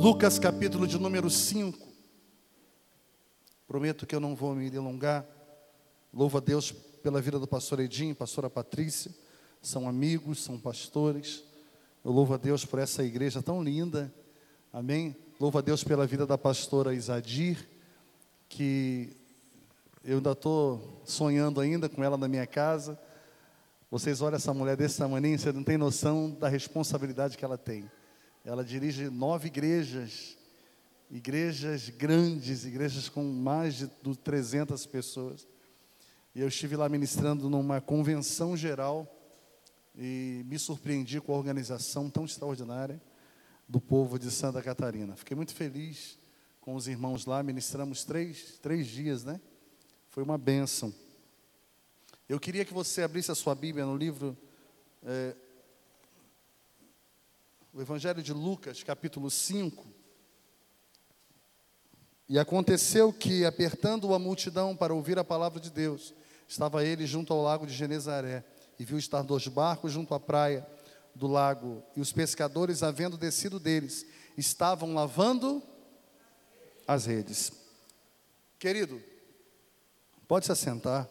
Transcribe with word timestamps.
Lucas 0.00 0.38
capítulo 0.38 0.86
de 0.86 0.98
número 0.98 1.28
5. 1.28 1.78
Prometo 3.68 4.06
que 4.06 4.14
eu 4.14 4.18
não 4.18 4.34
vou 4.34 4.54
me 4.54 4.70
delongar. 4.70 5.26
Louvo 6.10 6.38
a 6.38 6.40
Deus 6.40 6.72
pela 6.72 7.20
vida 7.20 7.38
do 7.38 7.46
pastor 7.46 7.80
Edinho, 7.80 8.14
pastora 8.14 8.48
Patrícia. 8.48 9.14
São 9.60 9.86
amigos, 9.86 10.42
são 10.42 10.58
pastores. 10.58 11.44
Eu 12.02 12.12
louvo 12.12 12.32
a 12.32 12.38
Deus 12.38 12.64
por 12.64 12.78
essa 12.78 13.04
igreja 13.04 13.42
tão 13.42 13.62
linda. 13.62 14.10
Amém. 14.72 15.14
Louvo 15.38 15.58
a 15.58 15.60
Deus 15.60 15.84
pela 15.84 16.06
vida 16.06 16.26
da 16.26 16.38
pastora 16.38 16.94
Isadir, 16.94 17.68
que 18.48 19.14
eu 20.02 20.16
ainda 20.16 20.32
estou 20.32 21.02
sonhando 21.04 21.60
ainda 21.60 21.90
com 21.90 22.02
ela 22.02 22.16
na 22.16 22.26
minha 22.26 22.46
casa. 22.46 22.98
Vocês 23.90 24.22
olham 24.22 24.36
essa 24.36 24.54
mulher 24.54 24.78
desse 24.78 24.96
tamanho, 24.96 25.38
você 25.38 25.52
não 25.52 25.62
tem 25.62 25.76
noção 25.76 26.30
da 26.30 26.48
responsabilidade 26.48 27.36
que 27.36 27.44
ela 27.44 27.58
tem. 27.58 27.84
Ela 28.44 28.64
dirige 28.64 29.10
nove 29.10 29.48
igrejas, 29.48 30.36
igrejas 31.10 31.88
grandes, 31.90 32.64
igrejas 32.64 33.08
com 33.08 33.22
mais 33.22 33.74
de 33.74 33.88
300 34.24 34.86
pessoas. 34.86 35.46
E 36.34 36.40
eu 36.40 36.48
estive 36.48 36.76
lá 36.76 36.88
ministrando 36.88 37.50
numa 37.50 37.80
convenção 37.80 38.56
geral 38.56 39.06
e 39.96 40.44
me 40.46 40.58
surpreendi 40.58 41.20
com 41.20 41.34
a 41.34 41.36
organização 41.36 42.08
tão 42.08 42.24
extraordinária 42.24 43.00
do 43.68 43.80
povo 43.80 44.18
de 44.18 44.30
Santa 44.30 44.62
Catarina. 44.62 45.16
Fiquei 45.16 45.36
muito 45.36 45.54
feliz 45.54 46.18
com 46.60 46.74
os 46.74 46.88
irmãos 46.88 47.26
lá, 47.26 47.42
ministramos 47.42 48.04
três, 48.04 48.58
três 48.62 48.86
dias, 48.86 49.24
né? 49.24 49.40
Foi 50.08 50.22
uma 50.22 50.38
bênção. 50.38 50.94
Eu 52.28 52.38
queria 52.38 52.64
que 52.64 52.72
você 52.72 53.02
abrisse 53.02 53.30
a 53.30 53.34
sua 53.34 53.54
Bíblia 53.54 53.84
no 53.84 53.96
livro, 53.96 54.36
é, 55.02 55.36
o 57.72 57.80
Evangelho 57.80 58.22
de 58.22 58.32
Lucas, 58.32 58.82
capítulo 58.82 59.30
5. 59.30 59.86
E 62.28 62.38
aconteceu 62.38 63.12
que, 63.12 63.44
apertando 63.44 64.12
a 64.14 64.18
multidão 64.18 64.76
para 64.76 64.94
ouvir 64.94 65.18
a 65.18 65.24
palavra 65.24 65.60
de 65.60 65.70
Deus, 65.70 66.14
estava 66.48 66.84
ele 66.84 67.06
junto 67.06 67.32
ao 67.32 67.42
lago 67.42 67.66
de 67.66 67.72
Genezaré, 67.72 68.44
e 68.78 68.84
viu 68.84 68.98
estar 68.98 69.22
dois 69.22 69.46
barcos 69.46 69.92
junto 69.92 70.14
à 70.14 70.20
praia 70.20 70.66
do 71.14 71.26
lago, 71.26 71.82
e 71.96 72.00
os 72.00 72.12
pescadores, 72.12 72.82
havendo 72.82 73.16
descido 73.16 73.60
deles, 73.60 74.06
estavam 74.36 74.94
lavando 74.94 75.62
as 76.86 77.06
redes. 77.06 77.52
Querido, 78.58 79.02
pode 80.26 80.46
se 80.46 80.52
assentar. 80.52 81.08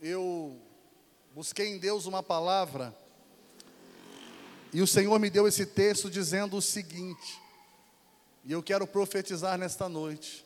eu 0.00 0.67
busquei 1.38 1.68
em 1.68 1.78
Deus 1.78 2.04
uma 2.04 2.20
palavra, 2.20 2.92
e 4.72 4.82
o 4.82 4.88
Senhor 4.88 5.16
me 5.20 5.30
deu 5.30 5.46
esse 5.46 5.64
texto 5.64 6.10
dizendo 6.10 6.56
o 6.56 6.60
seguinte, 6.60 7.40
e 8.44 8.50
eu 8.50 8.60
quero 8.60 8.88
profetizar 8.88 9.56
nesta 9.56 9.88
noite, 9.88 10.44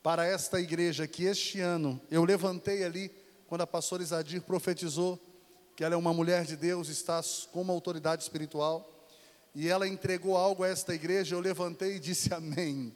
para 0.00 0.24
esta 0.24 0.60
igreja, 0.60 1.08
que 1.08 1.24
este 1.24 1.58
ano 1.58 2.00
eu 2.12 2.22
levantei 2.22 2.84
ali, 2.84 3.10
quando 3.48 3.62
a 3.62 3.66
pastora 3.66 4.04
Isadir 4.04 4.42
profetizou, 4.42 5.18
que 5.74 5.82
ela 5.82 5.94
é 5.94 5.98
uma 5.98 6.14
mulher 6.14 6.44
de 6.44 6.54
Deus, 6.54 6.88
está 6.88 7.20
com 7.50 7.62
uma 7.62 7.72
autoridade 7.72 8.22
espiritual, 8.22 8.88
e 9.52 9.68
ela 9.68 9.88
entregou 9.88 10.36
algo 10.36 10.62
a 10.62 10.68
esta 10.68 10.94
igreja, 10.94 11.34
eu 11.34 11.40
levantei 11.40 11.96
e 11.96 11.98
disse 11.98 12.30
amém, 12.32 12.94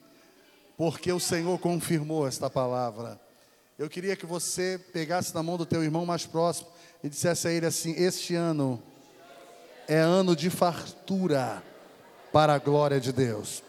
porque 0.77 1.11
o 1.11 1.19
Senhor 1.19 1.59
confirmou 1.59 2.29
esta 2.29 2.49
palavra. 2.49 3.21
Eu 3.77 3.91
queria 3.91 4.17
que 4.17 4.25
você 4.25 4.81
pegasse 4.93 5.35
na 5.35 5.43
mão 5.43 5.59
do 5.59 5.67
teu 5.67 5.83
irmão 5.83 6.07
mais 6.07 6.25
próximo 6.25 6.76
e 7.03 7.09
dissesse 7.09 7.49
a 7.49 7.53
ele 7.53 7.67
assim: 7.67 7.95
Este 7.97 8.35
ano 8.35 8.83
é 9.89 9.99
ano 9.99 10.35
de 10.35 10.51
fartura 10.51 11.63
para 12.33 12.55
a 12.55 12.59
glória 12.59 13.01
de 13.01 13.13
Deus. 13.13 13.63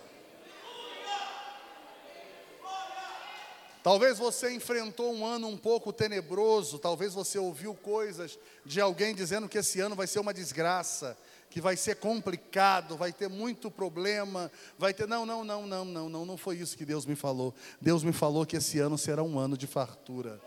Talvez 3.88 4.18
você 4.18 4.52
enfrentou 4.52 5.14
um 5.14 5.26
ano 5.26 5.48
um 5.48 5.56
pouco 5.56 5.94
tenebroso, 5.94 6.78
talvez 6.78 7.14
você 7.14 7.40
ouviu 7.40 7.74
coisas 7.74 8.38
de 8.66 8.82
alguém 8.82 9.16
dizendo 9.16 9.48
que 9.48 9.58
esse 9.58 9.80
ano 9.80 9.96
vai 9.96 10.06
ser 10.06 10.20
uma 10.20 10.34
desgraça, 10.34 11.18
que 11.50 11.62
vai 11.62 11.78
ser 11.78 11.96
complicado, 11.96 12.98
vai 12.98 13.14
ter 13.14 13.30
muito 13.30 13.72
problema, 13.72 14.52
vai 14.78 14.94
ter. 14.94 15.08
Não, 15.08 15.26
não, 15.26 15.46
não, 15.46 15.66
não, 15.66 15.86
não, 15.86 16.10
não, 16.10 16.26
não 16.26 16.36
foi 16.36 16.58
isso 16.58 16.78
que 16.78 16.84
Deus 16.84 17.06
me 17.06 17.16
falou. 17.16 17.56
Deus 17.80 18.04
me 18.04 18.12
falou 18.12 18.46
que 18.46 18.58
esse 18.58 18.78
ano 18.78 18.98
será 18.98 19.24
um 19.24 19.40
ano 19.40 19.58
de 19.58 19.68
fartura. 19.68 20.42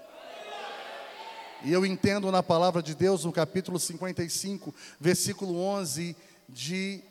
E 1.62 1.72
eu 1.72 1.84
entendo 1.84 2.32
na 2.32 2.42
palavra 2.42 2.82
de 2.82 2.94
Deus, 2.94 3.24
no 3.24 3.32
capítulo 3.32 3.78
55, 3.78 4.74
versículo 4.98 5.58
11 5.60 6.16
de 6.48 7.02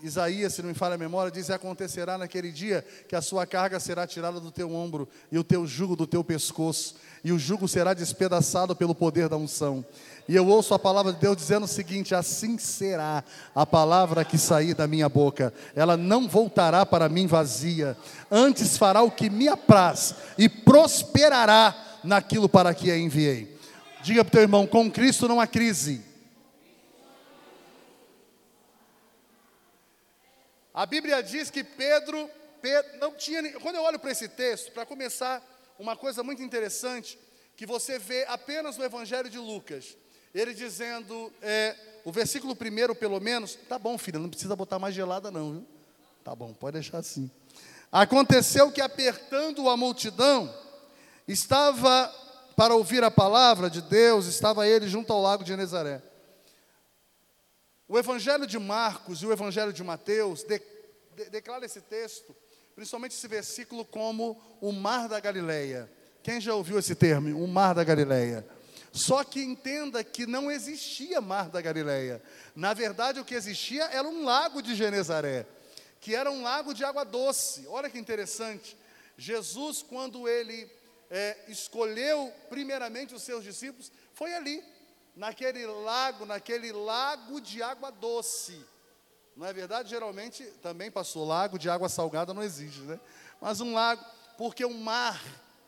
Isaías, 0.00 0.54
se 0.54 0.62
não 0.62 0.68
me 0.68 0.74
falha 0.74 0.94
a 0.94 0.98
memória, 0.98 1.32
diz: 1.32 1.50
Acontecerá 1.50 2.16
naquele 2.16 2.52
dia 2.52 2.84
que 3.08 3.16
a 3.16 3.20
sua 3.20 3.44
carga 3.44 3.80
será 3.80 4.06
tirada 4.06 4.38
do 4.38 4.52
teu 4.52 4.72
ombro 4.72 5.08
e 5.32 5.38
o 5.38 5.42
teu 5.42 5.66
jugo 5.66 5.96
do 5.96 6.06
teu 6.06 6.22
pescoço, 6.22 6.94
e 7.24 7.32
o 7.32 7.38
jugo 7.38 7.66
será 7.66 7.92
despedaçado 7.92 8.76
pelo 8.76 8.94
poder 8.94 9.28
da 9.28 9.36
unção. 9.36 9.84
E 10.28 10.36
eu 10.36 10.46
ouço 10.46 10.74
a 10.74 10.78
palavra 10.78 11.12
de 11.12 11.18
Deus 11.18 11.36
dizendo 11.36 11.64
o 11.64 11.68
seguinte: 11.68 12.14
Assim 12.14 12.56
será 12.56 13.24
a 13.52 13.66
palavra 13.66 14.24
que 14.24 14.38
sair 14.38 14.74
da 14.74 14.86
minha 14.86 15.08
boca, 15.08 15.52
ela 15.74 15.96
não 15.96 16.28
voltará 16.28 16.86
para 16.86 17.08
mim 17.08 17.26
vazia, 17.26 17.96
antes 18.30 18.78
fará 18.78 19.02
o 19.02 19.10
que 19.10 19.28
me 19.28 19.48
apraz 19.48 20.14
e 20.38 20.48
prosperará 20.48 21.74
naquilo 22.04 22.48
para 22.48 22.72
que 22.72 22.92
a 22.92 22.96
enviei. 22.96 23.57
Diga 24.08 24.24
para 24.24 24.30
o 24.30 24.32
teu 24.32 24.40
irmão: 24.40 24.66
com 24.66 24.90
Cristo 24.90 25.28
não 25.28 25.38
há 25.38 25.46
crise. 25.46 26.02
A 30.72 30.86
Bíblia 30.86 31.22
diz 31.22 31.50
que 31.50 31.62
Pedro, 31.62 32.30
Pedro 32.62 32.98
não 33.00 33.12
tinha. 33.12 33.60
Quando 33.60 33.74
eu 33.76 33.82
olho 33.82 33.98
para 33.98 34.10
esse 34.10 34.26
texto, 34.26 34.72
para 34.72 34.86
começar, 34.86 35.42
uma 35.78 35.94
coisa 35.94 36.22
muito 36.22 36.42
interessante 36.42 37.18
que 37.54 37.66
você 37.66 37.98
vê 37.98 38.24
apenas 38.28 38.78
no 38.78 38.84
Evangelho 38.86 39.28
de 39.28 39.36
Lucas. 39.36 39.94
Ele 40.34 40.54
dizendo, 40.54 41.30
é, 41.42 41.76
o 42.02 42.10
versículo 42.10 42.56
primeiro, 42.56 42.94
pelo 42.94 43.20
menos, 43.20 43.58
tá 43.68 43.78
bom, 43.78 43.98
filha, 43.98 44.18
não 44.18 44.30
precisa 44.30 44.56
botar 44.56 44.78
mais 44.78 44.94
gelada, 44.94 45.30
não, 45.30 45.52
viu? 45.52 45.66
Tá 46.24 46.34
bom, 46.34 46.54
pode 46.54 46.80
deixar 46.80 46.96
assim. 46.96 47.30
Aconteceu 47.92 48.72
que, 48.72 48.80
apertando 48.80 49.68
a 49.68 49.76
multidão, 49.76 50.50
estava 51.26 52.10
para 52.58 52.74
ouvir 52.74 53.04
a 53.04 53.10
palavra 53.10 53.70
de 53.70 53.80
Deus, 53.80 54.26
estava 54.26 54.66
ele 54.66 54.88
junto 54.88 55.12
ao 55.12 55.22
lago 55.22 55.44
de 55.44 55.50
Genezaré. 55.50 56.02
O 57.86 57.96
Evangelho 57.96 58.48
de 58.48 58.58
Marcos 58.58 59.22
e 59.22 59.26
o 59.26 59.32
Evangelho 59.32 59.72
de 59.72 59.84
Mateus 59.84 60.42
de, 60.42 60.60
de, 61.14 61.30
declara 61.30 61.64
esse 61.64 61.80
texto, 61.80 62.34
principalmente 62.74 63.12
esse 63.12 63.28
versículo, 63.28 63.84
como 63.84 64.36
o 64.60 64.72
Mar 64.72 65.08
da 65.08 65.20
Galileia. 65.20 65.88
Quem 66.20 66.40
já 66.40 66.52
ouviu 66.52 66.80
esse 66.80 66.96
termo? 66.96 67.40
O 67.40 67.46
Mar 67.46 67.76
da 67.76 67.84
Galileia. 67.84 68.44
Só 68.92 69.22
que 69.22 69.40
entenda 69.40 70.02
que 70.02 70.26
não 70.26 70.50
existia 70.50 71.20
Mar 71.20 71.48
da 71.50 71.60
Galileia. 71.60 72.20
Na 72.56 72.74
verdade, 72.74 73.20
o 73.20 73.24
que 73.24 73.36
existia 73.36 73.84
era 73.84 74.08
um 74.08 74.24
lago 74.24 74.60
de 74.60 74.74
Genezaré, 74.74 75.46
que 76.00 76.12
era 76.12 76.28
um 76.28 76.42
lago 76.42 76.74
de 76.74 76.82
água 76.82 77.04
doce. 77.04 77.68
Olha 77.68 77.88
que 77.88 78.00
interessante. 78.00 78.76
Jesus, 79.16 79.80
quando 79.80 80.28
ele 80.28 80.68
é, 81.10 81.36
escolheu 81.48 82.32
primeiramente 82.48 83.14
os 83.14 83.22
seus 83.22 83.42
discípulos, 83.42 83.90
foi 84.12 84.34
ali 84.34 84.62
naquele 85.16 85.66
lago, 85.66 86.24
naquele 86.26 86.72
lago 86.72 87.40
de 87.40 87.62
água 87.62 87.90
doce. 87.90 88.64
Não 89.36 89.46
é 89.46 89.52
verdade? 89.52 89.90
Geralmente 89.90 90.44
também 90.62 90.90
passou 90.90 91.26
lago 91.26 91.58
de 91.58 91.70
água 91.70 91.88
salgada 91.88 92.34
não 92.34 92.42
existe, 92.42 92.80
né? 92.80 92.98
Mas 93.40 93.60
um 93.60 93.72
lago, 93.72 94.04
porque 94.36 94.64
o 94.64 94.74
mar 94.74 95.22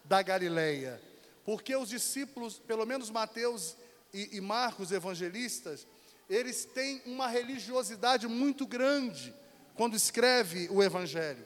da 0.04 0.22
Galileia, 0.22 1.00
porque 1.44 1.74
os 1.74 1.88
discípulos, 1.88 2.58
pelo 2.58 2.84
menos 2.84 3.10
Mateus 3.10 3.76
e, 4.12 4.36
e 4.36 4.40
Marcos 4.40 4.92
evangelistas, 4.92 5.86
eles 6.28 6.64
têm 6.64 7.02
uma 7.06 7.28
religiosidade 7.28 8.28
muito 8.28 8.66
grande 8.66 9.34
quando 9.74 9.96
escreve 9.96 10.68
o 10.70 10.82
evangelho. 10.82 11.44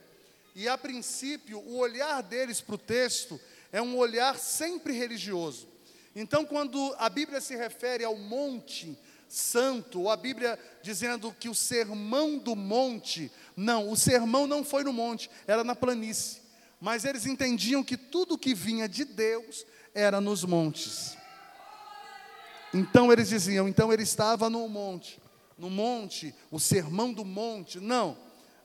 E 0.54 0.69
a 0.69 0.78
princípio, 0.78 1.58
o 1.58 1.78
olhar 1.78 2.22
deles 2.22 2.60
para 2.60 2.74
o 2.74 2.78
texto 2.78 3.40
é 3.74 3.82
um 3.82 3.96
olhar 3.96 4.38
sempre 4.38 4.92
religioso. 4.92 5.66
Então, 6.14 6.44
quando 6.44 6.94
a 6.96 7.08
Bíblia 7.08 7.40
se 7.40 7.56
refere 7.56 8.04
ao 8.04 8.16
Monte 8.16 8.96
Santo, 9.28 10.02
ou 10.02 10.10
a 10.10 10.16
Bíblia 10.16 10.56
dizendo 10.80 11.34
que 11.40 11.48
o 11.48 11.54
sermão 11.56 12.38
do 12.38 12.54
monte, 12.54 13.32
não, 13.56 13.90
o 13.90 13.96
sermão 13.96 14.46
não 14.46 14.62
foi 14.62 14.84
no 14.84 14.92
monte, 14.92 15.28
era 15.44 15.64
na 15.64 15.74
planície. 15.74 16.40
Mas 16.80 17.04
eles 17.04 17.26
entendiam 17.26 17.82
que 17.82 17.96
tudo 17.96 18.38
que 18.38 18.54
vinha 18.54 18.88
de 18.88 19.04
Deus 19.04 19.66
era 19.92 20.20
nos 20.20 20.44
montes. 20.44 21.16
Então 22.72 23.12
eles 23.12 23.28
diziam, 23.28 23.66
então 23.66 23.92
ele 23.92 24.04
estava 24.04 24.48
no 24.48 24.68
monte. 24.68 25.20
No 25.58 25.68
monte, 25.68 26.32
o 26.48 26.60
sermão 26.60 27.12
do 27.12 27.24
monte, 27.24 27.80
não. 27.80 28.16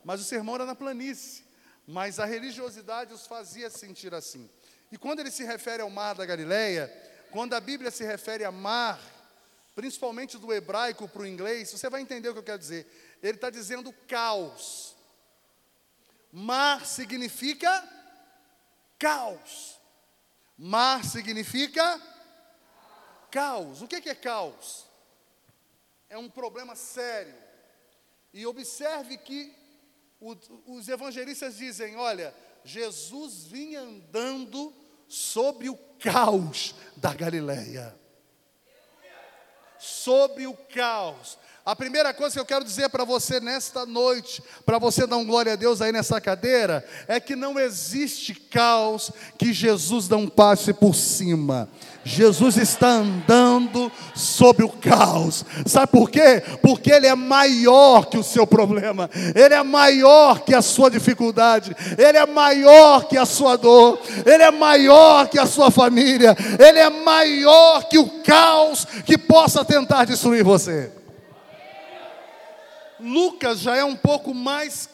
Mas 0.04 0.20
o 0.20 0.24
sermão 0.24 0.54
era 0.54 0.66
na 0.66 0.76
planície. 0.76 1.42
Mas 1.84 2.20
a 2.20 2.24
religiosidade 2.24 3.12
os 3.12 3.26
fazia 3.26 3.68
sentir 3.68 4.14
assim. 4.14 4.48
E 4.90 4.98
quando 4.98 5.20
ele 5.20 5.30
se 5.30 5.44
refere 5.44 5.82
ao 5.82 5.90
mar 5.90 6.14
da 6.14 6.26
Galileia, 6.26 6.88
quando 7.30 7.54
a 7.54 7.60
Bíblia 7.60 7.90
se 7.90 8.04
refere 8.04 8.44
a 8.44 8.50
mar, 8.50 9.00
principalmente 9.74 10.36
do 10.36 10.52
hebraico 10.52 11.08
para 11.08 11.22
o 11.22 11.26
inglês, 11.26 11.70
você 11.70 11.88
vai 11.88 12.00
entender 12.00 12.28
o 12.28 12.32
que 12.32 12.40
eu 12.40 12.44
quero 12.44 12.58
dizer. 12.58 13.18
Ele 13.22 13.36
está 13.36 13.50
dizendo 13.50 13.92
caos. 14.08 14.96
Mar 16.32 16.84
significa 16.86 17.88
caos. 18.98 19.78
Mar 20.56 21.04
significa 21.04 22.00
caos. 23.30 23.80
O 23.82 23.88
que 23.88 24.08
é 24.08 24.14
caos? 24.14 24.86
É 26.08 26.18
um 26.18 26.28
problema 26.28 26.74
sério. 26.74 27.34
E 28.32 28.44
observe 28.44 29.16
que 29.18 29.54
os 30.66 30.88
evangelistas 30.88 31.56
dizem: 31.56 31.96
olha, 31.96 32.34
Jesus 32.64 33.44
vinha 33.44 33.80
andando 33.80 34.74
sobre 35.10 35.68
o 35.68 35.76
caos 35.98 36.72
da 36.96 37.12
Galileia. 37.12 37.92
Sobre 39.76 40.46
o 40.46 40.54
caos. 40.54 41.36
A 41.66 41.74
primeira 41.74 42.14
coisa 42.14 42.34
que 42.34 42.40
eu 42.40 42.46
quero 42.46 42.64
dizer 42.64 42.88
para 42.90 43.04
você 43.04 43.40
nesta 43.40 43.84
noite, 43.84 44.42
para 44.64 44.78
você 44.78 45.06
dar 45.06 45.16
um 45.16 45.26
glória 45.26 45.54
a 45.54 45.56
Deus 45.56 45.82
aí 45.82 45.90
nessa 45.90 46.20
cadeira, 46.20 46.86
é 47.08 47.18
que 47.18 47.34
não 47.34 47.58
existe 47.58 48.34
caos 48.34 49.10
que 49.36 49.52
Jesus 49.52 50.08
não 50.08 50.28
passe 50.28 50.72
por 50.72 50.94
cima. 50.94 51.68
Jesus 52.02 52.56
está 52.56 52.88
andando 52.88 53.92
sobre 54.14 54.64
o 54.64 54.68
caos. 54.68 55.44
Sabe 55.66 55.92
por 55.92 56.10
quê? 56.10 56.42
Porque 56.62 56.90
Ele 56.90 57.06
é 57.06 57.14
maior 57.14 58.06
que 58.06 58.16
o 58.16 58.22
seu 58.22 58.46
problema, 58.46 59.10
Ele 59.34 59.54
é 59.54 59.62
maior 59.62 60.40
que 60.40 60.54
a 60.54 60.62
sua 60.62 60.90
dificuldade, 60.90 61.76
Ele 61.98 62.18
é 62.18 62.26
maior 62.26 63.04
que 63.04 63.18
a 63.18 63.26
sua 63.26 63.56
dor, 63.56 64.00
Ele 64.24 64.42
é 64.42 64.50
maior 64.50 65.28
que 65.28 65.38
a 65.38 65.46
sua 65.46 65.70
família, 65.70 66.36
Ele 66.58 66.78
é 66.78 66.88
maior 66.88 67.84
que 67.88 67.98
o 67.98 68.22
caos 68.22 68.86
que 69.04 69.18
possa 69.18 69.64
tentar 69.64 70.04
destruir 70.04 70.42
você. 70.42 70.90
Lucas 72.98 73.60
já 73.60 73.76
é 73.76 73.84
um 73.84 73.96
pouco 73.96 74.34
mais 74.34 74.88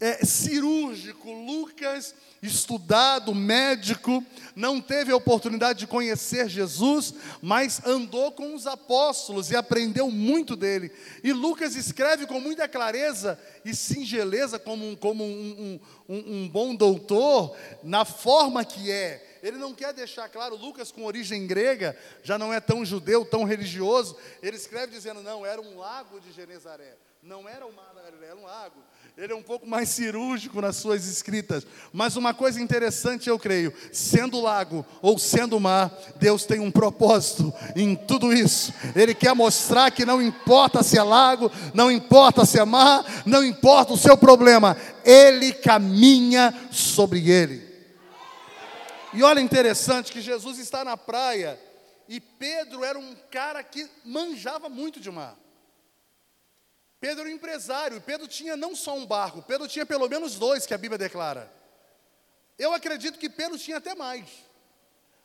é, 0.00 0.24
cirúrgico. 0.24 1.32
Lucas, 1.32 2.14
estudado, 2.46 3.34
médico, 3.34 4.24
não 4.54 4.80
teve 4.80 5.12
a 5.12 5.16
oportunidade 5.16 5.80
de 5.80 5.86
conhecer 5.86 6.48
Jesus, 6.48 7.14
mas 7.40 7.84
andou 7.84 8.30
com 8.32 8.54
os 8.54 8.66
apóstolos 8.66 9.50
e 9.50 9.56
aprendeu 9.56 10.10
muito 10.10 10.54
dele. 10.54 10.92
E 11.22 11.32
Lucas 11.32 11.74
escreve 11.74 12.26
com 12.26 12.40
muita 12.40 12.68
clareza 12.68 13.38
e 13.64 13.74
singeleza, 13.74 14.58
como 14.58 14.86
um, 14.88 14.94
como 14.94 15.24
um, 15.24 15.80
um, 16.08 16.16
um 16.16 16.48
bom 16.48 16.74
doutor, 16.74 17.56
na 17.82 18.04
forma 18.04 18.64
que 18.64 18.90
é. 18.90 19.38
Ele 19.42 19.58
não 19.58 19.74
quer 19.74 19.92
deixar 19.92 20.28
claro, 20.28 20.56
Lucas, 20.56 20.90
com 20.90 21.04
origem 21.04 21.46
grega, 21.46 21.96
já 22.22 22.38
não 22.38 22.52
é 22.52 22.60
tão 22.60 22.84
judeu, 22.84 23.24
tão 23.24 23.44
religioso. 23.44 24.16
Ele 24.42 24.56
escreve 24.56 24.92
dizendo: 24.92 25.22
não, 25.22 25.44
era 25.44 25.60
um 25.60 25.78
lago 25.78 26.18
de 26.20 26.32
Genezaré. 26.32 26.96
Não 27.22 27.48
era 27.48 27.66
o 27.66 27.72
mar 27.72 27.92
da 27.94 28.02
Galileia, 28.02 28.32
era 28.32 28.38
um 28.38 28.44
lago. 28.44 28.82
Ele 29.16 29.32
é 29.32 29.36
um 29.36 29.42
pouco 29.42 29.64
mais 29.64 29.90
cirúrgico 29.90 30.60
nas 30.60 30.74
suas 30.74 31.06
escritas. 31.06 31.64
Mas 31.92 32.16
uma 32.16 32.34
coisa 32.34 32.60
interessante, 32.60 33.28
eu 33.28 33.38
creio: 33.38 33.72
sendo 33.92 34.40
lago 34.40 34.84
ou 35.00 35.16
sendo 35.20 35.60
mar, 35.60 35.96
Deus 36.16 36.44
tem 36.44 36.58
um 36.58 36.70
propósito 36.70 37.54
em 37.76 37.94
tudo 37.94 38.32
isso. 38.32 38.74
Ele 38.96 39.14
quer 39.14 39.32
mostrar 39.32 39.92
que 39.92 40.04
não 40.04 40.20
importa 40.20 40.82
se 40.82 40.98
é 40.98 41.02
lago, 41.02 41.48
não 41.72 41.92
importa 41.92 42.44
se 42.44 42.58
é 42.58 42.64
mar, 42.64 43.04
não 43.24 43.44
importa 43.44 43.92
o 43.92 43.98
seu 43.98 44.16
problema, 44.16 44.76
Ele 45.04 45.52
caminha 45.52 46.52
sobre 46.72 47.30
ele. 47.30 47.62
E 49.12 49.22
olha 49.22 49.38
interessante 49.38 50.10
que 50.10 50.20
Jesus 50.20 50.58
está 50.58 50.84
na 50.84 50.96
praia 50.96 51.56
e 52.08 52.18
Pedro 52.18 52.82
era 52.82 52.98
um 52.98 53.14
cara 53.30 53.62
que 53.62 53.88
manjava 54.04 54.68
muito 54.68 54.98
de 54.98 55.08
mar. 55.08 55.36
Pedro 57.04 57.20
era 57.20 57.28
um 57.28 57.32
empresário, 57.34 58.00
Pedro 58.00 58.26
tinha 58.26 58.56
não 58.56 58.74
só 58.74 58.96
um 58.96 59.04
barco, 59.04 59.42
Pedro 59.42 59.68
tinha 59.68 59.84
pelo 59.84 60.08
menos 60.08 60.36
dois, 60.36 60.64
que 60.64 60.72
a 60.72 60.78
Bíblia 60.78 60.96
declara. 60.96 61.52
Eu 62.58 62.72
acredito 62.72 63.18
que 63.18 63.28
Pedro 63.28 63.58
tinha 63.58 63.76
até 63.76 63.94
mais, 63.94 64.26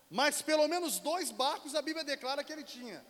mas 0.09 0.41
pelo 0.41 0.67
menos 0.67 0.99
dois 0.99 1.31
barcos 1.31 1.75
a 1.75 1.81
Bíblia 1.81 2.03
declara 2.03 2.43
que 2.43 2.51
ele 2.51 2.63
tinha. 2.63 3.01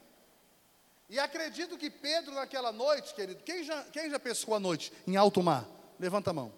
E 1.09 1.17
acredito 1.17 1.79
que 1.79 1.89
Pedro, 1.89 2.35
naquela 2.35 2.71
noite, 2.71 3.15
querido, 3.15 3.41
quem 3.43 3.63
já, 3.63 3.83
quem 3.85 4.07
já 4.07 4.19
pescou 4.19 4.53
à 4.53 4.59
noite 4.59 4.93
em 5.07 5.15
alto 5.15 5.41
mar? 5.41 5.67
Levanta 5.99 6.29
a 6.29 6.33
mão. 6.33 6.53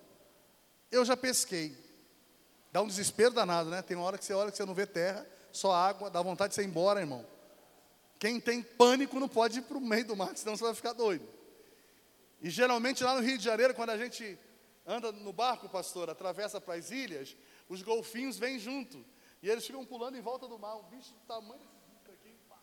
Eu 0.91 1.05
já 1.05 1.15
pesquei. 1.15 1.77
Dá 2.73 2.81
um 2.81 2.87
desespero 2.87 3.33
danado, 3.33 3.69
né? 3.69 3.81
Tem 3.81 3.95
uma 3.95 4.05
hora 4.05 4.17
que 4.17 4.25
você 4.25 4.33
olha 4.33 4.51
que 4.51 4.57
você 4.57 4.65
não 4.65 4.73
vê 4.73 4.85
terra, 4.85 5.25
só 5.49 5.71
água, 5.71 6.09
dá 6.09 6.21
vontade 6.21 6.49
de 6.49 6.55
você 6.55 6.63
ir 6.63 6.67
embora, 6.67 6.99
irmão. 6.99 7.25
Quem 8.19 8.37
tem 8.37 8.61
pânico 8.61 9.17
não 9.17 9.29
pode 9.29 9.59
ir 9.59 9.61
para 9.61 9.77
o 9.77 9.81
meio 9.81 10.03
do 10.03 10.15
mar, 10.17 10.35
senão 10.35 10.57
você 10.57 10.65
vai 10.65 10.75
ficar 10.75 10.91
doido. 10.91 11.39
E 12.41 12.49
geralmente 12.49 13.03
lá 13.03 13.15
no 13.15 13.21
Rio 13.21 13.37
de 13.37 13.43
Janeiro, 13.43 13.73
quando 13.73 13.91
a 13.91 13.97
gente 13.97 14.37
anda 14.85 15.11
no 15.11 15.31
barco, 15.31 15.69
pastor, 15.69 16.09
atravessa 16.09 16.59
para 16.59 16.73
as 16.73 16.89
ilhas, 16.89 17.35
os 17.69 17.81
golfinhos 17.81 18.37
vêm 18.37 18.57
junto. 18.57 19.05
E 19.41 19.49
eles 19.49 19.65
ficam 19.65 19.85
pulando 19.85 20.17
em 20.17 20.21
volta 20.21 20.47
do 20.47 20.57
mar. 20.57 20.75
Um 20.75 20.83
bicho 20.83 21.13
do 21.13 21.19
tamanho 21.27 21.61
desse 21.87 22.11
aqui, 22.11 22.35
pá, 22.49 22.57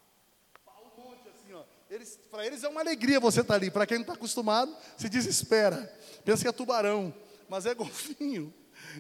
pá, 0.64 0.72
um 0.80 1.02
monte 1.02 1.28
assim, 1.28 1.52
ó. 1.52 1.64
Eles, 1.88 2.18
para 2.30 2.44
eles 2.44 2.62
é 2.62 2.68
uma 2.68 2.80
alegria 2.80 3.20
você 3.20 3.40
estar 3.40 3.54
tá 3.54 3.58
ali. 3.58 3.70
Para 3.70 3.86
quem 3.86 3.98
não 3.98 4.02
está 4.02 4.14
acostumado, 4.14 4.76
se 4.96 5.08
desespera. 5.08 5.92
Pensa 6.24 6.42
que 6.42 6.48
é 6.48 6.52
tubarão, 6.52 7.14
mas 7.48 7.64
é 7.64 7.74
golfinho. 7.74 8.52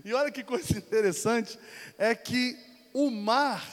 E 0.04 0.12
olha 0.12 0.30
que 0.30 0.42
coisa 0.42 0.76
interessante, 0.76 1.58
é 1.96 2.14
que 2.14 2.56
o 2.92 3.10
mar, 3.10 3.64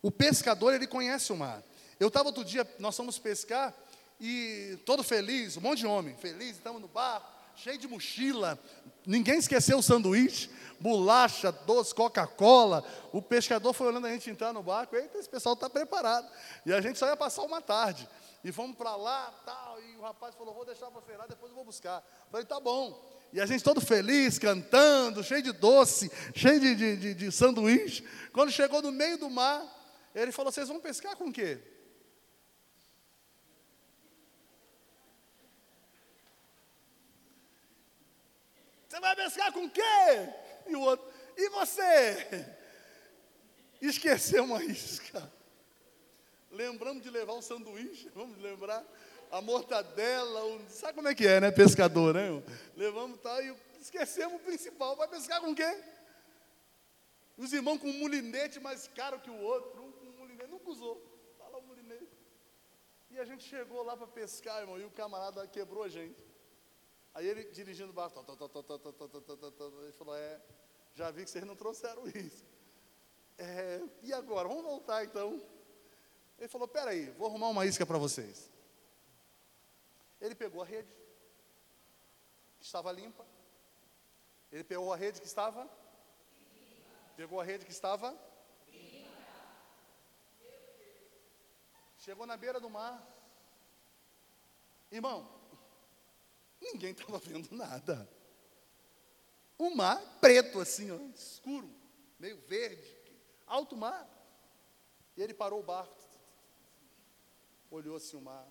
o 0.00 0.10
pescador, 0.10 0.74
ele 0.74 0.86
conhece 0.86 1.32
o 1.32 1.36
mar. 1.36 1.62
Eu 1.98 2.08
estava 2.08 2.28
outro 2.28 2.44
dia, 2.44 2.66
nós 2.78 2.96
fomos 2.96 3.18
pescar, 3.18 3.74
e 4.20 4.78
todo 4.84 5.02
feliz, 5.02 5.56
um 5.56 5.60
monte 5.60 5.80
de 5.80 5.86
homem, 5.86 6.16
feliz, 6.16 6.56
estamos 6.56 6.80
no 6.80 6.88
barco, 6.88 7.30
cheio 7.54 7.78
de 7.78 7.88
mochila, 7.88 8.58
ninguém 9.06 9.38
esqueceu 9.38 9.78
o 9.78 9.82
sanduíche, 9.82 10.50
bolacha, 10.80 11.50
doce, 11.50 11.94
Coca-Cola. 11.94 12.84
O 13.12 13.22
pescador 13.22 13.72
foi 13.72 13.88
olhando 13.88 14.06
a 14.06 14.10
gente 14.10 14.30
entrar 14.30 14.52
no 14.52 14.62
barco, 14.62 14.94
eita, 14.94 15.18
esse 15.18 15.28
pessoal 15.28 15.54
está 15.54 15.68
preparado. 15.68 16.28
E 16.64 16.72
a 16.72 16.80
gente 16.80 16.98
só 16.98 17.06
ia 17.06 17.16
passar 17.16 17.42
uma 17.42 17.60
tarde. 17.60 18.08
E 18.44 18.52
fomos 18.52 18.76
para 18.76 18.94
lá, 18.94 19.32
tal, 19.44 19.80
e 19.82 19.96
o 19.96 20.02
rapaz 20.02 20.34
falou, 20.34 20.54
vou 20.54 20.64
deixar 20.64 20.88
você 20.90 21.16
lá, 21.16 21.26
depois 21.26 21.50
eu 21.50 21.56
vou 21.56 21.64
buscar. 21.64 22.04
falei, 22.30 22.46
tá 22.46 22.60
bom. 22.60 23.02
E 23.32 23.40
a 23.40 23.46
gente 23.46 23.64
todo 23.64 23.80
feliz, 23.80 24.38
cantando, 24.38 25.24
cheio 25.24 25.42
de 25.42 25.52
doce, 25.52 26.10
cheio 26.34 26.60
de, 26.60 26.74
de, 26.74 26.96
de, 26.96 27.14
de 27.14 27.32
sanduíche. 27.32 28.06
Quando 28.32 28.52
chegou 28.52 28.80
no 28.80 28.92
meio 28.92 29.18
do 29.18 29.28
mar, 29.28 29.64
ele 30.14 30.30
falou, 30.30 30.52
vocês 30.52 30.68
vão 30.68 30.78
pescar 30.78 31.16
com 31.16 31.28
o 31.28 31.32
quê? 31.32 31.60
Você 38.96 39.00
vai 39.00 39.14
pescar 39.14 39.52
com 39.52 39.68
quê? 39.68 39.82
E 40.66 40.74
o 40.74 40.80
outro, 40.80 41.06
e 41.36 41.50
você? 41.50 42.46
Esqueceu 43.78 44.44
uma 44.44 44.64
isca. 44.64 45.30
Lembramos 46.50 47.02
de 47.02 47.10
levar 47.10 47.34
o 47.34 47.42
sanduíche, 47.42 48.10
vamos 48.14 48.38
lembrar 48.38 48.82
a 49.30 49.42
mortadela, 49.42 50.46
o, 50.46 50.66
sabe 50.70 50.94
como 50.94 51.08
é 51.08 51.14
que 51.14 51.26
é, 51.26 51.42
né? 51.42 51.50
Pescador, 51.50 52.14
né? 52.14 52.42
Levamos 52.74 53.20
tal 53.20 53.38
e 53.42 53.54
esquecemos 53.78 54.40
o 54.40 54.44
principal. 54.44 54.96
Vai 54.96 55.08
pescar 55.08 55.42
com 55.42 55.54
quê? 55.54 55.78
Os 57.36 57.52
irmãos 57.52 57.78
com 57.78 57.90
um 57.90 57.98
mulinete 57.98 58.58
mais 58.60 58.88
caro 58.88 59.20
que 59.20 59.28
o 59.28 59.38
outro, 59.38 59.78
um 59.82 59.92
com 59.92 60.06
um 60.06 60.12
mulinete, 60.20 60.50
nunca 60.50 60.70
usou. 60.70 60.96
Está 61.32 61.46
lá 61.50 61.58
o 61.58 61.62
mulinete. 61.62 62.16
E 63.10 63.18
a 63.18 63.26
gente 63.26 63.44
chegou 63.44 63.82
lá 63.82 63.94
para 63.94 64.06
pescar, 64.06 64.62
irmão, 64.62 64.80
e 64.80 64.84
o 64.84 64.90
camarada 64.90 65.46
quebrou 65.46 65.84
a 65.84 65.88
gente. 65.90 66.16
Aí 67.16 67.26
ele 67.26 67.44
dirigindo 67.44 67.88
o 67.88 67.94
barco, 67.94 68.22
ele 69.82 69.92
falou: 69.92 70.14
É, 70.14 70.38
já 70.92 71.10
vi 71.10 71.24
que 71.24 71.30
vocês 71.30 71.46
não 71.46 71.56
trouxeram 71.56 72.06
isso. 72.08 72.44
É, 73.38 73.80
e 74.02 74.12
agora? 74.12 74.46
Vamos 74.46 74.62
voltar 74.62 75.02
então. 75.02 75.42
Ele 76.38 76.46
falou: 76.46 76.68
Peraí, 76.68 77.08
vou 77.12 77.26
arrumar 77.26 77.48
uma 77.48 77.64
isca 77.64 77.86
para 77.86 77.96
vocês. 77.96 78.50
Ele 80.20 80.34
pegou 80.34 80.60
a 80.60 80.66
rede, 80.66 80.92
que 82.58 82.66
estava 82.66 82.92
limpa. 82.92 83.26
Ele 84.52 84.62
pegou 84.62 84.92
a 84.92 84.96
rede 84.96 85.18
que 85.18 85.26
estava. 85.26 85.66
Pegou 87.16 87.40
a 87.40 87.44
rede 87.44 87.64
que 87.64 87.72
estava. 87.72 88.14
Chegou 91.96 92.26
na 92.26 92.36
beira 92.36 92.60
do 92.60 92.68
mar. 92.68 93.02
Irmão, 94.90 95.35
Ninguém 96.72 96.90
estava 96.90 97.18
vendo 97.18 97.54
nada. 97.54 98.08
O 99.58 99.74
mar 99.74 100.00
preto, 100.20 100.60
assim, 100.60 100.90
ó, 100.90 100.98
escuro, 101.14 101.70
meio 102.18 102.38
verde, 102.46 102.94
alto 103.46 103.76
mar. 103.76 104.06
E 105.16 105.22
ele 105.22 105.32
parou 105.32 105.60
o 105.60 105.62
barco, 105.62 105.96
olhou 107.70 107.96
assim 107.96 108.16
o 108.16 108.20
mar. 108.20 108.46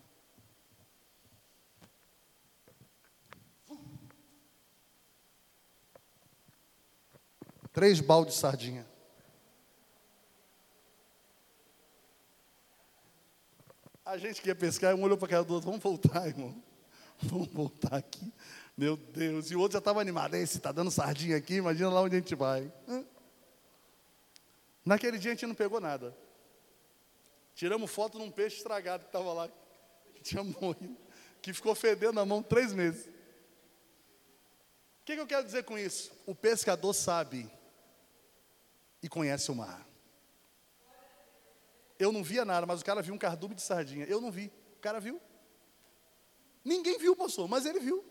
Três 7.72 8.00
baldes 8.00 8.36
de 8.36 8.40
sardinha. 8.40 8.88
A 14.06 14.18
gente 14.18 14.42
que 14.42 14.48
ia 14.48 14.56
pescar, 14.56 14.96
um 14.96 15.04
olhou 15.04 15.18
para 15.18 15.26
a 15.28 15.30
cara 15.30 15.44
do 15.44 15.54
outro, 15.54 15.70
vamos 15.70 15.84
voltar, 15.84 16.26
irmão. 16.28 16.64
Vamos 17.24 17.48
voltar 17.48 17.96
aqui. 17.96 18.34
Meu 18.78 18.98
Deus. 18.98 19.52
E 19.52 19.56
o 19.56 19.60
outro 19.60 19.74
já 19.74 19.80
estava 19.80 20.02
animado. 20.02 20.36
Esse 20.36 20.58
está 20.58 20.72
dando 20.72 20.92
sardinha 20.92 21.38
aqui, 21.38 21.56
imagina 21.56 21.90
lá 21.90 22.02
onde 22.02 22.16
a 22.16 22.20
gente 22.20 22.36
vai. 22.36 22.72
Naquele 24.84 25.18
dia 25.18 25.32
a 25.32 25.34
gente 25.34 25.48
não 25.48 25.56
pegou 25.56 25.80
nada. 25.80 26.16
Tiramos 27.56 27.90
foto 27.90 28.20
num 28.20 28.30
peixe 28.30 28.58
estragado 28.58 29.04
que 29.04 29.10
estava 29.10 29.32
lá, 29.32 29.50
que 30.14 30.22
tinha 30.22 30.44
morrido, 30.44 30.98
que 31.42 31.54
ficou 31.54 31.74
fedendo 31.74 32.20
a 32.20 32.26
mão 32.26 32.44
três 32.44 32.74
meses. 32.74 33.08
O 33.08 35.06
que, 35.06 35.16
que 35.16 35.22
eu 35.22 35.28
quero 35.28 35.46
dizer 35.46 35.64
com 35.64 35.78
isso? 35.78 36.12
O 36.26 36.36
pescador 36.36 36.94
sabe 36.94 37.50
e 39.02 39.08
conhece 39.08 39.52
o 39.52 39.56
mar. 39.56 39.88
Eu 41.98 42.12
não 42.12 42.24
via 42.24 42.44
nada, 42.44 42.66
mas 42.66 42.82
o 42.82 42.86
cara 42.86 43.02
viu 43.02 43.14
um 43.14 43.18
cardume 43.18 43.56
de 43.56 43.62
sardinha. 43.62 44.06
Eu 44.06 44.20
não 44.20 44.32
vi. 44.32 44.52
O 44.78 44.80
cara 44.82 45.00
viu. 45.00 45.22
Ninguém 46.66 46.98
viu, 46.98 47.16
pastor, 47.16 47.48
mas 47.48 47.66
ele 47.68 47.80
viu. 47.80 48.04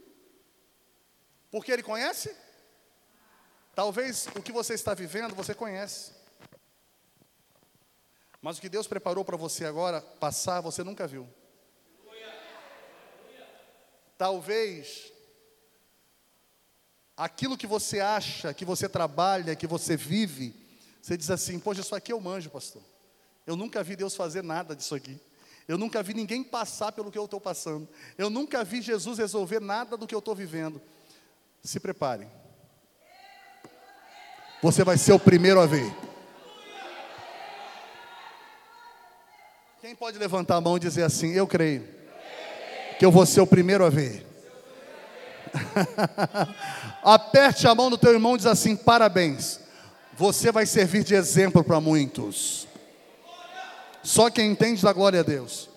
Porque 1.50 1.72
ele 1.72 1.82
conhece? 1.82 2.34
Talvez 3.74 4.28
o 4.36 4.40
que 4.40 4.52
você 4.52 4.74
está 4.74 4.94
vivendo, 4.94 5.34
você 5.34 5.52
conhece. 5.52 6.12
Mas 8.40 8.56
o 8.56 8.60
que 8.60 8.68
Deus 8.68 8.86
preparou 8.86 9.24
para 9.24 9.36
você 9.36 9.64
agora 9.64 10.00
passar, 10.00 10.60
você 10.60 10.84
nunca 10.84 11.06
viu. 11.06 11.28
Talvez 14.16 15.12
aquilo 17.16 17.58
que 17.58 17.66
você 17.66 17.98
acha, 17.98 18.54
que 18.54 18.64
você 18.64 18.88
trabalha, 18.88 19.56
que 19.56 19.66
você 19.66 19.96
vive, 19.96 20.54
você 21.02 21.16
diz 21.16 21.30
assim: 21.30 21.58
Poxa, 21.58 21.80
isso 21.80 21.94
aqui 21.94 22.12
eu 22.12 22.20
manjo, 22.20 22.50
pastor. 22.50 22.82
Eu 23.44 23.56
nunca 23.56 23.82
vi 23.82 23.96
Deus 23.96 24.14
fazer 24.14 24.42
nada 24.42 24.76
disso 24.76 24.94
aqui. 24.94 25.20
Eu 25.66 25.78
nunca 25.78 26.02
vi 26.02 26.12
ninguém 26.12 26.44
passar 26.44 26.92
pelo 26.92 27.10
que 27.10 27.18
eu 27.18 27.24
estou 27.24 27.40
passando. 27.40 27.88
Eu 28.18 28.28
nunca 28.28 28.62
vi 28.62 28.82
Jesus 28.82 29.18
resolver 29.18 29.60
nada 29.60 29.96
do 29.96 30.06
que 30.06 30.14
eu 30.14 30.18
estou 30.18 30.34
vivendo. 30.34 30.80
Se 31.62 31.80
prepare. 31.80 32.28
Você 34.62 34.84
vai 34.84 34.98
ser 34.98 35.12
o 35.12 35.18
primeiro 35.18 35.60
a 35.60 35.66
ver. 35.66 35.94
Quem 39.80 39.94
pode 39.94 40.18
levantar 40.18 40.56
a 40.56 40.60
mão 40.60 40.76
e 40.76 40.80
dizer 40.80 41.02
assim: 41.02 41.32
Eu 41.32 41.46
creio 41.46 41.86
que 42.98 43.04
eu 43.04 43.10
vou 43.10 43.26
ser 43.26 43.40
o 43.40 43.46
primeiro 43.46 43.84
a 43.84 43.90
ver. 43.90 44.26
Aperte 47.02 47.66
a 47.66 47.74
mão 47.74 47.90
do 47.90 47.98
teu 47.98 48.12
irmão 48.12 48.34
e 48.34 48.38
diz 48.38 48.46
assim: 48.46 48.76
Parabéns. 48.76 49.60
Você 50.16 50.52
vai 50.52 50.64
servir 50.64 51.02
de 51.02 51.14
exemplo 51.14 51.64
para 51.64 51.80
muitos. 51.80 52.68
Só 54.04 54.30
quem 54.30 54.50
entende 54.50 54.82
da 54.82 54.92
glória 54.92 55.20
a 55.20 55.22
Deus. 55.22 55.70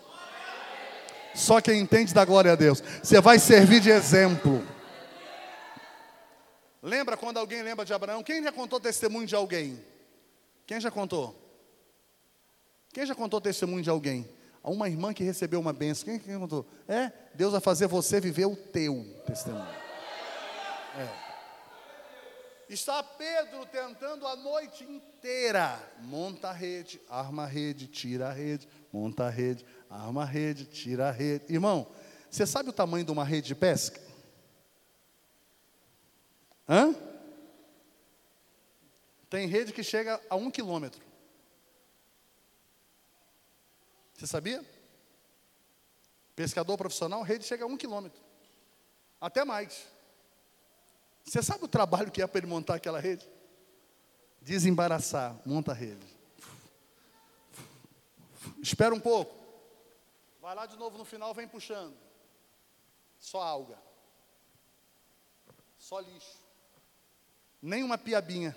Só 1.34 1.62
quem 1.62 1.80
entende 1.80 2.14
da 2.14 2.26
glória 2.26 2.52
a 2.52 2.56
Deus. 2.56 2.84
Você 3.02 3.22
vai 3.22 3.40
servir 3.40 3.80
de 3.80 3.90
exemplo. 3.90 4.62
Lembra 6.84 7.16
quando 7.16 7.38
alguém 7.38 7.64
lembra 7.64 7.86
de 7.86 7.94
Abraão? 7.94 8.22
Quem 8.22 8.44
já 8.44 8.52
contou 8.52 8.80
testemunho 8.80 9.26
de 9.26 9.36
alguém? 9.36 9.82
Quem 10.66 10.82
já 10.82 10.92
contou? 10.92 11.36
Quem 12.92 13.06
já 13.06 13.16
contou 13.16 13.40
testemunho 13.40 13.84
de 13.84 13.90
alguém? 13.90 14.28
Uma 14.64 14.90
irmã 14.90 15.14
que 15.14 15.24
recebeu 15.24 15.62
uma 15.62 15.72
benção. 15.72 16.06
Quem, 16.06 16.20
quem 16.20 16.38
contou? 16.38 16.66
É, 16.88 17.12
Deus 17.34 17.54
vai 17.54 17.62
fazer 17.62 17.88
você 17.88 18.20
viver 18.20 18.46
o 18.46 18.56
teu 18.56 19.06
testemunho. 19.26 19.68
É. 20.98 21.27
Está 22.70 23.02
Pedro 23.02 23.66
tentando 23.66 24.28
a 24.28 24.36
noite 24.36 24.84
inteira. 24.84 25.80
Monta 26.02 26.50
a 26.50 26.54
rede, 26.54 27.00
arma 27.10 27.44
a 27.44 27.48
rede, 27.48 27.88
tira 27.88 28.28
a 28.28 28.34
rede, 28.34 28.68
monta 28.92 29.26
a 29.26 29.30
rede, 29.30 29.66
arma 29.90 30.24
a 30.24 30.26
rede, 30.26 30.66
tira 30.66 31.08
a 31.08 31.12
rede. 31.12 31.46
Irmão, 31.52 31.88
você 32.30 32.46
sabe 32.46 32.70
o 32.70 32.74
tamanho 32.74 33.06
de 33.06 33.12
uma 33.12 33.24
rede 33.24 33.48
de 33.48 33.56
pesca? 33.56 34.02
Hã? 36.68 36.94
Tem 39.30 39.48
rede 39.48 39.72
que 39.72 39.84
chega 39.84 40.22
a 40.30 40.36
um 40.36 40.52
quilômetro. 40.52 41.02
Você 44.14 44.28
sabia? 44.28 44.64
Pescador 46.36 46.78
profissional, 46.78 47.22
rede 47.22 47.46
chega 47.46 47.64
a 47.64 47.68
um 47.68 47.78
quilômetro. 47.78 48.22
Até 49.22 49.46
mais. 49.46 49.88
Você 51.28 51.44
sabe 51.44 51.66
o 51.66 51.68
trabalho 51.68 52.10
que 52.10 52.22
é 52.22 52.26
para 52.26 52.38
ele 52.38 52.48
montar 52.48 52.76
aquela 52.76 53.02
rede? 53.02 53.30
Desembaraçar, 54.42 55.38
monta 55.46 55.74
a 55.74 55.76
rede. 55.76 56.08
Espera 58.62 58.96
um 58.96 59.00
pouco. 59.00 59.36
Vai 60.42 60.56
lá 60.56 60.66
de 60.66 60.78
novo 60.78 60.98
no 60.98 61.04
final, 61.04 61.34
vem 61.34 61.46
puxando. 61.46 61.98
Só 63.20 63.42
alga. 63.42 63.78
Só 65.78 66.00
lixo. 66.00 66.40
Nem 67.62 67.84
uma 67.84 67.98
piabinha. 67.98 68.56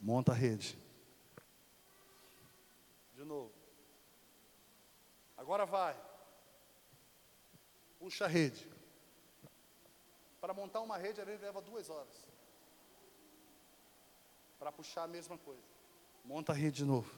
Monta 0.00 0.32
a 0.32 0.34
rede. 0.34 0.78
De 3.14 3.22
novo. 3.22 3.52
Agora 5.36 5.66
vai 5.66 6.09
puxa 8.00 8.24
a 8.24 8.28
rede. 8.28 8.66
Para 10.40 10.54
montar 10.54 10.80
uma 10.80 10.96
rede, 10.96 11.22
rede 11.22 11.42
leva 11.42 11.60
duas 11.60 11.90
horas. 11.90 12.26
Para 14.58 14.72
puxar 14.72 15.04
a 15.04 15.06
mesma 15.06 15.36
coisa. 15.36 15.62
Monta 16.24 16.52
a 16.52 16.54
rede 16.54 16.78
de 16.78 16.84
novo. 16.86 17.14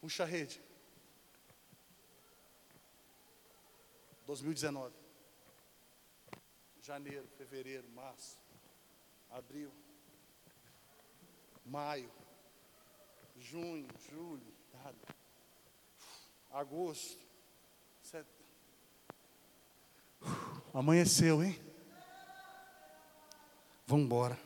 Puxa 0.00 0.24
a 0.24 0.26
rede. 0.26 0.60
2019. 4.26 4.92
Janeiro, 6.82 7.28
fevereiro, 7.36 7.88
março, 7.90 8.38
abril, 9.30 9.72
maio, 11.64 12.10
junho, 13.36 13.88
julho, 14.08 14.54
nada 14.72 15.16
agosto. 16.56 17.18
Set... 18.02 18.26
Amanheceu, 20.72 21.42
hein? 21.42 21.58
Vamos 23.86 24.06
embora. 24.06 24.38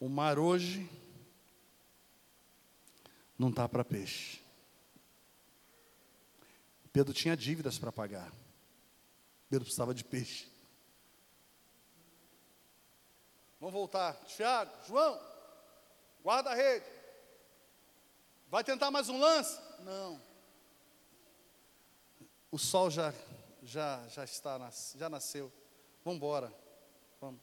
O 0.00 0.08
mar 0.08 0.38
hoje 0.38 0.88
não 3.38 3.50
está 3.50 3.68
para 3.68 3.84
peixe. 3.84 4.42
Pedro 6.92 7.14
tinha 7.14 7.36
dívidas 7.36 7.78
para 7.78 7.90
pagar. 7.90 8.30
Pedro 9.48 9.64
precisava 9.64 9.94
de 9.94 10.04
peixe. 10.04 10.48
Vamos 13.58 13.72
voltar. 13.72 14.14
Tiago, 14.26 14.70
João, 14.86 15.20
guarda 16.22 16.50
a 16.50 16.54
rede. 16.54 16.84
Vai 18.50 18.62
tentar 18.62 18.90
mais 18.90 19.08
um 19.08 19.18
lance? 19.18 19.63
Não. 19.80 20.20
O 22.50 22.58
sol 22.58 22.90
já, 22.90 23.12
já, 23.62 24.06
já 24.08 24.24
está, 24.24 24.70
já 24.96 25.08
nasceu. 25.08 25.52
Vamos 26.04 26.18
embora. 26.18 26.52
Vamos. 27.20 27.42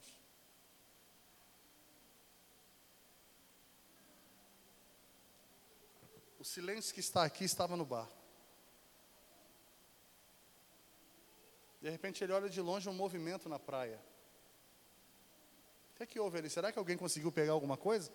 O 6.38 6.44
silêncio 6.44 6.94
que 6.94 7.00
está 7.00 7.22
aqui 7.24 7.44
estava 7.44 7.76
no 7.76 7.84
barco. 7.84 8.22
De 11.80 11.90
repente 11.90 12.22
ele 12.22 12.32
olha 12.32 12.48
de 12.48 12.60
longe 12.60 12.88
um 12.88 12.94
movimento 12.94 13.48
na 13.48 13.58
praia. 13.58 14.00
O 15.92 15.96
que, 15.96 16.02
é 16.04 16.06
que 16.06 16.18
houve 16.18 16.38
ali? 16.38 16.48
Será 16.48 16.72
que 16.72 16.78
alguém 16.78 16.96
conseguiu 16.96 17.30
pegar 17.30 17.52
alguma 17.52 17.76
coisa? 17.76 18.10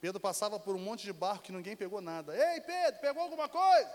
Pedro 0.00 0.20
passava 0.20 0.60
por 0.60 0.76
um 0.76 0.78
monte 0.78 1.04
de 1.04 1.12
barco 1.12 1.44
que 1.44 1.52
ninguém 1.52 1.76
pegou 1.76 2.00
nada. 2.00 2.36
Ei, 2.36 2.60
Pedro, 2.60 3.00
pegou 3.00 3.22
alguma 3.22 3.48
coisa? 3.48 3.90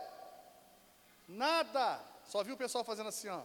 Nada. 1.27 2.03
Só 2.25 2.43
viu 2.43 2.55
o 2.55 2.57
pessoal 2.57 2.83
fazendo 2.83 3.09
assim, 3.09 3.27
ó. 3.27 3.43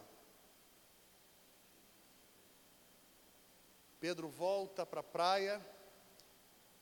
Pedro 3.99 4.29
volta 4.29 4.85
para 4.85 4.99
a 4.99 5.03
praia 5.03 5.65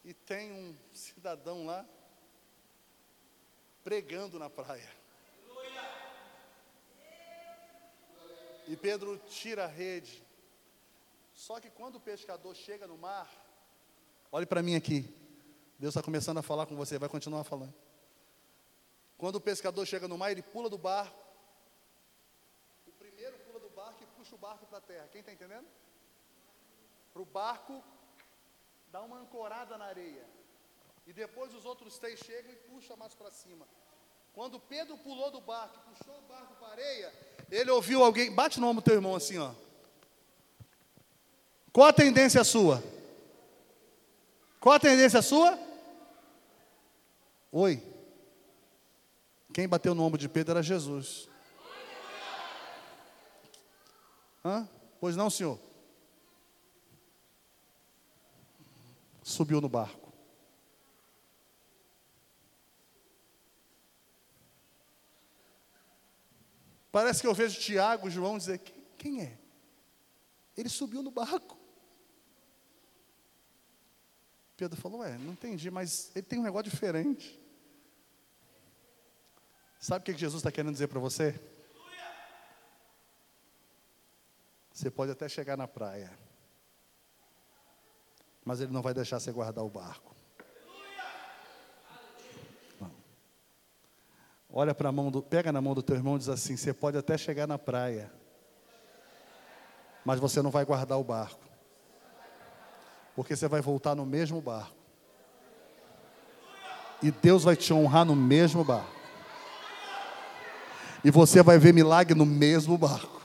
e 0.03 0.13
tem 0.13 0.51
um 0.51 0.77
cidadão 0.94 1.65
lá 1.65 1.86
pregando 3.84 4.38
na 4.39 4.50
praia. 4.50 4.89
E 8.67 8.75
Pedro 8.75 9.17
tira 9.27 9.65
a 9.65 9.67
rede. 9.67 10.25
Só 11.34 11.60
que 11.60 11.70
quando 11.70 11.96
o 11.96 12.00
pescador 12.00 12.55
chega 12.55 12.88
no 12.88 12.98
mar, 12.98 13.29
olhe 14.32 14.46
para 14.46 14.63
mim 14.63 14.75
aqui. 14.75 15.25
Deus 15.77 15.91
está 15.91 16.01
começando 16.01 16.38
a 16.38 16.41
falar 16.41 16.65
com 16.65 16.75
você, 16.75 16.98
vai 16.98 17.10
continuar 17.10 17.44
falando. 17.44 17.74
Quando 19.17 19.36
o 19.36 19.41
pescador 19.41 19.86
chega 19.86 20.08
no 20.08 20.17
mar, 20.17 20.32
ele 20.32 20.41
pula 20.41 20.70
do 20.70 20.77
barco. 20.77 21.17
O 22.88 22.91
primeiro 22.91 23.38
pula 23.39 23.60
do 23.60 23.70
barco 23.70 24.03
e 24.03 24.05
puxa 24.17 24.36
o 24.36 24.38
barco 24.38 24.65
para 24.65 24.77
a 24.77 24.82
terra. 24.82 25.08
Quem 25.12 25.22
está 25.22 25.32
entendendo? 25.32 25.65
para 27.15 27.22
o 27.22 27.25
barco 27.25 27.82
dar 28.91 29.01
uma 29.03 29.17
ancorada 29.17 29.77
na 29.77 29.86
areia. 29.86 30.27
E 31.08 31.13
depois 31.13 31.53
os 31.53 31.63
outros 31.63 31.98
três 31.98 32.20
chegam 32.20 32.51
e 32.51 32.58
puxam 32.58 32.98
mais 32.98 33.13
para 33.13 33.32
cima. 33.32 33.65
Quando 34.34 34.60
Pedro 34.60 34.98
pulou 34.98 35.32
do 35.32 35.39
barco, 35.39 35.79
puxou 35.89 36.13
o 36.17 36.22
barco 36.24 36.55
para 36.55 36.67
a 36.67 36.72
areia, 36.72 37.13
ele 37.50 37.72
ouviu 37.72 38.03
alguém, 38.03 38.29
bate 38.36 38.60
no 38.60 38.67
ombro 38.67 38.82
do 38.82 38.86
teu 38.86 38.96
irmão 38.96 39.15
assim, 39.15 39.38
ó. 39.38 39.53
Qual 41.72 41.88
a 41.88 41.94
tendência 41.94 42.44
sua? 42.44 42.84
Qual 44.60 44.75
a 44.75 44.79
tendência 44.79 45.22
sua? 45.22 45.58
Oi. 47.58 47.82
Quem 49.54 49.66
bateu 49.66 49.96
no 49.96 50.04
ombro 50.04 50.20
de 50.20 50.28
Pedro 50.28 50.52
era 50.52 50.62
Jesus. 50.62 51.30
Hã? 54.44 54.68
Pois 55.00 55.16
não, 55.16 55.30
senhor. 55.30 55.58
Subiu 59.24 59.62
no 59.62 59.70
barco. 59.70 60.12
Parece 66.92 67.22
que 67.22 67.28
eu 67.28 67.34
vejo 67.34 67.58
Tiago, 67.58 68.10
João 68.10 68.38
dizer: 68.38 68.60
quem 68.98 69.22
é? 69.22 69.38
Ele 70.58 70.68
subiu 70.68 71.02
no 71.02 71.10
barco. 71.10 71.58
Pedro 74.58 74.76
falou: 74.76 75.06
É, 75.06 75.18
não 75.18 75.32
entendi, 75.32 75.72
mas 75.72 76.12
ele 76.14 76.26
tem 76.26 76.38
um 76.38 76.44
negócio 76.44 76.70
diferente. 76.70 77.45
Sabe 79.86 80.01
o 80.01 80.04
que 80.04 80.20
Jesus 80.20 80.39
está 80.39 80.51
querendo 80.51 80.74
dizer 80.74 80.88
para 80.88 81.00
você? 81.00 81.39
Você 84.74 84.89
pode 84.89 85.12
até 85.12 85.30
chegar 85.30 85.56
na 85.56 85.68
praia, 85.68 86.12
mas 88.44 88.62
ele 88.62 88.74
não 88.74 88.82
vai 88.82 88.96
deixar 88.96 89.20
você 89.20 89.32
guardar 89.32 89.63
o 89.63 89.70
barco. 89.70 90.15
Não. 92.82 92.92
Olha 94.50 94.74
para 94.74 94.89
a 94.89 94.92
mão 94.92 95.12
do, 95.12 95.22
pega 95.22 95.51
na 95.51 95.62
mão 95.62 95.75
do 95.75 95.84
teu 95.84 95.96
irmão 95.96 96.15
e 96.15 96.18
diz 96.18 96.30
assim: 96.30 96.58
você 96.58 96.74
pode 96.74 96.98
até 96.98 97.15
chegar 97.15 97.46
na 97.46 97.60
praia, 97.60 98.12
mas 100.04 100.20
você 100.20 100.42
não 100.42 100.50
vai 100.50 100.65
guardar 100.65 101.00
o 101.00 101.04
barco. 101.04 101.46
Porque 103.15 103.36
você 103.36 103.48
vai 103.48 103.62
voltar 103.62 103.94
no 103.94 104.04
mesmo 104.04 104.42
barco. 104.42 104.75
E 107.04 107.12
Deus 107.12 107.44
vai 107.44 107.56
te 107.56 107.72
honrar 107.72 108.04
no 108.04 108.15
mesmo 108.15 108.63
barco. 108.63 108.95
E 111.06 111.12
você 111.12 111.44
vai 111.44 111.60
ver 111.60 111.72
milagre 111.72 112.18
no 112.18 112.26
mesmo 112.26 112.76
barco. 112.80 113.22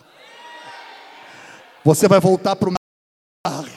Você 1.83 2.07
vai 2.07 2.21
voltar 2.21 2.55
para 2.55 2.69
o 2.69 2.75
barco. 3.43 3.71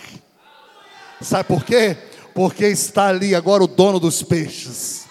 Sabe 1.22 1.46
por 1.46 1.64
quê? 1.64 1.96
Porque 2.36 2.66
está 2.66 3.08
ali 3.08 3.34
agora 3.34 3.64
o 3.64 3.68
dono 3.68 4.02
dos 4.02 4.22
peixes. 4.22 5.06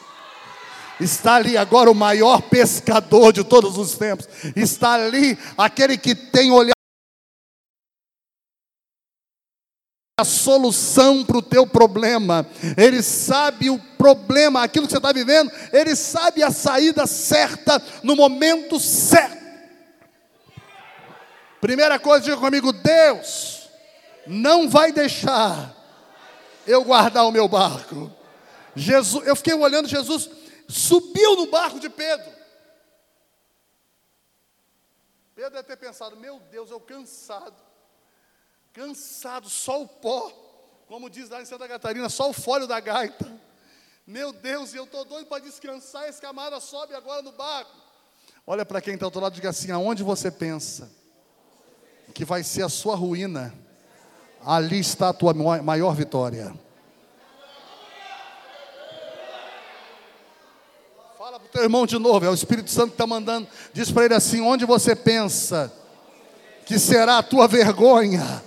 Está 1.00 1.36
ali 1.36 1.56
agora 1.56 1.90
o 1.90 1.94
maior 1.94 2.42
pescador 2.42 3.32
de 3.32 3.42
todos 3.42 3.78
os 3.78 3.96
tempos. 3.96 4.28
Está 4.54 4.92
ali 4.92 5.38
aquele 5.56 5.96
que 5.96 6.14
tem 6.14 6.50
olhado 6.50 6.81
a 10.22 10.24
solução 10.24 11.24
para 11.24 11.36
o 11.36 11.42
teu 11.42 11.66
problema, 11.66 12.46
Ele 12.76 13.02
sabe 13.02 13.68
o 13.68 13.78
problema, 13.78 14.62
aquilo 14.62 14.86
que 14.86 14.92
você 14.92 14.98
está 14.98 15.12
vivendo, 15.12 15.52
Ele 15.72 15.94
sabe 15.94 16.42
a 16.42 16.50
saída 16.50 17.06
certa 17.06 17.82
no 18.02 18.16
momento 18.16 18.80
certo. 18.80 19.42
Primeira 21.60 21.98
coisa, 21.98 22.24
diga 22.24 22.36
comigo: 22.36 22.72
Deus 22.72 23.68
não 24.26 24.68
vai 24.68 24.92
deixar 24.92 25.74
eu 26.66 26.84
guardar 26.84 27.26
o 27.26 27.32
meu 27.32 27.46
barco. 27.46 28.10
Jesus, 28.74 29.26
eu 29.26 29.36
fiquei 29.36 29.54
olhando, 29.54 29.88
Jesus 29.88 30.30
subiu 30.68 31.36
no 31.36 31.46
barco 31.46 31.78
de 31.78 31.88
Pedro. 31.90 32.32
Pedro 35.34 35.50
deve 35.50 35.64
ter 35.64 35.76
pensado: 35.76 36.16
meu 36.16 36.38
Deus, 36.50 36.70
eu 36.70 36.80
cansado 36.80 37.71
cansado, 38.72 39.48
só 39.50 39.82
o 39.82 39.88
pó, 39.88 40.32
como 40.86 41.10
diz 41.10 41.28
lá 41.28 41.42
em 41.42 41.44
Santa 41.44 41.68
Catarina, 41.68 42.08
só 42.08 42.30
o 42.30 42.32
fólio 42.32 42.66
da 42.66 42.80
gaita. 42.80 43.30
Meu 44.06 44.32
Deus, 44.32 44.74
eu 44.74 44.84
estou 44.84 45.04
doido 45.04 45.26
para 45.26 45.42
descansar, 45.42 46.08
esse 46.08 46.20
camarada 46.20 46.58
sobe 46.58 46.94
agora 46.94 47.22
no 47.22 47.32
barco. 47.32 47.76
Olha 48.46 48.64
para 48.64 48.80
quem 48.80 48.94
está 48.94 49.04
ao 49.04 49.08
outro 49.08 49.20
lado 49.20 49.34
e 49.34 49.36
diga 49.36 49.50
assim: 49.50 49.70
aonde 49.70 50.02
você 50.02 50.30
pensa 50.30 50.90
que 52.12 52.24
vai 52.24 52.42
ser 52.42 52.62
a 52.62 52.68
sua 52.68 52.96
ruína, 52.96 53.54
ali 54.44 54.80
está 54.80 55.10
a 55.10 55.12
tua 55.12 55.32
maior 55.34 55.94
vitória. 55.94 56.52
Fala 61.16 61.38
para 61.38 61.46
o 61.46 61.50
teu 61.50 61.62
irmão 61.62 61.86
de 61.86 61.98
novo, 61.98 62.24
é 62.24 62.28
o 62.28 62.34
Espírito 62.34 62.70
Santo 62.70 62.88
que 62.88 62.94
está 62.94 63.06
mandando. 63.06 63.46
Diz 63.72 63.90
para 63.92 64.06
ele 64.06 64.14
assim: 64.14 64.40
onde 64.40 64.64
você 64.64 64.96
pensa 64.96 65.72
que 66.66 66.78
será 66.78 67.18
a 67.18 67.22
tua 67.22 67.46
vergonha, 67.46 68.42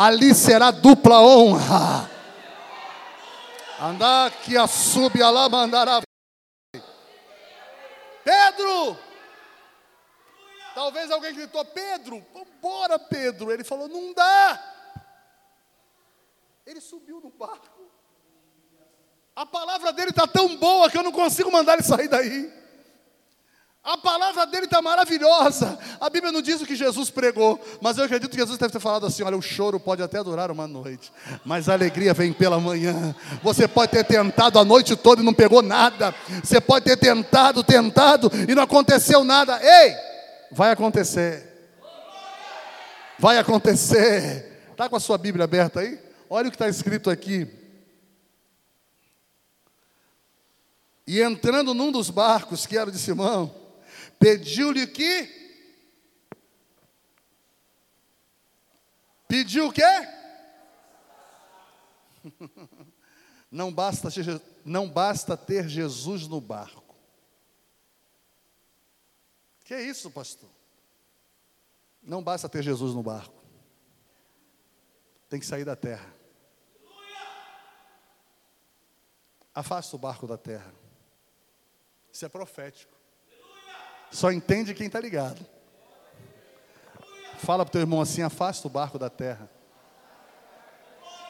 ali 0.00 0.34
será 0.34 0.70
dupla 0.70 1.20
honra. 1.20 2.10
Andar 3.78 4.30
que 4.30 4.56
a 4.56 4.66
sube 4.66 5.20
lá 5.20 5.46
mandará. 5.46 6.00
Pedro! 8.24 8.98
Talvez 10.74 11.10
alguém 11.10 11.34
gritou, 11.34 11.62
Pedro, 11.66 12.24
vambora, 12.32 12.98
Pedro. 12.98 13.52
Ele 13.52 13.62
falou, 13.62 13.88
não 13.88 14.14
dá. 14.14 14.58
Ele 16.64 16.80
subiu 16.80 17.20
no 17.20 17.28
barco. 17.28 17.90
A 19.36 19.44
palavra 19.44 19.92
dele 19.92 20.10
está 20.10 20.26
tão 20.26 20.56
boa 20.56 20.88
que 20.90 20.96
eu 20.96 21.02
não 21.02 21.12
consigo 21.12 21.52
mandar 21.52 21.74
ele 21.74 21.82
sair 21.82 22.08
daí. 22.08 22.59
A 23.82 23.96
palavra 23.96 24.46
dele 24.46 24.66
está 24.66 24.82
maravilhosa. 24.82 25.78
A 25.98 26.10
Bíblia 26.10 26.30
não 26.30 26.42
diz 26.42 26.60
o 26.60 26.66
que 26.66 26.76
Jesus 26.76 27.08
pregou, 27.08 27.58
mas 27.80 27.96
eu 27.96 28.04
acredito 28.04 28.30
que 28.30 28.36
Jesus 28.36 28.58
deve 28.58 28.72
ter 28.72 28.78
falado 28.78 29.06
assim: 29.06 29.22
olha, 29.22 29.36
o 29.36 29.42
choro 29.42 29.80
pode 29.80 30.02
até 30.02 30.22
durar 30.22 30.50
uma 30.50 30.66
noite, 30.66 31.10
mas 31.46 31.66
a 31.66 31.72
alegria 31.72 32.12
vem 32.12 32.30
pela 32.30 32.60
manhã. 32.60 33.14
Você 33.42 33.66
pode 33.66 33.92
ter 33.92 34.04
tentado 34.04 34.58
a 34.58 34.64
noite 34.64 34.94
toda 34.94 35.22
e 35.22 35.24
não 35.24 35.32
pegou 35.32 35.62
nada. 35.62 36.14
Você 36.44 36.60
pode 36.60 36.84
ter 36.84 36.98
tentado, 36.98 37.64
tentado 37.64 38.30
e 38.46 38.54
não 38.54 38.62
aconteceu 38.62 39.24
nada. 39.24 39.58
Ei, 39.62 39.96
vai 40.52 40.72
acontecer. 40.72 41.48
Vai 43.18 43.38
acontecer. 43.38 44.66
Está 44.72 44.90
com 44.90 44.96
a 44.96 45.00
sua 45.00 45.16
Bíblia 45.16 45.44
aberta 45.44 45.80
aí? 45.80 45.98
Olha 46.28 46.48
o 46.48 46.50
que 46.50 46.54
está 46.56 46.68
escrito 46.68 47.08
aqui. 47.08 47.48
E 51.06 51.20
entrando 51.20 51.74
num 51.74 51.90
dos 51.90 52.08
barcos, 52.08 52.66
que 52.66 52.78
era 52.78 52.90
de 52.90 52.98
Simão, 52.98 53.59
Pediu-lhe 54.20 54.86
que? 54.86 55.40
Pediu 59.26 59.68
o 59.68 59.72
quê? 59.72 59.82
Não 63.50 63.72
basta, 63.72 64.08
não 64.64 64.88
basta 64.88 65.36
ter 65.36 65.68
Jesus 65.68 66.28
no 66.28 66.40
barco. 66.40 66.94
Que 69.64 69.74
é 69.74 69.82
isso, 69.82 70.08
pastor? 70.08 70.48
Não 72.00 72.22
basta 72.22 72.48
ter 72.48 72.62
Jesus 72.62 72.94
no 72.94 73.02
barco. 73.02 73.42
Tem 75.28 75.40
que 75.40 75.46
sair 75.46 75.64
da 75.64 75.74
terra. 75.74 76.14
Afasta 79.52 79.96
o 79.96 79.98
barco 79.98 80.28
da 80.28 80.38
terra. 80.38 80.72
Isso 82.12 82.24
é 82.24 82.28
profético. 82.28 82.99
Só 84.10 84.32
entende 84.32 84.74
quem 84.74 84.86
está 84.86 85.00
ligado. 85.00 85.44
Fala 87.38 87.64
para 87.64 87.70
o 87.70 87.72
teu 87.72 87.80
irmão 87.80 88.00
assim: 88.00 88.22
afasta 88.22 88.66
o 88.66 88.70
barco 88.70 88.98
da 88.98 89.08
terra. 89.08 89.48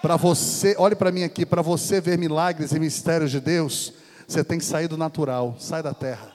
Para 0.03 0.17
você, 0.17 0.75
olhe 0.79 0.97
para 0.97 1.13
mim 1.13 1.25
aqui, 1.25 1.45
para 1.45 1.61
você 1.61 2.01
ver 2.01 2.17
milagres 2.17 2.73
e 2.73 2.81
mistérios 2.81 3.31
de 3.31 3.39
Deus, 3.39 3.93
você 4.27 4.43
tem 4.43 4.59
que 4.59 4.65
sair 4.65 4.89
do 4.89 4.97
natural, 4.97 5.57
sai 5.59 5.83
da 5.83 5.93
terra. 5.93 6.35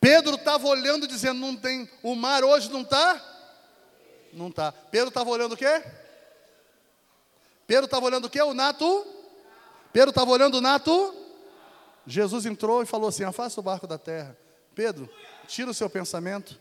Pedro 0.00 0.36
estava 0.36 0.66
olhando 0.66 1.06
dizendo, 1.06 1.40
não 1.40 1.54
tem, 1.54 1.90
o 2.02 2.14
mar 2.14 2.42
hoje 2.42 2.70
não 2.70 2.82
está? 2.82 3.20
Não 4.32 4.48
está. 4.48 4.72
Pedro 4.72 5.08
estava 5.08 5.28
olhando 5.28 5.52
o 5.52 5.56
quê? 5.56 5.82
Pedro 7.66 7.84
estava 7.84 8.06
olhando 8.06 8.24
o 8.24 8.30
quê? 8.30 8.40
O 8.40 8.54
nato? 8.54 9.06
Pedro 9.92 10.10
estava 10.10 10.30
olhando 10.30 10.58
o 10.58 10.60
nato? 10.60 11.14
Jesus 12.10 12.44
entrou 12.44 12.82
e 12.82 12.86
falou 12.86 13.08
assim: 13.08 13.22
afasta 13.22 13.60
o 13.60 13.62
barco 13.62 13.86
da 13.86 13.96
terra. 13.96 14.36
Pedro, 14.74 15.08
tira 15.46 15.70
o 15.70 15.74
seu 15.74 15.88
pensamento 15.88 16.58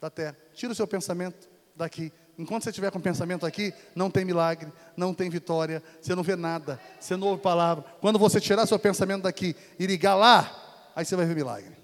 da 0.00 0.08
terra, 0.08 0.36
tira 0.54 0.72
o 0.72 0.74
seu 0.74 0.86
pensamento 0.86 1.48
daqui. 1.76 2.12
Enquanto 2.38 2.64
você 2.64 2.70
estiver 2.70 2.90
com 2.90 2.98
o 2.98 3.02
pensamento 3.02 3.44
aqui, 3.44 3.74
não 3.94 4.10
tem 4.10 4.24
milagre, 4.24 4.72
não 4.96 5.12
tem 5.12 5.28
vitória, 5.28 5.82
você 6.00 6.14
não 6.14 6.22
vê 6.22 6.36
nada, 6.36 6.80
você 6.98 7.14
não 7.14 7.28
ouve 7.28 7.42
palavra. 7.42 7.84
Quando 8.00 8.18
você 8.18 8.40
tirar 8.40 8.66
seu 8.66 8.78
pensamento 8.78 9.24
daqui 9.24 9.54
e 9.78 9.86
ligar 9.86 10.14
lá, 10.14 10.90
aí 10.96 11.04
você 11.04 11.14
vai 11.14 11.26
ver 11.26 11.34
milagre. 11.34 11.76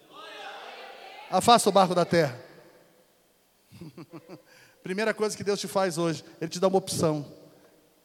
Afasta 1.31 1.69
o 1.69 1.73
barco 1.73 1.95
da 1.95 2.07
terra. 2.07 2.41
Primeira 4.83 5.13
coisa 5.13 5.37
que 5.37 5.45
Deus 5.45 5.61
te 5.61 5.69
faz 5.69 5.99
hoje, 5.99 6.25
Ele 6.41 6.49
te 6.49 6.59
dá 6.59 6.69
uma 6.69 6.79
opção. 6.79 7.27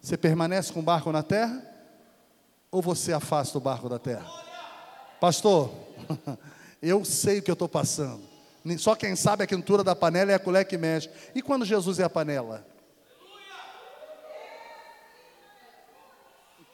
Você 0.01 0.17
permanece 0.17 0.73
com 0.73 0.81
o 0.81 0.83
barco 0.83 1.09
na 1.11 1.23
terra? 1.23 1.70
Ou 2.71 2.81
você 2.81 3.11
afasta 3.11 3.57
o 3.57 3.61
barco 3.61 3.89
da 3.89 3.99
terra? 3.99 4.25
Pastor, 5.19 5.69
eu 6.81 7.03
sei 7.03 7.39
o 7.39 7.41
que 7.43 7.51
eu 7.51 7.53
estou 7.53 7.67
passando. 7.67 8.21
Só 8.77 8.95
quem 8.95 9.15
sabe 9.15 9.43
a 9.43 9.47
quentura 9.47 9.83
da 9.83 9.95
panela 9.95 10.31
é 10.31 10.35
a 10.35 10.39
colher 10.39 10.65
que 10.65 10.77
mexe. 10.77 11.09
E 11.35 11.41
quando 11.41 11.65
Jesus 11.65 11.99
é 11.99 12.03
a 12.03 12.09
panela? 12.09 12.65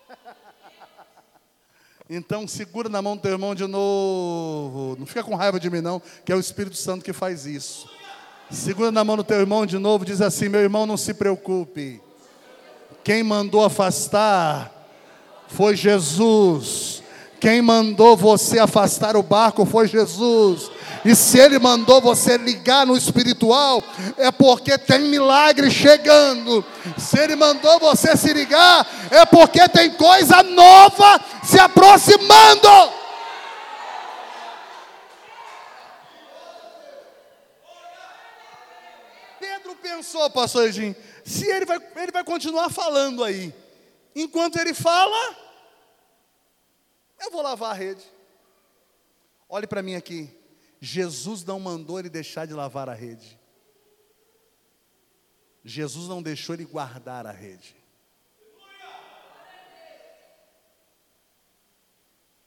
Então 2.09 2.47
segura 2.47 2.87
na 2.87 3.01
mão 3.01 3.17
do 3.17 3.21
teu 3.21 3.31
irmão 3.31 3.53
de 3.53 3.67
novo. 3.67 4.95
Não 4.97 5.05
fica 5.05 5.21
com 5.25 5.35
raiva 5.35 5.59
de 5.59 5.69
mim, 5.69 5.81
não, 5.81 6.01
que 6.23 6.31
é 6.31 6.35
o 6.35 6.39
Espírito 6.39 6.77
Santo 6.77 7.03
que 7.03 7.11
faz 7.11 7.45
isso. 7.45 7.89
Segura 8.49 8.93
na 8.93 9.03
mão 9.03 9.17
do 9.17 9.25
teu 9.25 9.37
irmão 9.41 9.65
de 9.65 9.77
novo, 9.77 10.05
diz 10.05 10.21
assim: 10.21 10.47
meu 10.47 10.61
irmão, 10.61 10.85
não 10.85 10.95
se 10.95 11.13
preocupe. 11.13 12.01
Quem 13.03 13.23
mandou 13.23 13.61
afastar 13.65 14.76
foi 15.47 15.75
Jesus. 15.75 17.01
Quem 17.39 17.61
mandou 17.61 18.17
você 18.17 18.57
afastar 18.57 19.15
o 19.15 19.23
barco 19.23 19.65
foi 19.65 19.87
Jesus. 19.87 20.71
E 21.05 21.15
se 21.15 21.39
ele 21.39 21.59
mandou 21.59 22.01
você 22.01 22.37
ligar 22.37 22.85
no 22.85 22.97
espiritual, 22.97 23.81
é 24.17 24.31
porque 24.31 24.77
tem 24.77 24.99
milagre 24.99 25.69
chegando. 25.69 26.65
Se 26.97 27.19
ele 27.19 27.35
mandou 27.35 27.79
você 27.79 28.17
se 28.17 28.33
ligar, 28.33 28.85
é 29.11 29.25
porque 29.25 29.69
tem 29.69 29.91
coisa 29.91 30.41
nova 30.43 31.21
se 31.43 31.59
aproximando. 31.59 32.67
Pedro 39.39 39.75
pensou, 39.81 40.29
pastor 40.31 40.67
Edinho, 40.67 40.95
se 41.23 41.45
ele 41.45 41.65
vai, 41.65 41.79
ele 41.97 42.11
vai 42.11 42.23
continuar 42.23 42.69
falando 42.69 43.23
aí. 43.23 43.53
Enquanto 44.19 44.57
ele 44.57 44.73
fala, 44.73 45.37
eu 47.19 47.29
vou 47.29 47.43
lavar 47.43 47.69
a 47.69 47.73
rede. 47.73 48.03
Olhe 49.47 49.67
para 49.67 49.83
mim 49.83 49.93
aqui. 49.93 50.35
Jesus 50.81 51.43
não 51.43 51.59
mandou 51.59 51.99
ele 51.99 52.09
deixar 52.09 52.47
de 52.47 52.53
lavar 52.53 52.89
a 52.89 52.95
rede. 52.95 53.39
Jesus 55.63 56.07
não 56.07 56.23
deixou 56.23 56.55
ele 56.55 56.65
guardar 56.65 57.27
a 57.27 57.31
rede. 57.31 57.75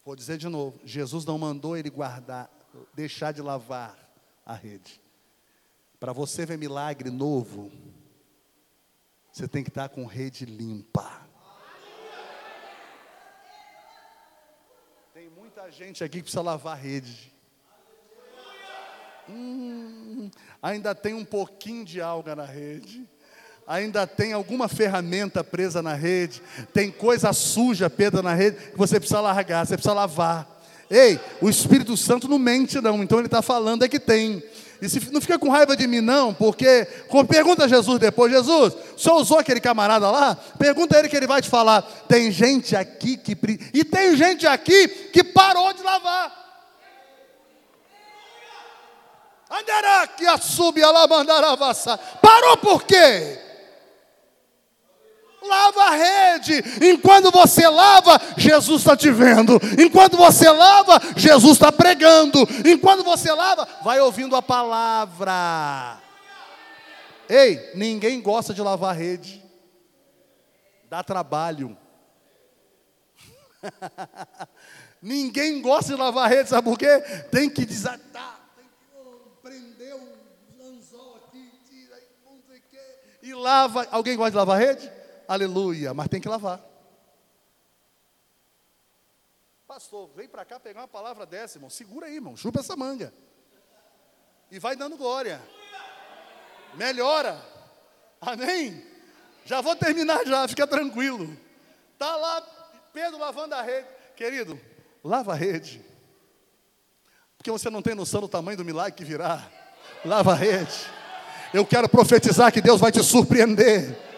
Vou 0.04 0.16
dizer 0.16 0.38
de 0.38 0.48
novo, 0.48 0.80
Jesus 0.84 1.24
não 1.24 1.38
mandou 1.38 1.76
ele 1.76 1.88
guardar, 1.88 2.50
deixar 2.92 3.32
de 3.32 3.40
lavar 3.40 3.96
a 4.44 4.54
rede. 4.54 5.00
Para 6.00 6.12
você 6.12 6.44
ver 6.44 6.58
milagre 6.58 7.10
novo, 7.10 7.70
você 9.30 9.46
tem 9.46 9.62
que 9.62 9.70
estar 9.70 9.88
com 9.88 10.04
rede 10.04 10.44
limpa. 10.44 11.30
Tem 15.12 15.28
muita 15.52 15.68
gente 15.72 16.04
aqui 16.04 16.18
que 16.18 16.22
precisa 16.22 16.42
lavar 16.42 16.74
a 16.74 16.80
rede. 16.80 17.32
Hum, 19.28 20.30
ainda 20.62 20.94
tem 20.94 21.12
um 21.12 21.24
pouquinho 21.24 21.84
de 21.84 22.00
alga 22.00 22.36
na 22.36 22.44
rede. 22.44 23.04
Ainda 23.66 24.06
tem 24.06 24.32
alguma 24.32 24.68
ferramenta 24.68 25.42
presa 25.42 25.82
na 25.82 25.94
rede. 25.94 26.40
Tem 26.72 26.88
coisa 26.88 27.32
suja 27.32 27.90
presa 27.90 28.22
na 28.22 28.32
rede 28.32 28.70
que 28.70 28.78
você 28.78 29.00
precisa 29.00 29.20
largar, 29.20 29.66
você 29.66 29.74
precisa 29.74 29.92
lavar. 29.92 30.62
Ei, 30.88 31.18
o 31.40 31.50
Espírito 31.50 31.96
Santo 31.96 32.28
não 32.28 32.38
mente, 32.38 32.80
não. 32.80 33.02
Então 33.02 33.18
ele 33.18 33.26
está 33.26 33.42
falando 33.42 33.84
é 33.84 33.88
que 33.88 33.98
tem. 33.98 34.40
E 34.80 34.88
se, 34.88 35.12
não 35.12 35.20
fica 35.20 35.38
com 35.38 35.50
raiva 35.50 35.76
de 35.76 35.86
mim, 35.86 36.00
não, 36.00 36.32
porque. 36.32 36.86
Pergunta 37.28 37.64
a 37.64 37.68
Jesus 37.68 37.98
depois: 37.98 38.32
Jesus, 38.32 38.74
senhor 38.96 39.16
usou 39.16 39.38
aquele 39.38 39.60
camarada 39.60 40.10
lá? 40.10 40.36
Pergunta 40.58 40.96
a 40.96 41.00
ele 41.00 41.08
que 41.08 41.16
ele 41.16 41.26
vai 41.26 41.42
te 41.42 41.48
falar. 41.48 41.82
Tem 42.08 42.30
gente 42.30 42.74
aqui 42.74 43.16
que. 43.16 43.36
E 43.74 43.84
tem 43.84 44.16
gente 44.16 44.46
aqui 44.46 44.88
que 44.88 45.22
parou 45.22 45.72
de 45.72 45.82
lavar. 45.82 46.40
Andará 49.50 50.06
que 50.06 50.24
a 50.26 50.38
subia 50.38 50.90
lá 50.90 51.06
mandará 51.08 51.50
avançar. 51.50 51.98
Parou 52.22 52.56
por 52.58 52.84
quê? 52.84 53.49
Lava 55.50 55.82
a 55.82 55.90
rede. 55.90 56.62
Enquanto 56.80 57.32
você 57.32 57.68
lava, 57.68 58.20
Jesus 58.36 58.82
está 58.82 58.96
te 58.96 59.10
vendo. 59.10 59.60
Enquanto 59.76 60.16
você 60.16 60.48
lava, 60.48 61.00
Jesus 61.16 61.54
está 61.54 61.72
pregando. 61.72 62.38
Enquanto 62.64 63.02
você 63.02 63.32
lava, 63.32 63.66
vai 63.82 63.98
ouvindo 64.00 64.36
a 64.36 64.42
palavra. 64.42 66.00
Ei, 67.28 67.72
ninguém 67.74 68.20
gosta 68.20 68.54
de 68.54 68.62
lavar 68.62 68.90
a 68.90 68.98
rede. 68.98 69.42
Dá 70.88 71.02
trabalho. 71.02 71.76
ninguém 75.02 75.60
gosta 75.60 75.94
de 75.94 76.00
lavar 76.00 76.26
a 76.26 76.28
rede, 76.28 76.48
sabe 76.48 76.68
por 76.68 76.78
quê? 76.78 77.00
Tem 77.30 77.50
que 77.50 77.66
desatar 77.66 78.40
e 83.22 83.34
lava. 83.34 83.86
Alguém 83.90 84.16
gosta 84.16 84.32
de 84.32 84.36
lavar 84.36 84.58
rede? 84.58 84.90
Aleluia, 85.30 85.94
mas 85.94 86.08
tem 86.08 86.20
que 86.20 86.28
lavar. 86.28 86.60
Pastor, 89.64 90.10
vem 90.16 90.26
para 90.26 90.44
cá 90.44 90.58
pegar 90.58 90.80
uma 90.80 90.88
palavra 90.88 91.24
dessa, 91.24 91.56
irmão. 91.56 91.70
Segura 91.70 92.06
aí, 92.06 92.16
irmão. 92.16 92.36
Chupa 92.36 92.58
essa 92.58 92.74
manga. 92.74 93.14
E 94.50 94.58
vai 94.58 94.74
dando 94.74 94.96
glória. 94.96 95.40
Melhora. 96.74 97.40
Amém? 98.20 98.84
Já 99.44 99.60
vou 99.60 99.76
terminar 99.76 100.26
já, 100.26 100.48
fica 100.48 100.66
tranquilo. 100.66 101.38
Tá 101.96 102.16
lá 102.16 102.42
Pedro 102.92 103.16
lavando 103.16 103.54
a 103.54 103.62
rede. 103.62 103.86
Querido, 104.16 104.60
lava 105.04 105.30
a 105.30 105.36
rede. 105.36 105.80
Porque 107.38 107.52
você 107.52 107.70
não 107.70 107.82
tem 107.82 107.94
noção 107.94 108.20
do 108.20 108.28
tamanho 108.28 108.58
do 108.58 108.64
milagre 108.64 108.94
que 108.94 109.04
virá. 109.04 109.48
Lava 110.04 110.32
a 110.32 110.34
rede. 110.34 110.90
Eu 111.54 111.64
quero 111.64 111.88
profetizar 111.88 112.52
que 112.52 112.60
Deus 112.60 112.80
vai 112.80 112.90
te 112.90 113.00
surpreender. 113.04 114.09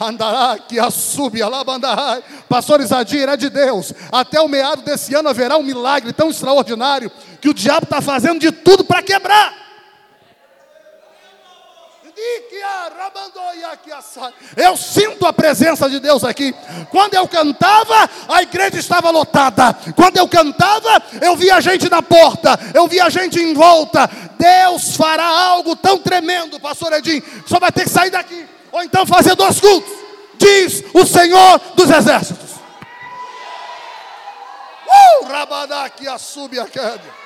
Andará 0.00 0.58
que 0.58 0.78
a 0.78 0.90
subia 0.90 1.46
lá 1.46 1.62
bandará. 1.62 2.22
Pastor 2.48 2.80
Isadir 2.80 3.28
é 3.28 3.36
de 3.36 3.50
Deus. 3.50 3.92
Até 4.10 4.40
o 4.40 4.48
meado 4.48 4.80
desse 4.82 5.14
ano 5.14 5.28
haverá 5.28 5.58
um 5.58 5.62
milagre 5.62 6.10
tão 6.14 6.30
extraordinário 6.30 7.12
que 7.38 7.50
o 7.50 7.54
diabo 7.54 7.84
está 7.84 8.00
fazendo 8.00 8.40
de 8.40 8.50
tudo 8.50 8.82
para 8.82 9.02
quebrar. 9.02 9.60
Eu 14.56 14.76
sinto 14.76 15.26
a 15.26 15.32
presença 15.32 15.88
de 15.88 16.00
Deus 16.00 16.24
aqui. 16.24 16.54
Quando 16.90 17.14
eu 17.14 17.26
cantava, 17.28 18.08
a 18.28 18.42
igreja 18.42 18.78
estava 18.78 19.10
lotada. 19.10 19.74
Quando 19.94 20.16
eu 20.16 20.28
cantava, 20.28 21.02
eu 21.20 21.36
via 21.36 21.60
gente 21.60 21.88
na 21.88 22.02
porta, 22.02 22.58
eu 22.74 22.86
via 22.86 23.08
gente 23.10 23.38
em 23.38 23.54
volta. 23.54 24.08
Deus 24.38 24.96
fará 24.96 25.26
algo 25.26 25.76
tão 25.76 25.98
tremendo, 25.98 26.60
pastor 26.60 26.92
Edinho. 26.92 27.22
Só 27.46 27.58
vai 27.58 27.72
ter 27.72 27.84
que 27.84 27.90
sair 27.90 28.10
daqui, 28.10 28.46
ou 28.72 28.82
então 28.82 29.06
fazer 29.06 29.34
dois 29.34 29.60
cultos. 29.60 29.92
Diz 30.34 30.84
o 30.94 31.04
Senhor 31.06 31.58
dos 31.74 31.90
Exércitos. 31.90 32.50
Uh, 34.86 35.26
Rabadá 35.26 35.88
que 35.90 36.08
a 36.08 36.18
sube 36.18 36.58
a 36.58 36.66
queda. 36.66 37.20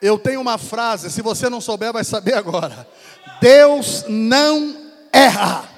Eu 0.00 0.18
tenho 0.18 0.40
uma 0.40 0.56
frase, 0.56 1.10
se 1.10 1.20
você 1.20 1.50
não 1.50 1.60
souber, 1.60 1.92
vai 1.92 2.04
saber 2.04 2.32
agora. 2.32 2.88
Deus 3.40 4.04
não 4.08 4.92
erra. 5.12 5.68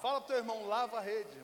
Fala 0.00 0.20
para 0.20 0.24
o 0.24 0.26
teu 0.26 0.36
irmão, 0.36 0.66
lava 0.66 0.98
a 0.98 1.00
rede. 1.02 1.43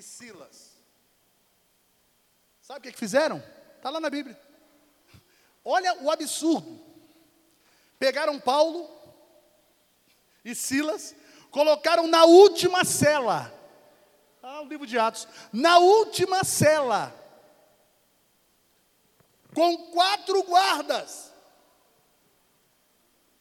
e 0.00 0.02
Silas. 0.02 0.78
Sabe 2.60 2.80
o 2.80 2.82
que, 2.82 2.92
que 2.92 2.98
fizeram? 2.98 3.42
Está 3.76 3.90
lá 3.90 4.00
na 4.00 4.10
Bíblia. 4.10 4.40
Olha 5.64 6.02
o 6.02 6.10
absurdo. 6.10 6.80
Pegaram 7.98 8.40
Paulo 8.40 8.88
e 10.42 10.54
Silas, 10.54 11.14
colocaram 11.50 12.06
na 12.06 12.24
última 12.24 12.82
cela. 12.82 13.52
Ah, 14.42 14.62
o 14.62 14.66
livro 14.66 14.86
de 14.86 14.98
Atos. 14.98 15.28
Na 15.52 15.78
última 15.78 16.42
cela. 16.44 17.14
Com 19.54 19.76
quatro 19.92 20.42
guardas. 20.44 21.29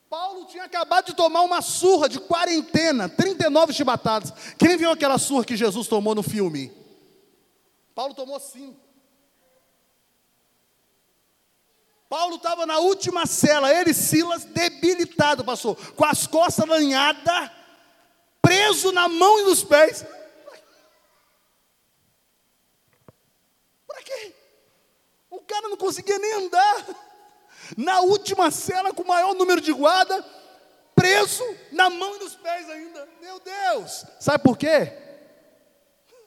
Paulo 0.09 0.45
tinha 0.45 0.63
acabado 0.63 1.05
de 1.05 1.13
tomar 1.13 1.41
uma 1.41 1.61
surra 1.61 2.09
de 2.09 2.19
quarentena, 2.19 3.07
39 3.07 3.73
chibatadas. 3.73 4.33
Quem 4.57 4.75
viu 4.75 4.89
aquela 4.89 5.19
surra 5.19 5.45
que 5.45 5.55
Jesus 5.55 5.87
tomou 5.87 6.15
no 6.15 6.23
filme? 6.23 6.73
Paulo 7.93 8.15
tomou 8.15 8.39
cinco. 8.39 8.79
Paulo 12.09 12.37
estava 12.37 12.65
na 12.65 12.79
última 12.79 13.27
cela, 13.27 13.71
ele 13.71 13.93
Silas, 13.93 14.45
debilitado, 14.45 15.45
passou, 15.45 15.75
com 15.75 16.03
as 16.03 16.25
costas 16.25 16.67
lanhadas, 16.67 17.51
preso 18.41 18.91
na 18.91 19.07
mão 19.07 19.41
e 19.41 19.43
nos 19.43 19.63
pés. 19.63 20.03
Para 23.85 24.01
quê? 24.01 24.33
O 25.29 25.39
cara 25.41 25.69
não 25.69 25.77
conseguia 25.77 26.17
nem 26.17 26.33
andar. 26.33 27.08
Na 27.77 28.01
última 28.01 28.51
cela, 28.51 28.93
com 28.93 29.03
o 29.03 29.07
maior 29.07 29.33
número 29.33 29.61
de 29.61 29.71
guarda, 29.71 30.23
preso 30.95 31.43
na 31.71 31.89
mão 31.89 32.15
e 32.15 32.19
nos 32.19 32.35
pés 32.35 32.69
ainda. 32.69 33.07
Meu 33.21 33.39
Deus! 33.39 34.05
Sabe 34.19 34.43
por 34.43 34.57
quê? 34.57 34.93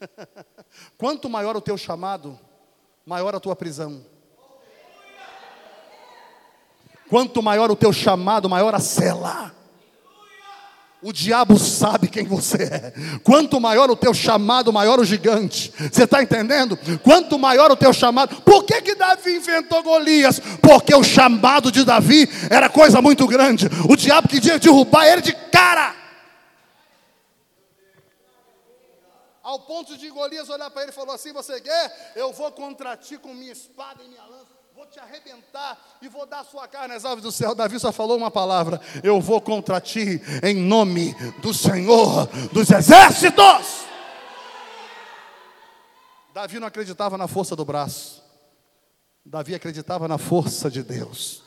Quanto 0.96 1.28
maior 1.28 1.56
o 1.56 1.60
teu 1.60 1.76
chamado, 1.76 2.38
maior 3.04 3.34
a 3.34 3.40
tua 3.40 3.56
prisão. 3.56 4.04
Quanto 7.08 7.42
maior 7.42 7.70
o 7.70 7.76
teu 7.76 7.92
chamado, 7.92 8.48
maior 8.48 8.74
a 8.74 8.78
cela. 8.78 9.54
O 11.02 11.12
diabo 11.12 11.58
sabe 11.58 12.06
quem 12.06 12.24
você 12.24 12.62
é. 12.62 12.92
Quanto 13.24 13.60
maior 13.60 13.90
o 13.90 13.96
teu 13.96 14.14
chamado, 14.14 14.72
maior 14.72 15.00
o 15.00 15.04
gigante. 15.04 15.72
Você 15.90 16.04
está 16.04 16.22
entendendo? 16.22 16.78
Quanto 17.02 17.36
maior 17.36 17.72
o 17.72 17.76
teu 17.76 17.92
chamado. 17.92 18.40
Por 18.42 18.62
que, 18.62 18.80
que 18.80 18.94
Davi 18.94 19.34
inventou 19.34 19.82
Golias? 19.82 20.40
Porque 20.60 20.94
o 20.94 21.02
chamado 21.02 21.72
de 21.72 21.84
Davi 21.84 22.28
era 22.48 22.68
coisa 22.68 23.02
muito 23.02 23.26
grande. 23.26 23.66
O 23.88 23.96
diabo 23.96 24.28
queria 24.28 24.60
derrubar 24.60 25.08
ele 25.08 25.22
de 25.22 25.32
cara. 25.32 25.92
Ao 29.42 29.58
ponto 29.58 29.98
de 29.98 30.08
Golias 30.08 30.48
olhar 30.48 30.70
para 30.70 30.82
ele 30.82 30.92
e 30.92 30.94
falou 30.94 31.16
assim: 31.16 31.32
Você 31.32 31.60
quer? 31.60 32.12
Eu 32.14 32.32
vou 32.32 32.52
contra 32.52 32.96
ti 32.96 33.18
com 33.18 33.34
minha 33.34 33.50
espada 33.50 34.04
e 34.04 34.08
minha 34.08 34.22
lança 34.22 34.41
vou 34.74 34.86
te 34.86 34.98
arrebentar 34.98 35.78
e 36.00 36.08
vou 36.08 36.26
dar 36.26 36.40
a 36.40 36.44
sua 36.44 36.66
carne 36.66 36.94
às 36.94 37.04
aves 37.04 37.22
do 37.22 37.30
céu. 37.30 37.54
Davi 37.54 37.78
só 37.78 37.92
falou 37.92 38.16
uma 38.16 38.30
palavra: 38.30 38.80
Eu 39.02 39.20
vou 39.20 39.40
contra 39.40 39.80
ti 39.80 40.20
em 40.42 40.54
nome 40.54 41.14
do 41.40 41.52
Senhor 41.52 42.26
dos 42.52 42.70
exércitos. 42.70 43.82
Davi 46.32 46.58
não 46.58 46.66
acreditava 46.66 47.18
na 47.18 47.28
força 47.28 47.54
do 47.54 47.64
braço, 47.64 48.22
Davi 49.24 49.54
acreditava 49.54 50.08
na 50.08 50.16
força 50.16 50.70
de 50.70 50.82
Deus. 50.82 51.42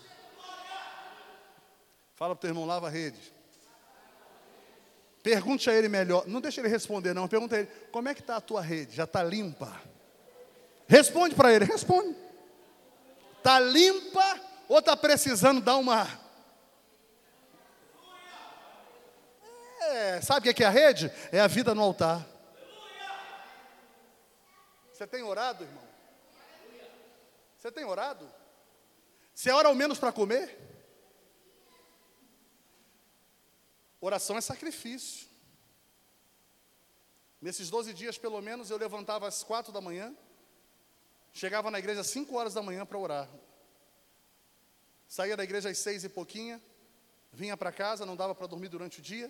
Fala 2.14 2.36
para 2.36 2.40
o 2.40 2.42
teu 2.42 2.50
irmão, 2.52 2.66
lava 2.66 2.88
a 2.88 2.90
rede. 2.90 3.20
Pergunte 5.24 5.70
a 5.70 5.74
ele 5.74 5.90
melhor. 5.90 6.26
Não 6.28 6.40
deixe 6.40 6.62
ele 6.62 6.70
responder, 6.70 7.14
não. 7.14 7.28
Pergunta 7.28 7.56
a 7.56 7.60
ele: 7.60 7.68
como 7.92 8.08
é 8.08 8.14
que 8.14 8.22
está 8.22 8.38
a 8.38 8.42
tua 8.42 8.62
rede? 8.62 8.96
Já 8.96 9.06
está 9.06 9.24
limpa? 9.24 9.82
Responde 10.88 11.34
para 11.34 11.52
ele, 11.52 11.66
responde. 11.66 12.25
Está 13.46 13.60
limpa 13.60 14.42
ou 14.68 14.80
está 14.80 14.98
precisando 14.98 15.62
dar 15.62 15.78
uma. 15.78 16.08
É, 19.82 20.20
sabe 20.20 20.50
o 20.50 20.54
que 20.56 20.64
é 20.64 20.66
a 20.66 20.72
rede? 20.72 21.12
É 21.32 21.40
a 21.40 21.46
vida 21.46 21.76
no 21.76 21.84
altar. 21.84 22.26
Você 24.92 25.06
tem 25.06 25.22
orado, 25.22 25.64
irmão? 25.64 25.84
Você 27.56 27.72
tem 27.72 27.86
orado? 27.86 28.28
Você 29.32 29.52
ora 29.52 29.68
ao 29.68 29.76
menos 29.76 30.00
para 30.00 30.12
comer? 30.12 30.58
Oração 34.02 34.40
é 34.40 34.42
sacrifício. 34.42 35.28
Nesses 37.40 37.70
12 37.70 37.94
dias, 37.94 38.18
pelo 38.18 38.42
menos, 38.42 38.72
eu 38.72 38.78
levantava 38.78 39.28
às 39.28 39.44
quatro 39.44 39.72
da 39.72 39.80
manhã, 39.80 40.18
Chegava 41.36 41.70
na 41.70 41.80
igreja 41.80 42.00
às 42.00 42.08
5 42.08 42.34
horas 42.34 42.54
da 42.54 42.64
manhã 42.64 42.86
para 42.86 42.98
orar. 42.98 43.30
Saía 45.06 45.36
da 45.36 45.44
igreja 45.44 45.70
às 45.70 45.78
seis 45.78 46.06
e 46.06 46.08
pouquinha, 46.08 46.62
vinha 47.34 47.58
para 47.58 47.74
casa, 47.74 48.06
não 48.06 48.16
dava 48.16 48.34
para 48.34 48.48
dormir 48.48 48.70
durante 48.70 49.00
o 49.00 49.02
dia. 49.02 49.30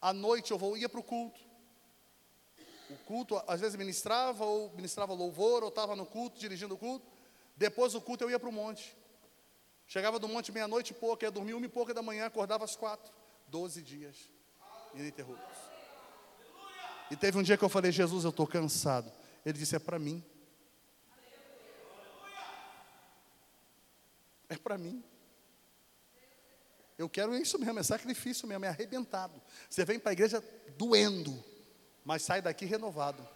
À 0.00 0.12
noite 0.12 0.50
eu 0.50 0.58
vou, 0.58 0.76
ia 0.76 0.88
para 0.88 0.98
o 0.98 1.02
culto. 1.02 1.40
O 2.90 2.96
culto, 3.06 3.40
às 3.46 3.60
vezes 3.60 3.76
ministrava, 3.76 4.44
ou 4.44 4.72
ministrava 4.74 5.14
louvor, 5.14 5.62
ou 5.62 5.68
estava 5.68 5.94
no 5.94 6.04
culto, 6.04 6.40
dirigindo 6.40 6.74
o 6.74 6.76
culto. 6.76 7.06
Depois 7.56 7.92
do 7.92 8.00
culto 8.00 8.24
eu 8.24 8.30
ia 8.30 8.40
para 8.40 8.48
o 8.48 8.52
monte. 8.52 8.96
Chegava 9.86 10.18
do 10.18 10.26
monte 10.26 10.50
meia-noite 10.50 10.90
e 10.90 10.94
pouco, 10.94 11.24
ia 11.24 11.30
dormir 11.30 11.54
uma 11.54 11.66
e 11.66 11.68
pouca 11.68 11.94
da 11.94 12.02
manhã, 12.02 12.26
acordava 12.26 12.64
às 12.64 12.74
quatro. 12.74 13.14
Doze 13.46 13.80
dias 13.80 14.16
ininterruptos. 14.92 15.56
E 17.12 17.16
teve 17.16 17.38
um 17.38 17.44
dia 17.44 17.56
que 17.56 17.64
eu 17.64 17.68
falei, 17.68 17.92
Jesus, 17.92 18.24
eu 18.24 18.30
estou 18.30 18.46
cansado. 18.46 19.12
Ele 19.46 19.56
disse, 19.56 19.76
é 19.76 19.78
para 19.78 20.00
mim. 20.00 20.24
É 24.54 24.58
para 24.58 24.78
mim. 24.78 25.02
Eu 26.98 27.08
quero 27.08 27.34
isso 27.34 27.58
mesmo, 27.58 27.78
é 27.78 27.82
sacrifício 27.82 28.46
mesmo, 28.46 28.64
é 28.64 28.68
arrebentado. 28.68 29.40
Você 29.68 29.84
vem 29.84 29.98
para 29.98 30.10
a 30.10 30.12
igreja 30.12 30.42
doendo, 30.76 31.42
mas 32.04 32.22
sai 32.22 32.40
daqui 32.40 32.64
renovado. 32.64 33.26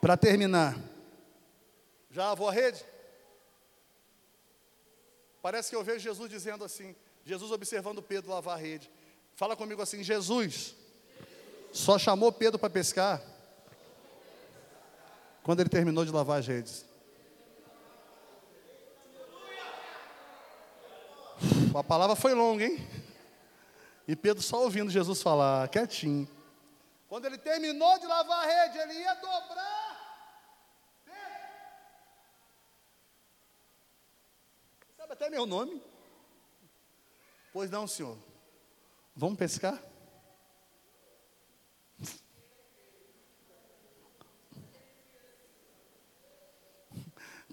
Para 0.00 0.16
terminar, 0.16 0.76
já 2.10 2.26
lavou 2.26 2.48
a 2.48 2.52
rede? 2.52 2.84
Parece 5.40 5.70
que 5.70 5.76
eu 5.76 5.84
vejo 5.84 6.00
Jesus 6.00 6.30
dizendo 6.30 6.64
assim, 6.64 6.94
Jesus 7.24 7.50
observando 7.50 8.02
Pedro 8.02 8.30
lavar 8.30 8.56
a 8.56 8.60
rede. 8.60 8.90
Fala 9.34 9.56
comigo 9.56 9.80
assim, 9.80 10.02
Jesus 10.02 10.74
só 11.72 11.98
chamou 11.98 12.30
Pedro 12.30 12.58
para 12.58 12.70
pescar 12.70 13.22
quando 15.42 15.60
ele 15.60 15.68
terminou 15.68 16.04
de 16.04 16.10
lavar 16.10 16.40
as 16.40 16.46
redes. 16.46 16.84
A 21.74 21.82
palavra 21.82 22.14
foi 22.14 22.34
longa, 22.34 22.64
hein? 22.64 22.78
E 24.06 24.14
Pedro 24.14 24.42
só 24.42 24.62
ouvindo 24.62 24.90
Jesus 24.90 25.20
falar, 25.20 25.68
quietinho. 25.68 26.28
Quando 27.08 27.24
ele 27.24 27.36
terminou 27.38 27.98
de 27.98 28.06
lavar 28.06 28.44
a 28.44 28.46
rede, 28.46 28.78
ele 28.78 28.94
ia 28.94 29.14
dobrar. 29.14 29.94
Pedro. 31.04 31.18
Sabe 34.96 35.12
até 35.14 35.28
meu 35.28 35.46
nome? 35.46 35.82
Pois 37.52 37.70
não, 37.70 37.88
senhor. 37.88 38.16
Vamos 39.16 39.38
pescar? 39.38 39.82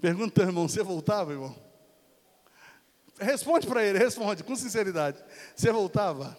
Pergunta, 0.00 0.42
irmão, 0.42 0.68
você 0.68 0.82
voltava, 0.82 1.32
irmão? 1.32 1.61
Responde 3.18 3.66
para 3.66 3.84
ele, 3.84 3.98
responde 3.98 4.42
com 4.42 4.56
sinceridade. 4.56 5.18
Você 5.54 5.70
voltava? 5.70 6.36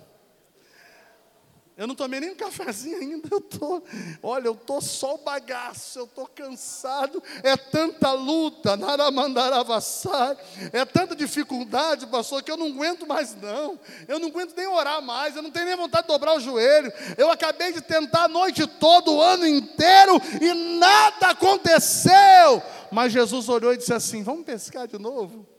Eu 1.76 1.88
não 1.88 1.96
tomei 1.96 2.20
nem 2.20 2.30
um 2.30 2.36
cafezinho 2.36 3.00
ainda, 3.00 3.28
eu 3.32 3.42
tô, 3.42 3.82
olha, 4.22 4.46
eu 4.46 4.54
tô 4.54 4.80
só 4.80 5.16
o 5.16 5.18
bagaço, 5.18 5.98
eu 5.98 6.06
tô 6.06 6.28
cansado, 6.28 7.22
é 7.42 7.58
tanta 7.58 8.12
luta, 8.12 8.78
naramandaravassai, 8.78 10.38
é 10.72 10.86
tanta 10.86 11.16
dificuldade, 11.16 12.06
pastor, 12.06 12.44
que 12.44 12.52
eu 12.52 12.58
não 12.58 12.68
aguento 12.68 13.08
mais 13.08 13.36
não, 13.42 13.80
eu 14.08 14.20
não 14.20 14.28
aguento 14.28 14.56
nem 14.56 14.68
orar 14.68 15.02
mais, 15.02 15.36
eu 15.36 15.42
não 15.42 15.50
tenho 15.50 15.66
nem 15.66 15.76
vontade 15.76 16.06
de 16.06 16.14
dobrar 16.14 16.36
o 16.36 16.40
joelho, 16.40 16.94
eu 17.18 17.32
acabei 17.32 17.74
de 17.74 17.82
tentar 17.82 18.26
a 18.26 18.28
noite 18.28 18.68
toda, 18.68 19.10
o 19.10 19.20
ano 19.20 19.48
inteiro, 19.48 20.22
e 20.40 20.54
nada 20.78 21.30
aconteceu, 21.30 22.62
mas 22.92 23.12
Jesus 23.12 23.50
olhou 23.50 23.74
e 23.74 23.78
disse 23.78 23.94
assim, 23.96 24.22
vamos 24.22 24.46
pescar 24.46 24.88
de 24.88 25.00
novo? 25.00 25.53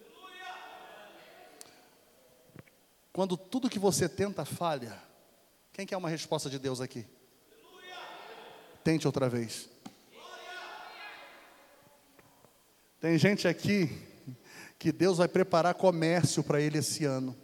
Quando 3.14 3.36
tudo 3.36 3.70
que 3.70 3.78
você 3.78 4.08
tenta 4.08 4.44
falha, 4.44 4.92
quem 5.72 5.86
quer 5.86 5.96
uma 5.96 6.08
resposta 6.08 6.50
de 6.50 6.58
Deus 6.58 6.80
aqui? 6.80 7.06
Tente 8.82 9.06
outra 9.06 9.28
vez. 9.28 9.68
Tem 13.00 13.16
gente 13.16 13.46
aqui 13.46 13.88
que 14.80 14.90
Deus 14.90 15.18
vai 15.18 15.28
preparar 15.28 15.74
comércio 15.74 16.42
para 16.42 16.60
ele 16.60 16.78
esse 16.78 17.04
ano. 17.04 17.36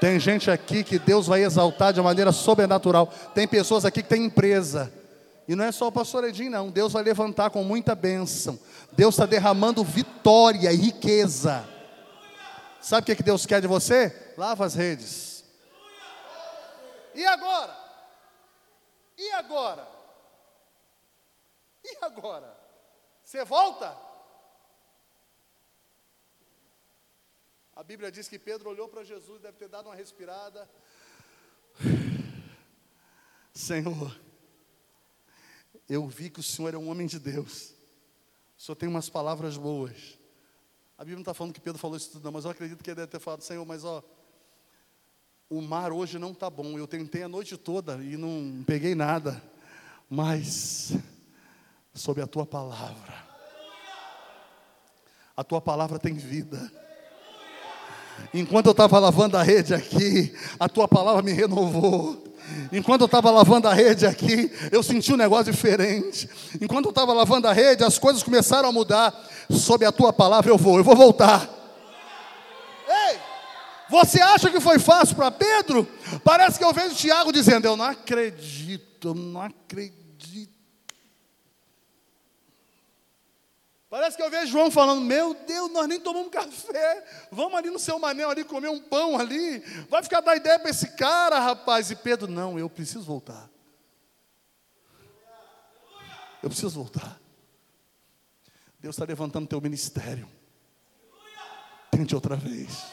Tem 0.00 0.18
gente 0.18 0.50
aqui 0.50 0.82
que 0.82 0.98
Deus 0.98 1.28
vai 1.28 1.44
exaltar 1.44 1.92
de 1.92 2.02
maneira 2.02 2.32
sobrenatural. 2.32 3.06
Tem 3.32 3.46
pessoas 3.46 3.84
aqui 3.84 4.02
que 4.02 4.08
têm 4.08 4.24
empresa. 4.24 4.92
E 5.46 5.54
não 5.54 5.64
é 5.64 5.70
só 5.70 5.86
o 5.86 5.92
pastor 5.92 6.24
Edinho, 6.24 6.50
não. 6.50 6.68
Deus 6.68 6.92
vai 6.92 7.04
levantar 7.04 7.50
com 7.50 7.62
muita 7.62 7.94
bênção. 7.94 8.58
Deus 8.90 9.14
está 9.14 9.24
derramando 9.24 9.84
vitória 9.84 10.72
e 10.72 10.76
riqueza. 10.76 11.75
Sabe 12.86 13.02
o 13.02 13.16
que, 13.16 13.20
Deus 13.20 13.44
quer 13.44 13.60
de 13.60 13.66
você? 13.66 14.14
Lava 14.38 14.64
as 14.64 14.76
redes. 14.76 15.44
E 17.16 17.26
agora? 17.26 17.76
E 19.18 19.28
agora? 19.32 19.88
E 21.82 21.98
agora? 22.00 22.56
Você 23.24 23.44
volta? 23.44 23.98
A 27.74 27.82
Bíblia 27.82 28.12
diz 28.12 28.28
que 28.28 28.38
Pedro 28.38 28.70
olhou 28.70 28.88
para 28.88 29.02
Jesus, 29.02 29.42
deve 29.42 29.58
ter 29.58 29.68
dado 29.68 29.86
uma 29.86 29.96
respirada. 29.96 30.70
Senhor, 33.52 34.16
eu 35.88 36.06
vi 36.06 36.30
que 36.30 36.38
o 36.38 36.44
Senhor 36.44 36.72
é 36.72 36.78
um 36.78 36.88
homem 36.88 37.08
de 37.08 37.18
Deus. 37.18 37.74
O 38.56 38.62
Senhor 38.62 38.76
tem 38.76 38.88
umas 38.88 39.10
palavras 39.10 39.56
boas. 39.56 40.15
A 40.98 41.02
Bíblia 41.02 41.16
não 41.16 41.22
está 41.22 41.34
falando 41.34 41.52
que 41.52 41.60
Pedro 41.60 41.78
falou 41.78 41.96
isso 41.96 42.10
tudo, 42.10 42.24
não, 42.24 42.32
mas 42.32 42.44
eu 42.44 42.50
acredito 42.50 42.82
que 42.82 42.90
ele 42.90 42.96
deve 42.96 43.08
ter 43.08 43.20
falado, 43.20 43.42
Senhor, 43.42 43.64
mas 43.66 43.84
ó, 43.84 44.02
o 45.48 45.60
mar 45.60 45.92
hoje 45.92 46.18
não 46.18 46.32
está 46.32 46.48
bom. 46.48 46.78
Eu 46.78 46.86
tentei 46.86 47.22
a 47.22 47.28
noite 47.28 47.56
toda 47.56 48.02
e 48.02 48.16
não 48.16 48.64
peguei 48.66 48.94
nada. 48.94 49.42
Mas, 50.08 50.94
sob 51.94 52.20
a 52.22 52.26
tua 52.26 52.46
palavra, 52.46 53.26
a 55.36 55.44
tua 55.44 55.60
palavra 55.60 55.98
tem 55.98 56.14
vida. 56.14 56.72
Enquanto 58.32 58.66
eu 58.66 58.72
estava 58.72 58.98
lavando 58.98 59.36
a 59.36 59.42
rede 59.42 59.74
aqui, 59.74 60.34
a 60.58 60.68
tua 60.68 60.86
palavra 60.86 61.22
me 61.22 61.32
renovou. 61.32 62.24
Enquanto 62.72 63.02
eu 63.02 63.06
estava 63.06 63.30
lavando 63.30 63.68
a 63.68 63.74
rede 63.74 64.06
aqui, 64.06 64.50
eu 64.70 64.82
senti 64.82 65.12
um 65.12 65.16
negócio 65.16 65.52
diferente. 65.52 66.28
Enquanto 66.60 66.86
eu 66.86 66.90
estava 66.90 67.12
lavando 67.12 67.48
a 67.48 67.52
rede, 67.52 67.84
as 67.84 67.98
coisas 67.98 68.22
começaram 68.22 68.68
a 68.68 68.72
mudar. 68.72 69.14
Sob 69.50 69.84
a 69.84 69.92
tua 69.92 70.12
palavra 70.12 70.50
eu 70.50 70.58
vou, 70.58 70.78
eu 70.78 70.84
vou 70.84 70.96
voltar. 70.96 71.48
Ei, 72.88 73.18
você 73.88 74.20
acha 74.20 74.50
que 74.50 74.60
foi 74.60 74.78
fácil 74.78 75.16
para 75.16 75.30
Pedro? 75.30 75.86
Parece 76.22 76.58
que 76.58 76.64
eu 76.64 76.72
vejo 76.72 76.94
Tiago 76.94 77.32
dizendo: 77.32 77.66
Eu 77.66 77.76
não 77.76 77.84
acredito, 77.84 79.08
eu 79.08 79.14
não 79.14 79.42
acredito. 79.42 80.05
Parece 83.96 84.14
que 84.14 84.22
eu 84.22 84.28
vejo 84.28 84.52
João 84.52 84.70
falando: 84.70 85.00
Meu 85.00 85.32
Deus, 85.32 85.72
nós 85.72 85.88
nem 85.88 85.98
tomamos 85.98 86.30
café. 86.30 87.02
Vamos 87.32 87.54
ali 87.54 87.70
no 87.70 87.78
seu 87.78 87.98
manel 87.98 88.28
ali 88.28 88.44
comer 88.44 88.68
um 88.68 88.78
pão 88.78 89.18
ali. 89.18 89.60
Vai 89.88 90.02
ficar 90.02 90.20
dar 90.20 90.36
ideia 90.36 90.58
para 90.58 90.68
esse 90.68 90.88
cara, 90.96 91.40
rapaz. 91.40 91.90
E 91.90 91.96
Pedro: 91.96 92.30
Não, 92.30 92.58
eu 92.58 92.68
preciso 92.68 93.06
voltar. 93.06 93.48
Eu 96.42 96.50
preciso 96.50 96.78
voltar. 96.78 97.18
Deus 98.78 98.96
está 98.96 99.06
levantando 99.06 99.48
teu 99.48 99.62
ministério. 99.62 100.28
Tente 101.90 102.14
outra 102.14 102.36
vez. 102.36 102.84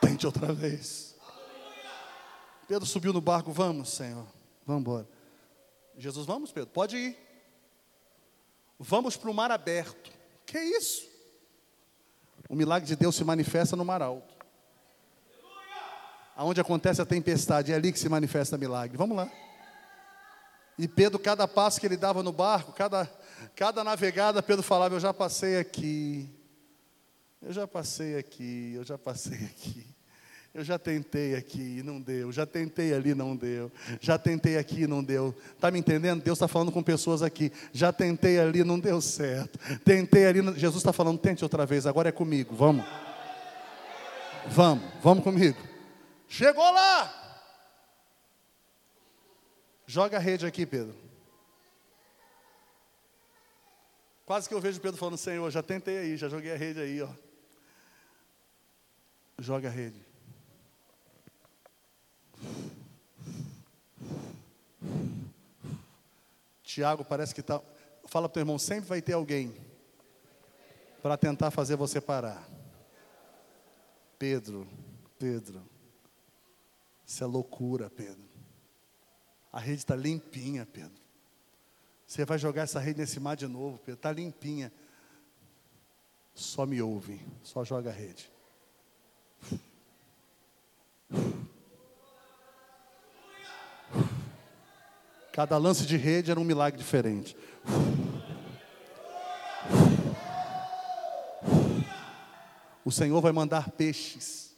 Tente 0.00 0.26
outra 0.26 0.52
vez. 0.52 1.16
Pedro 2.66 2.84
subiu 2.84 3.12
no 3.12 3.20
barco. 3.20 3.52
Vamos, 3.52 3.90
Senhor. 3.90 4.26
Vamos 4.66 4.80
embora. 4.80 5.08
Jesus, 5.96 6.26
vamos, 6.26 6.50
Pedro. 6.50 6.70
Pode 6.70 6.96
ir. 6.96 7.31
Vamos 8.84 9.16
para 9.16 9.30
o 9.30 9.34
mar 9.34 9.52
aberto. 9.52 10.10
Que 10.44 10.58
isso? 10.58 11.08
O 12.48 12.56
milagre 12.56 12.86
de 12.86 12.96
Deus 12.96 13.14
se 13.14 13.22
manifesta 13.22 13.76
no 13.76 13.84
mar 13.84 14.02
alto. 14.02 14.34
Aonde 16.34 16.60
acontece 16.60 17.00
a 17.00 17.06
tempestade, 17.06 17.70
é 17.70 17.76
ali 17.76 17.92
que 17.92 17.98
se 17.98 18.08
manifesta 18.08 18.56
o 18.56 18.58
milagre. 18.58 18.96
Vamos 18.96 19.16
lá. 19.16 19.30
E 20.76 20.88
Pedro, 20.88 21.18
cada 21.18 21.46
passo 21.46 21.78
que 21.78 21.86
ele 21.86 21.96
dava 21.96 22.24
no 22.24 22.32
barco, 22.32 22.72
cada, 22.72 23.08
cada 23.54 23.84
navegada, 23.84 24.42
Pedro 24.42 24.64
falava: 24.64 24.96
Eu 24.96 25.00
já 25.00 25.14
passei 25.14 25.58
aqui, 25.58 26.28
eu 27.40 27.52
já 27.52 27.68
passei 27.68 28.18
aqui, 28.18 28.72
eu 28.74 28.82
já 28.82 28.98
passei 28.98 29.44
aqui. 29.44 29.86
Eu 30.54 30.62
já 30.62 30.78
tentei 30.78 31.34
aqui 31.34 31.78
e 31.78 31.82
não 31.82 31.98
deu. 31.98 32.30
Já 32.30 32.44
tentei 32.44 32.92
ali 32.92 33.14
não 33.14 33.34
deu. 33.34 33.72
Já 34.00 34.18
tentei 34.18 34.58
aqui 34.58 34.82
e 34.82 34.86
não 34.86 35.02
deu. 35.02 35.34
Está 35.54 35.70
me 35.70 35.78
entendendo? 35.78 36.22
Deus 36.22 36.36
está 36.36 36.46
falando 36.46 36.70
com 36.70 36.82
pessoas 36.82 37.22
aqui. 37.22 37.50
Já 37.72 37.90
tentei 37.90 38.38
ali 38.38 38.62
não 38.62 38.78
deu 38.78 39.00
certo. 39.00 39.58
Tentei 39.82 40.26
ali. 40.26 40.42
Jesus 40.58 40.76
está 40.76 40.92
falando, 40.92 41.18
tente 41.18 41.42
outra 41.42 41.64
vez. 41.64 41.86
Agora 41.86 42.10
é 42.10 42.12
comigo. 42.12 42.54
Vamos. 42.54 42.84
Vamos. 44.48 44.84
Vamos 45.02 45.24
comigo. 45.24 45.56
Chegou 46.28 46.70
lá. 46.70 47.18
Joga 49.86 50.18
a 50.18 50.20
rede 50.20 50.44
aqui, 50.44 50.66
Pedro. 50.66 50.94
Quase 54.26 54.48
que 54.48 54.54
eu 54.54 54.60
vejo 54.60 54.80
Pedro 54.80 54.98
falando, 54.98 55.16
Senhor, 55.16 55.50
já 55.50 55.62
tentei 55.62 55.98
aí, 55.98 56.16
já 56.16 56.28
joguei 56.28 56.52
a 56.52 56.56
rede 56.56 56.80
aí, 56.80 57.02
ó. 57.02 57.08
Joga 59.38 59.68
a 59.68 59.70
rede. 59.70 60.11
Tiago 66.72 67.04
parece 67.04 67.34
que 67.34 67.40
está. 67.40 67.60
Fala 68.06 68.28
para 68.28 68.32
o 68.32 68.34
teu 68.34 68.40
irmão, 68.40 68.58
sempre 68.58 68.88
vai 68.88 69.02
ter 69.02 69.12
alguém 69.12 69.54
para 71.02 71.18
tentar 71.18 71.50
fazer 71.50 71.76
você 71.76 72.00
parar. 72.00 72.48
Pedro, 74.18 74.66
Pedro, 75.18 75.62
isso 77.04 77.22
é 77.22 77.26
loucura, 77.26 77.90
Pedro. 77.90 78.24
A 79.52 79.60
rede 79.60 79.78
está 79.78 79.94
limpinha, 79.94 80.64
Pedro. 80.64 81.02
Você 82.06 82.24
vai 82.24 82.38
jogar 82.38 82.62
essa 82.62 82.80
rede 82.80 83.00
nesse 83.00 83.20
mar 83.20 83.36
de 83.36 83.46
novo, 83.46 83.78
Pedro. 83.78 83.94
Está 83.94 84.10
limpinha. 84.10 84.72
Só 86.34 86.64
me 86.64 86.80
ouve, 86.80 87.20
só 87.42 87.62
joga 87.64 87.90
a 87.90 87.92
rede. 87.92 88.32
Cada 95.32 95.56
lance 95.56 95.86
de 95.86 95.96
rede 95.96 96.30
era 96.30 96.38
um 96.38 96.44
milagre 96.44 96.78
diferente. 96.78 97.34
O 102.84 102.92
Senhor 102.92 103.18
vai 103.22 103.32
mandar 103.32 103.70
peixes. 103.70 104.54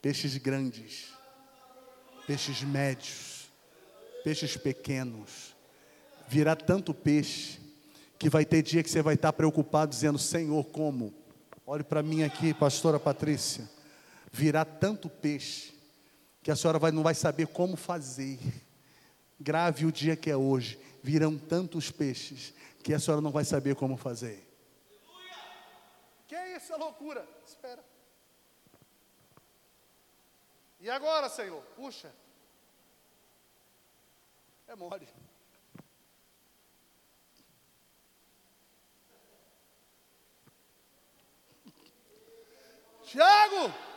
Peixes 0.00 0.36
grandes, 0.36 1.12
peixes 2.26 2.62
médios, 2.62 3.50
peixes 4.22 4.56
pequenos. 4.56 5.56
Virá 6.28 6.54
tanto 6.54 6.94
peixe 6.94 7.60
que 8.18 8.28
vai 8.28 8.44
ter 8.44 8.62
dia 8.62 8.82
que 8.82 8.90
você 8.90 9.02
vai 9.02 9.14
estar 9.14 9.32
preocupado 9.32 9.90
dizendo: 9.90 10.18
Senhor, 10.18 10.64
como? 10.66 11.12
Olhe 11.66 11.82
para 11.82 12.02
mim 12.02 12.22
aqui, 12.22 12.54
pastora 12.54 13.00
Patrícia. 13.00 13.68
Virá 14.32 14.64
tanto 14.64 15.08
peixe 15.08 15.71
que 16.42 16.50
a 16.50 16.56
senhora 16.56 16.78
vai, 16.78 16.90
não 16.90 17.02
vai 17.02 17.14
saber 17.14 17.46
como 17.46 17.76
fazer. 17.76 18.38
Grave 19.38 19.86
o 19.86 19.92
dia 19.92 20.16
que 20.16 20.30
é 20.30 20.36
hoje. 20.36 20.78
Virão 21.02 21.38
tantos 21.38 21.90
peixes 21.90 22.52
que 22.82 22.92
a 22.92 22.98
senhora 22.98 23.20
não 23.20 23.30
vai 23.30 23.44
saber 23.44 23.76
como 23.76 23.96
fazer. 23.96 24.48
Que 26.26 26.34
é 26.34 26.56
é 26.56 26.76
loucura? 26.76 27.26
Espera. 27.46 27.84
E 30.80 30.90
agora, 30.90 31.28
Senhor? 31.28 31.62
Puxa. 31.76 32.12
É 34.66 34.74
mole. 34.74 35.08
Tiago! 43.04 43.91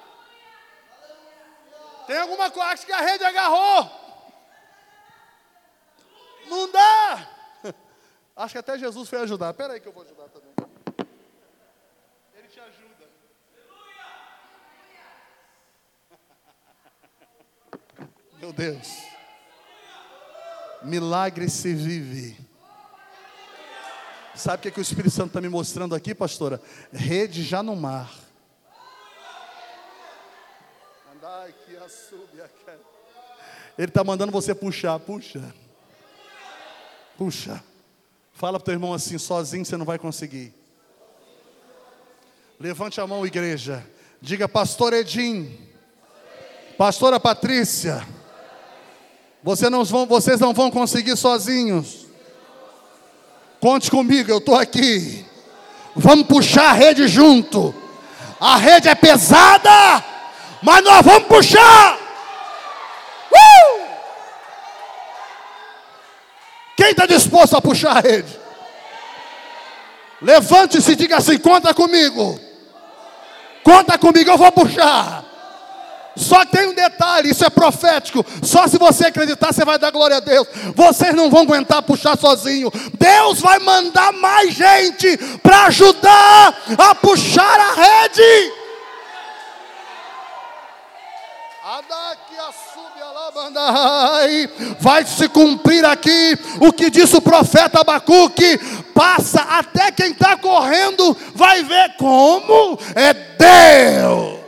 Tem 2.06 2.18
alguma 2.18 2.52
coisa, 2.52 2.86
que 2.86 2.92
a 2.92 3.02
rede 3.02 3.24
agarrou. 3.24 3.90
Não 6.48 6.72
dá. 6.72 7.30
Acho 8.36 8.54
que 8.54 8.60
até 8.60 8.78
Jesus 8.78 9.10
foi 9.10 9.20
ajudar. 9.20 9.52
Espera 9.52 9.74
aí 9.74 9.80
que 9.80 9.88
eu 9.88 9.94
vou 9.94 10.04
ajudar 10.04 10.30
também. 10.30 10.54
Ele 12.36 12.48
te 12.48 12.60
ajuda. 12.60 13.10
Meu 18.40 18.54
Deus. 18.54 18.88
Milagre 20.84 21.50
se 21.50 21.74
vive. 21.74 22.46
Sabe 24.36 24.58
o 24.58 24.62
que, 24.62 24.68
é 24.68 24.72
que 24.72 24.80
o 24.80 24.82
Espírito 24.82 25.12
Santo 25.12 25.28
está 25.28 25.42
me 25.42 25.50
mostrando 25.50 25.96
aqui, 25.96 26.14
pastora? 26.14 26.62
Rede 26.92 27.42
já 27.42 27.64
no 27.64 27.76
mar. 27.76 28.25
Ele 33.78 33.88
está 33.88 34.04
mandando 34.04 34.32
você 34.32 34.56
puxar, 34.56 35.00
puxa. 35.00 35.54
Puxa. 37.18 37.64
Fala 38.34 38.60
para 38.60 38.64
o 38.64 38.66
teu 38.66 38.74
irmão 38.74 38.94
assim, 38.94 39.18
sozinho 39.18 39.66
você 39.66 39.78
não 39.78 39.86
vai 39.86 39.98
conseguir. 39.98 40.54
Levante 42.60 43.02
a 43.02 43.08
mão, 43.08 43.26
igreja. 43.26 43.86
Diga, 44.22 44.48
pastor 44.48 44.94
Edim. 44.94 45.58
Pastora 46.78 47.20
Patrícia. 47.20 48.06
Você 49.44 49.70
não 49.70 49.86
vão, 49.86 50.06
vocês 50.06 50.40
não 50.40 50.54
vão 50.54 50.72
conseguir 50.72 51.16
sozinhos. 51.16 52.08
Conte 53.60 53.92
comigo, 53.92 54.32
eu 54.32 54.40
estou 54.40 54.56
aqui. 54.56 55.26
Vamos 55.96 56.28
puxar 56.28 56.72
a 56.72 56.74
rede 56.74 57.08
junto. 57.08 57.74
A 58.40 58.58
rede 58.58 58.90
é 58.90 58.96
pesada, 58.96 60.04
mas 60.66 60.84
nós 60.84 61.06
vamos 61.06 61.28
puxar. 61.28 61.98
Uh! 63.32 63.86
Quem 66.76 66.90
está 66.90 67.06
disposto 67.06 67.56
a 67.56 67.62
puxar 67.62 67.98
a 67.98 68.00
rede? 68.00 68.40
Levante-se 70.20 70.92
e 70.92 70.96
diga 70.96 71.18
assim: 71.18 71.38
conta 71.38 71.72
comigo. 71.72 72.40
Conta 73.64 73.96
comigo, 74.00 74.32
eu 74.32 74.38
vou 74.38 74.52
puxar. 74.52 75.24
Só 76.16 76.44
tem 76.46 76.70
um 76.70 76.74
detalhe, 76.74 77.30
isso 77.30 77.46
é 77.46 77.50
profético. 77.50 78.26
Só 78.42 78.68
se 78.68 78.80
você 78.80 79.08
acreditar, 79.08 79.54
você 79.54 79.64
vai 79.64 79.78
dar 79.78 79.92
glória 79.92 80.18
a 80.18 80.22
Deus. 80.22 80.48
Vocês 80.74 81.14
não 81.14 81.30
vão 81.30 81.42
aguentar 81.42 81.84
puxar 81.84 82.18
sozinho. 82.18 82.72
Deus 82.98 83.40
vai 83.40 83.60
mandar 83.60 84.14
mais 84.14 84.54
gente 84.54 85.16
para 85.44 85.66
ajudar 85.66 86.58
a 86.78 86.96
puxar 86.96 87.60
a 87.60 87.74
rede. 87.74 88.65
Vai 94.80 95.04
se 95.04 95.28
cumprir 95.28 95.84
aqui 95.84 96.38
o 96.62 96.72
que 96.72 96.92
disse 96.92 97.16
o 97.16 97.22
profeta 97.22 97.82
Abacuque. 97.82 98.60
Passa 98.94 99.42
até 99.42 99.92
quem 99.92 100.12
está 100.12 100.38
correndo, 100.38 101.16
vai 101.34 101.64
ver 101.64 101.96
como 101.98 102.78
é 102.96 103.14
Deus. 103.14 104.46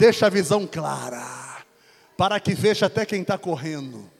Deixa 0.00 0.26
a 0.26 0.30
visão 0.30 0.66
clara, 0.66 1.24
para 2.16 2.40
que 2.40 2.54
veja 2.54 2.86
até 2.86 3.06
quem 3.06 3.22
está 3.22 3.38
correndo. 3.38 4.10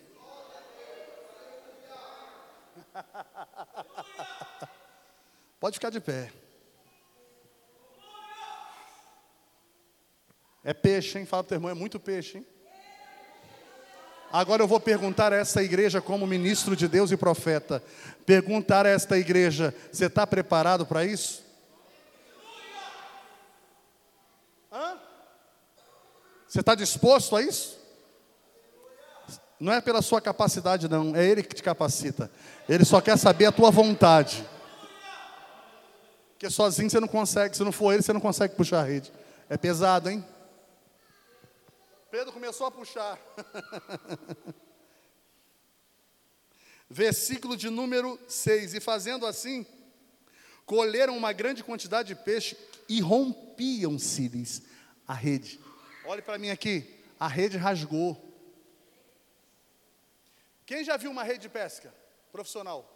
Pode 5.59 5.75
ficar 5.75 5.91
de 5.91 5.99
pé. 5.99 6.38
É 10.69 10.75
peixe, 10.75 11.19
hein? 11.19 11.25
Fala 11.25 11.43
para 11.43 11.49
teu 11.49 11.57
irmão, 11.57 11.71
é 11.71 11.75
muito 11.75 11.99
peixe, 11.99 12.37
hein? 12.37 12.47
Agora 14.31 14.63
eu 14.63 14.69
vou 14.69 14.79
perguntar 14.79 15.33
a 15.33 15.37
essa 15.37 15.63
igreja, 15.63 16.03
como 16.03 16.27
ministro 16.27 16.77
de 16.77 16.87
Deus 16.87 17.11
e 17.11 17.17
profeta, 17.17 17.83
perguntar 18.27 18.85
a 18.85 18.91
esta 18.91 19.17
igreja: 19.17 19.75
você 19.91 20.05
está 20.05 20.27
preparado 20.27 20.85
para 20.85 21.07
isso? 21.07 21.43
Hã? 24.71 24.99
Você 26.47 26.61
está 26.61 26.75
disposto 26.75 27.35
a 27.35 27.41
isso? 27.41 27.79
Não 29.59 29.73
é 29.73 29.81
pela 29.81 30.03
sua 30.03 30.21
capacidade, 30.21 30.87
não, 30.87 31.17
é 31.17 31.25
Ele 31.25 31.43
que 31.43 31.55
te 31.55 31.63
capacita. 31.63 32.31
Ele 32.69 32.85
só 32.85 33.01
quer 33.01 33.17
saber 33.17 33.47
a 33.47 33.53
tua 33.53 33.71
vontade. 33.71 34.47
Porque 36.33 36.51
sozinho 36.51 36.91
você 36.91 37.01
não 37.01 37.09
consegue, 37.09 37.57
se 37.57 37.65
não 37.65 37.73
for 37.73 37.95
Ele, 37.95 38.03
você 38.03 38.13
não 38.13 38.21
consegue 38.21 38.55
puxar 38.55 38.81
a 38.81 38.85
rede. 38.85 39.11
É 39.49 39.57
pesado, 39.57 40.11
hein? 40.11 40.23
Pedro 42.11 42.33
começou 42.33 42.67
a 42.67 42.71
puxar. 42.71 43.19
Versículo 46.89 47.57
de 47.57 47.69
número 47.69 48.19
6: 48.27 48.75
E 48.75 48.81
fazendo 48.81 49.27
assim, 49.27 49.67
colheram 50.65 51.17
uma 51.17 51.33
grande 51.33 51.63
quantidade 51.63 52.09
de 52.09 52.15
peixe 52.15 52.57
e 52.89 53.01
rompiam-se-lhes 53.01 54.63
a 55.07 55.13
rede. 55.13 55.61
Olhe 56.07 56.23
para 56.23 56.39
mim 56.39 56.49
aqui, 56.49 56.99
a 57.21 57.29
rede 57.29 57.59
rasgou. 57.59 58.25
Quem 60.65 60.83
já 60.83 60.97
viu 60.97 61.11
uma 61.11 61.23
rede 61.23 61.41
de 61.41 61.49
pesca 61.49 61.95
profissional? 62.33 62.95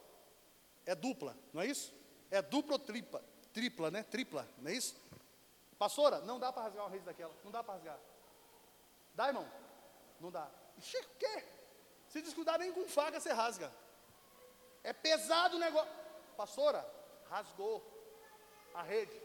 É 0.87 0.95
dupla, 0.95 1.37
não 1.53 1.61
é 1.61 1.67
isso? 1.67 1.93
É 2.31 2.41
dupla 2.41 2.75
ou 2.75 2.79
tripla? 2.79 3.23
Tripla, 3.53 3.91
né? 3.91 4.03
Tripla, 4.03 4.49
não 4.59 4.71
é 4.71 4.75
isso? 4.75 4.97
Pastora, 5.79 6.21
não 6.21 6.39
dá 6.39 6.51
para 6.51 6.63
rasgar 6.63 6.85
uma 6.85 6.91
rede 6.91 7.05
daquela, 7.05 7.35
não 7.45 7.51
dá 7.51 7.63
para 7.63 7.75
rasgar. 7.75 7.99
Dá, 9.15 9.29
irmão? 9.29 9.47
Não 10.21 10.31
dá. 10.31 10.49
Chico, 10.81 11.05
o 11.05 11.19
quê? 11.19 11.45
Se 12.09 12.21
descuidar 12.21 12.59
nem 12.59 12.73
com 12.73 12.87
faca 12.89 13.21
você 13.21 13.33
rasga. 13.33 13.71
É 14.83 14.93
pesado 14.93 15.57
o 15.57 15.61
negócio. 15.61 15.91
Pastora, 16.37 16.85
rasgou 17.31 17.83
a 18.75 18.83
rede. 18.83 19.21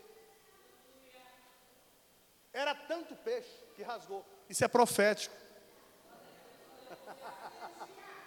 Era 2.54 2.74
tanto 2.74 3.16
peixe 3.16 3.50
que 3.76 3.84
rasgou. 3.84 4.26
Isso 4.50 4.64
é 4.64 4.68
profético. 4.68 5.36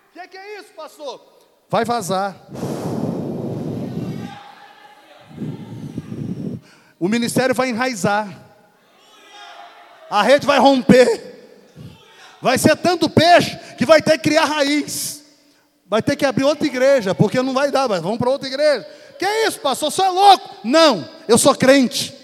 O 0.09 0.13
que, 0.13 0.29
que 0.29 0.37
é 0.37 0.61
isso, 0.61 0.73
pastor? 0.75 1.21
Vai 1.69 1.85
vazar. 1.85 2.37
O 6.99 7.09
ministério 7.09 7.55
vai 7.55 7.71
enraizar. 7.71 8.29
A 10.11 10.23
rede 10.23 10.47
vai 10.47 10.59
romper. 10.59 11.30
Vai 12.41 12.57
ser 12.57 12.77
tanto 12.77 13.09
peixe 13.09 13.59
que 13.77 13.85
vai 13.85 14.01
ter 14.01 14.13
que 14.13 14.31
criar 14.31 14.45
raiz. 14.45 15.23
Vai 15.87 16.01
ter 16.01 16.17
que 16.17 16.25
abrir 16.25 16.45
outra 16.45 16.67
igreja, 16.67 17.15
porque 17.15 17.43
não 17.43 17.53
vai 17.53 17.71
dar, 17.71 17.89
mas 17.89 18.01
vamos 18.01 18.19
para 18.19 18.31
outra 18.31 18.49
igreja. 18.49 18.87
Que 19.19 19.25
é 19.25 19.47
isso, 19.47 19.61
pastor? 19.61 19.91
Você 19.91 20.03
é 20.03 20.09
louco? 20.09 20.57
Não, 20.65 21.07
eu 21.29 21.37
sou 21.37 21.55
crente. 21.55 22.17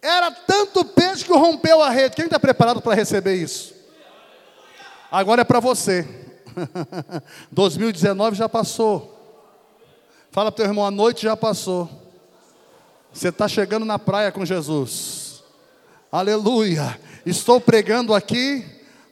Era 0.00 0.30
tanto 0.30 0.84
peixe 0.84 1.24
que 1.24 1.32
rompeu 1.32 1.82
a 1.82 1.90
rede. 1.90 2.14
Quem 2.14 2.26
está 2.26 2.38
preparado 2.38 2.80
para 2.80 2.94
receber 2.94 3.34
isso? 3.34 3.74
Agora 5.10 5.40
é 5.40 5.44
para 5.44 5.58
você. 5.58 6.06
2019 7.50 8.36
já 8.36 8.48
passou. 8.48 9.12
Fala 10.30 10.52
para 10.52 10.58
teu 10.58 10.66
irmão, 10.66 10.86
a 10.86 10.90
noite 10.90 11.22
já 11.22 11.36
passou. 11.36 12.05
Você 13.16 13.28
está 13.30 13.48
chegando 13.48 13.86
na 13.86 13.98
praia 13.98 14.30
com 14.30 14.44
Jesus. 14.44 15.42
Aleluia. 16.12 17.00
Estou 17.24 17.58
pregando 17.58 18.12
aqui 18.12 18.62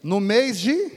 no 0.03 0.21
mês 0.21 0.61
de 0.61 0.93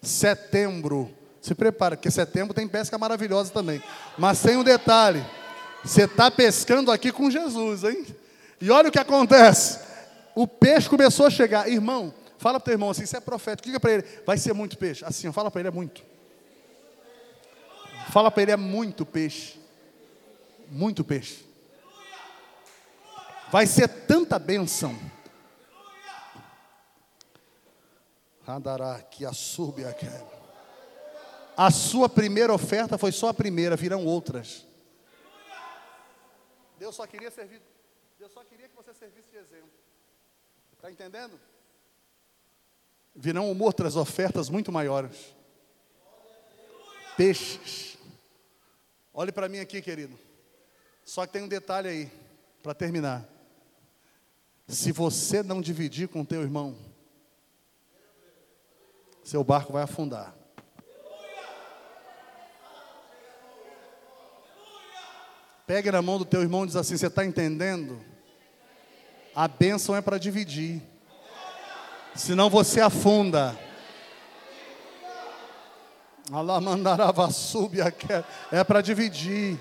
setembro. 0.00 1.12
Se 1.40 1.56
prepara, 1.56 1.96
porque 1.96 2.08
setembro 2.08 2.54
tem 2.54 2.68
pesca 2.68 2.96
maravilhosa 2.96 3.52
também. 3.52 3.82
Mas 4.16 4.40
tem 4.40 4.56
um 4.56 4.62
detalhe: 4.62 5.26
você 5.84 6.04
está 6.04 6.30
pescando 6.30 6.92
aqui 6.92 7.10
com 7.10 7.28
Jesus, 7.28 7.82
hein? 7.82 8.06
E 8.60 8.70
olha 8.70 8.90
o 8.90 8.92
que 8.92 9.00
acontece: 9.00 9.80
o 10.36 10.46
peixe 10.46 10.88
começou 10.88 11.26
a 11.26 11.30
chegar. 11.30 11.68
Irmão, 11.68 12.14
fala 12.38 12.60
para 12.60 12.62
o 12.62 12.64
teu 12.66 12.74
irmão 12.74 12.90
assim: 12.90 13.02
isso 13.02 13.16
é 13.16 13.20
profético. 13.20 13.66
Diga 13.66 13.80
para 13.80 13.90
ele: 13.90 14.04
vai 14.24 14.38
ser 14.38 14.52
muito 14.52 14.78
peixe. 14.78 15.04
Assim, 15.04 15.32
fala 15.32 15.50
para 15.50 15.62
ele: 15.62 15.68
é 15.68 15.72
muito. 15.72 16.00
Fala 18.12 18.30
para 18.30 18.42
ele: 18.44 18.52
é 18.52 18.56
muito 18.56 19.04
peixe 19.04 19.57
muito 20.70 21.04
peixe. 21.04 21.46
Vai 23.50 23.66
ser 23.66 23.88
tanta 24.06 24.38
bênção. 24.38 24.98
Andará 28.46 29.00
que 29.02 29.24
a 29.24 29.32
sube 29.32 29.82
A 31.56 31.70
sua 31.70 32.08
primeira 32.08 32.52
oferta 32.52 32.96
foi 32.96 33.12
só 33.12 33.28
a 33.28 33.34
primeira, 33.34 33.76
virão 33.76 34.06
outras. 34.06 34.66
Deus 36.78 36.94
só 36.94 37.06
queria 37.06 37.30
servir, 37.30 37.60
Deus 38.18 38.32
só 38.32 38.44
queria 38.44 38.68
que 38.68 38.76
você 38.76 38.94
servisse 38.94 39.28
de 39.30 39.36
exemplo. 39.36 39.70
Está 40.72 40.90
entendendo? 40.90 41.38
Virão 43.14 43.58
outras 43.60 43.96
ofertas 43.96 44.48
muito 44.48 44.70
maiores. 44.70 45.34
Peixes. 47.16 47.98
Olhe 49.12 49.32
para 49.32 49.48
mim 49.48 49.58
aqui, 49.58 49.82
querido. 49.82 50.16
Só 51.08 51.24
que 51.24 51.32
tem 51.32 51.42
um 51.42 51.48
detalhe 51.48 51.88
aí, 51.88 52.12
para 52.62 52.74
terminar. 52.74 53.26
Se 54.66 54.92
você 54.92 55.42
não 55.42 55.62
dividir 55.62 56.06
com 56.06 56.22
teu 56.22 56.42
irmão, 56.42 56.76
seu 59.24 59.42
barco 59.42 59.72
vai 59.72 59.84
afundar. 59.84 60.34
Pegue 65.66 65.90
na 65.90 66.02
mão 66.02 66.18
do 66.18 66.26
teu 66.26 66.42
irmão 66.42 66.64
e 66.64 66.66
diz 66.66 66.76
assim: 66.76 66.98
Você 66.98 67.06
está 67.06 67.24
entendendo? 67.24 68.04
A 69.34 69.48
bênção 69.48 69.96
é 69.96 70.02
para 70.02 70.18
dividir. 70.18 70.82
Senão 72.14 72.50
você 72.50 72.82
afunda. 72.82 73.58
Allah 76.30 76.60
mandarava 76.60 77.30
subir 77.30 77.80
é 78.52 78.62
para 78.62 78.82
dividir. 78.82 79.58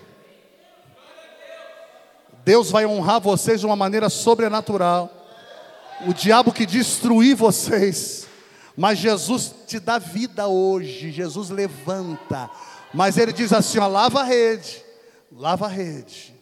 Deus 2.47 2.71
vai 2.71 2.85
honrar 2.85 3.19
vocês 3.19 3.59
de 3.59 3.65
uma 3.65 3.75
maneira 3.75 4.09
sobrenatural. 4.09 5.11
O 6.07 6.13
diabo 6.13 6.53
que 6.53 6.65
destruir 6.65 7.35
vocês, 7.35 8.25
mas 8.73 8.99
Jesus 8.99 9.53
te 9.67 9.81
dá 9.81 9.99
vida 9.99 10.47
hoje. 10.47 11.11
Jesus 11.11 11.49
levanta, 11.49 12.49
mas 12.93 13.17
ele 13.17 13.33
diz 13.33 13.51
assim: 13.51 13.79
ó, 13.79 13.87
lava 13.87 14.21
a 14.21 14.23
rede, 14.23 14.81
lava 15.29 15.65
a 15.65 15.67
rede, 15.67 16.33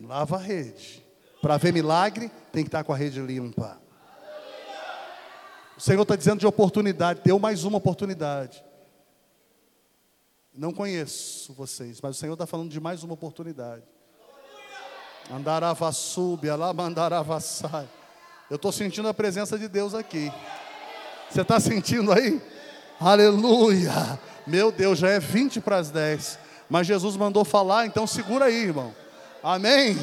lava 0.00 0.36
a 0.36 0.38
rede. 0.38 1.04
Para 1.42 1.58
ver 1.58 1.70
milagre, 1.70 2.30
tem 2.50 2.64
que 2.64 2.68
estar 2.68 2.82
com 2.82 2.94
a 2.94 2.96
rede 2.96 3.20
limpa. 3.20 3.78
O 5.76 5.80
Senhor 5.82 6.00
está 6.00 6.16
dizendo 6.16 6.40
de 6.40 6.46
oportunidade, 6.46 7.20
deu 7.22 7.38
mais 7.38 7.64
uma 7.64 7.76
oportunidade. 7.76 8.64
Não 10.54 10.72
conheço 10.72 11.52
vocês, 11.52 12.00
mas 12.00 12.16
o 12.16 12.18
Senhor 12.18 12.32
está 12.32 12.46
falando 12.46 12.70
de 12.70 12.80
mais 12.80 13.02
uma 13.02 13.12
oportunidade. 13.12 13.84
Andarava 15.30 15.90
sube, 15.92 16.50
lá 16.50 16.72
mandarava 16.72 17.38
sai. 17.40 17.88
Eu 18.50 18.56
estou 18.56 18.72
sentindo 18.72 19.08
a 19.08 19.14
presença 19.14 19.58
de 19.58 19.68
Deus 19.68 19.94
aqui. 19.94 20.32
Você 21.30 21.40
está 21.40 21.58
sentindo 21.58 22.12
aí? 22.12 22.40
Aleluia! 23.00 24.18
Meu 24.46 24.70
Deus, 24.70 24.98
já 24.98 25.08
é 25.08 25.18
20 25.18 25.60
para 25.60 25.76
as 25.76 25.90
10. 25.90 26.38
Mas 26.68 26.86
Jesus 26.86 27.16
mandou 27.16 27.44
falar, 27.44 27.86
então 27.86 28.06
segura 28.06 28.46
aí, 28.46 28.64
irmão. 28.64 28.94
Amém? 29.42 29.96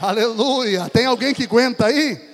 Aleluia! 0.00 0.88
Tem 0.88 1.06
alguém 1.06 1.34
que 1.34 1.44
aguenta 1.44 1.86
aí? 1.86 2.30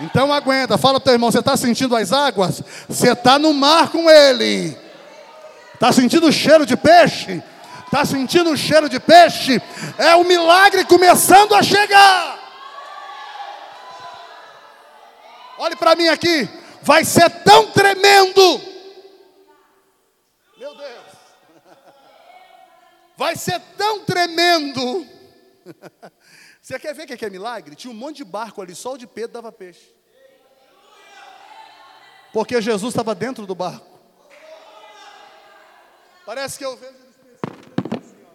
Então 0.00 0.32
aguenta. 0.32 0.76
Fala 0.76 0.98
para 0.98 1.02
o 1.02 1.04
teu 1.04 1.12
irmão, 1.12 1.30
você 1.30 1.38
está 1.38 1.56
sentindo 1.56 1.94
as 1.94 2.12
águas? 2.12 2.62
Você 2.88 3.12
está 3.12 3.38
no 3.38 3.54
mar 3.54 3.90
com 3.90 4.10
ele. 4.10 4.76
Está 5.74 5.92
sentindo 5.92 6.26
o 6.26 6.32
cheiro 6.32 6.66
de 6.66 6.76
peixe? 6.76 7.42
Está 7.94 8.04
sentindo 8.04 8.50
o 8.50 8.56
cheiro 8.56 8.88
de 8.88 8.98
peixe? 8.98 9.62
É 9.96 10.16
o 10.16 10.24
milagre 10.24 10.84
começando 10.84 11.54
a 11.54 11.62
chegar. 11.62 12.40
Olhe 15.56 15.76
para 15.76 15.94
mim 15.94 16.08
aqui. 16.08 16.48
Vai 16.82 17.04
ser 17.04 17.30
tão 17.44 17.70
tremendo. 17.70 18.60
Meu 20.56 20.74
Deus. 20.74 21.06
Vai 23.16 23.36
ser 23.36 23.60
tão 23.78 24.04
tremendo. 24.04 25.06
Você 26.60 26.76
quer 26.80 26.94
ver 26.94 27.04
o 27.04 27.16
que 27.16 27.24
é 27.24 27.30
milagre? 27.30 27.76
Tinha 27.76 27.92
um 27.92 27.96
monte 27.96 28.16
de 28.16 28.24
barco 28.24 28.60
ali, 28.60 28.74
só 28.74 28.94
o 28.94 28.98
de 28.98 29.06
Pedro 29.06 29.34
dava 29.34 29.52
peixe. 29.52 29.94
Porque 32.32 32.60
Jesus 32.60 32.92
estava 32.92 33.14
dentro 33.14 33.46
do 33.46 33.54
barco. 33.54 33.86
Parece 36.26 36.58
que 36.58 36.64
eu 36.64 36.76
vejo 36.76 36.94
eles 36.94 37.14
pensando 37.14 37.98
assim, 37.98 38.24
ó. 38.24 38.32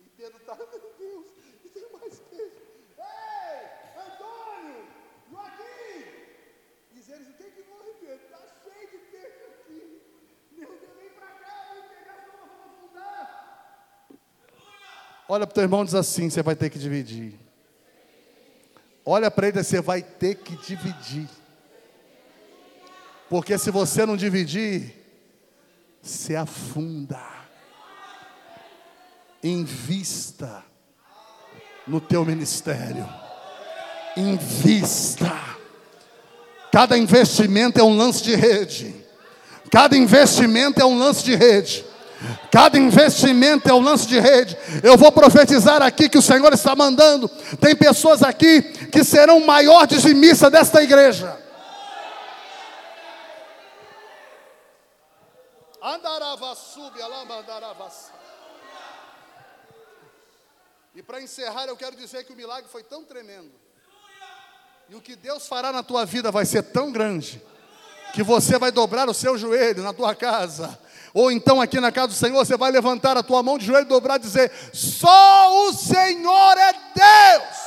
E 0.00 0.08
Pedro 0.16 0.38
está, 0.38 0.56
meu 0.56 0.94
Deus, 0.98 1.26
e 1.64 1.68
tem 1.68 1.88
mais 1.92 2.18
peixe. 2.18 2.62
Ei, 2.98 3.68
Antônio, 3.96 4.88
Joaquim! 5.30 6.04
Diz 6.90 7.08
eles, 7.08 7.28
o 7.28 7.34
que 7.34 7.44
que 7.44 7.62
morre, 7.70 7.92
Pedro? 8.00 8.24
Está 8.24 8.38
cheio 8.64 8.90
de 8.90 8.98
peixe 8.98 9.44
aqui. 9.54 10.02
Meu 10.50 10.68
Deus, 10.68 10.96
vem 10.98 11.10
para 11.10 11.28
cá, 11.28 11.74
vem 11.74 11.82
pegar, 11.96 12.16
senão 12.24 12.38
nós 12.40 12.48
vamos 12.50 12.66
afundar. 12.76 13.24
Olha 15.32 15.46
para 15.46 15.52
o 15.52 15.54
teu 15.54 15.62
irmão 15.62 15.80
e 15.80 15.86
diz 15.86 15.94
assim, 15.94 16.28
você 16.28 16.42
vai 16.42 16.54
ter 16.54 16.68
que 16.68 16.78
dividir. 16.78 17.32
Olha 19.02 19.30
para 19.30 19.48
ele, 19.48 19.64
você 19.64 19.80
vai 19.80 20.02
ter 20.02 20.34
que 20.34 20.54
dividir. 20.56 21.26
Porque 23.30 23.56
se 23.56 23.70
você 23.70 24.04
não 24.04 24.14
dividir, 24.14 24.94
se 26.02 26.36
afunda. 26.36 27.18
Invista 29.42 30.62
no 31.88 31.98
teu 31.98 32.26
ministério. 32.26 33.08
Invista. 34.14 35.32
Cada 36.70 36.98
investimento 36.98 37.80
é 37.80 37.82
um 37.82 37.96
lance 37.96 38.22
de 38.22 38.34
rede. 38.34 38.94
Cada 39.70 39.96
investimento 39.96 40.78
é 40.78 40.84
um 40.84 40.98
lance 40.98 41.24
de 41.24 41.34
rede. 41.34 41.86
Cada 42.50 42.78
investimento 42.78 43.68
é 43.68 43.72
um 43.72 43.80
lance 43.80 44.06
de 44.06 44.18
rede. 44.18 44.56
Eu 44.82 44.96
vou 44.96 45.10
profetizar 45.10 45.82
aqui 45.82 46.08
que 46.08 46.18
o 46.18 46.22
Senhor 46.22 46.52
está 46.52 46.76
mandando. 46.76 47.28
Tem 47.60 47.74
pessoas 47.74 48.22
aqui 48.22 48.62
que 48.62 49.02
serão 49.02 49.38
o 49.38 49.46
maior 49.46 49.86
dizimista 49.86 50.50
desta 50.50 50.82
igreja. 50.82 51.40
E 60.94 61.02
para 61.02 61.20
encerrar, 61.20 61.66
eu 61.66 61.76
quero 61.76 61.96
dizer 61.96 62.24
que 62.24 62.32
o 62.32 62.36
milagre 62.36 62.70
foi 62.70 62.82
tão 62.82 63.02
tremendo. 63.02 63.50
E 64.88 64.94
o 64.94 65.00
que 65.00 65.16
Deus 65.16 65.46
fará 65.46 65.72
na 65.72 65.82
tua 65.82 66.04
vida 66.04 66.30
vai 66.30 66.44
ser 66.44 66.62
tão 66.62 66.92
grande. 66.92 67.42
Que 68.12 68.22
você 68.22 68.58
vai 68.58 68.70
dobrar 68.70 69.08
o 69.08 69.14
seu 69.14 69.38
joelho 69.38 69.82
na 69.82 69.92
tua 69.92 70.14
casa. 70.14 70.78
Ou 71.14 71.30
então 71.30 71.60
aqui 71.60 71.78
na 71.78 71.92
casa 71.92 72.08
do 72.08 72.14
Senhor, 72.14 72.44
você 72.44 72.56
vai 72.56 72.70
levantar 72.70 73.16
a 73.16 73.22
tua 73.22 73.42
mão 73.42 73.58
de 73.58 73.66
joelho, 73.66 73.86
dobrar 73.86 74.16
e 74.16 74.20
dizer: 74.20 74.50
Só 74.72 75.68
o 75.68 75.72
Senhor 75.72 76.58
é 76.58 76.72
Deus. 76.72 77.62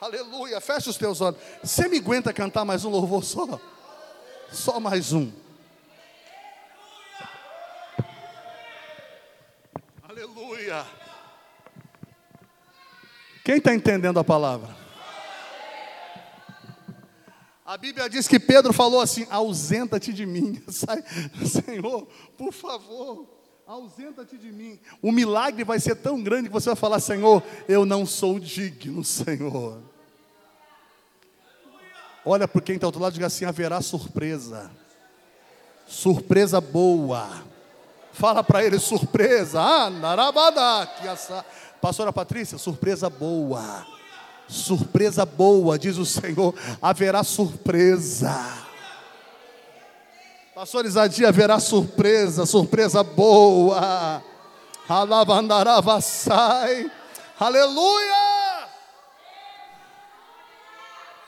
Aleluia. 0.00 0.60
Fecha 0.60 0.90
os 0.90 0.96
teus 0.96 1.20
olhos. 1.20 1.40
Você 1.62 1.88
me 1.88 1.98
aguenta 1.98 2.32
cantar 2.32 2.64
mais 2.64 2.84
um 2.84 2.90
louvor 2.90 3.24
só? 3.24 3.60
Só 4.52 4.78
mais 4.78 5.12
um. 5.12 5.32
Aleluia. 10.08 10.86
Quem 13.44 13.56
está 13.56 13.74
entendendo 13.74 14.20
a 14.20 14.24
palavra? 14.24 14.77
A 17.68 17.76
Bíblia 17.76 18.08
diz 18.08 18.26
que 18.26 18.40
Pedro 18.40 18.72
falou 18.72 18.98
assim: 18.98 19.26
ausenta-te 19.28 20.10
de 20.10 20.24
mim. 20.24 20.58
Sai, 20.72 21.04
Senhor, 21.44 22.08
por 22.34 22.50
favor, 22.50 23.28
ausenta-te 23.66 24.38
de 24.38 24.50
mim. 24.50 24.80
O 25.02 25.12
milagre 25.12 25.64
vai 25.64 25.78
ser 25.78 25.96
tão 25.96 26.22
grande 26.22 26.48
que 26.48 26.52
você 26.54 26.70
vai 26.70 26.76
falar: 26.76 26.98
Senhor, 26.98 27.42
eu 27.68 27.84
não 27.84 28.06
sou 28.06 28.40
digno, 28.40 29.04
Senhor. 29.04 29.82
Olha 32.24 32.48
para 32.48 32.62
quem 32.62 32.76
está 32.76 32.86
ao 32.86 32.88
outro 32.88 33.02
lado 33.02 33.12
e 33.12 33.16
diga 33.16 33.26
assim: 33.26 33.44
haverá 33.44 33.82
surpresa. 33.82 34.70
Surpresa 35.86 36.62
boa. 36.62 37.28
Fala 38.14 38.42
para 38.42 38.64
ele, 38.64 38.78
surpresa. 38.78 39.60
Ah, 39.60 39.90
Pastora 41.82 42.14
Patrícia, 42.14 42.56
surpresa 42.56 43.10
boa. 43.10 43.97
Surpresa 44.48 45.26
boa, 45.26 45.78
diz 45.78 45.98
o 45.98 46.06
Senhor. 46.06 46.54
Haverá 46.80 47.22
surpresa. 47.22 48.34
Pastor 50.54 50.86
Isadia, 50.86 51.28
haverá 51.28 51.60
surpresa, 51.60 52.46
surpresa 52.46 53.04
boa. 53.04 54.24
Alabandaravassai. 54.88 56.90
Aleluia. 57.38 58.38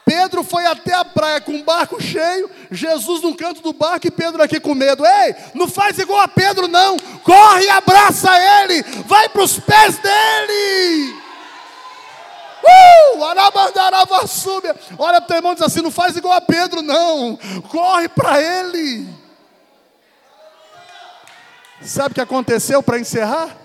Pedro 0.04 0.42
foi 0.42 0.66
até 0.66 0.92
a 0.92 1.04
praia 1.04 1.40
com 1.40 1.52
o 1.52 1.62
barco 1.62 2.02
cheio, 2.02 2.50
Jesus 2.68 3.22
no 3.22 3.36
canto 3.36 3.62
do 3.62 3.72
barco 3.72 4.08
e 4.08 4.10
Pedro 4.10 4.42
aqui 4.42 4.58
com 4.58 4.74
medo. 4.74 5.06
Ei, 5.06 5.36
não 5.54 5.68
faz 5.68 5.96
igual 5.98 6.20
a 6.20 6.26
Pedro, 6.26 6.66
não. 6.66 6.96
Corre 7.22 7.66
e 7.66 7.70
abraça 7.70 8.28
ele. 8.62 8.82
Vai 9.06 9.28
para 9.28 9.42
os 9.42 9.60
pés 9.60 9.98
dele. 9.98 11.19
Uh! 12.62 13.20
Olha 13.20 13.50
para 15.20 15.24
o 15.24 15.26
teu 15.26 15.36
irmão 15.36 15.52
e 15.52 15.54
diz 15.54 15.64
assim: 15.64 15.82
não 15.82 15.90
faz 15.90 16.16
igual 16.16 16.34
a 16.34 16.40
Pedro, 16.40 16.82
não. 16.82 17.38
Corre 17.68 18.08
para 18.08 18.40
ele. 18.40 19.08
Sabe 21.82 22.12
o 22.12 22.14
que 22.14 22.20
aconteceu 22.20 22.82
para 22.82 22.98
encerrar? 22.98 23.56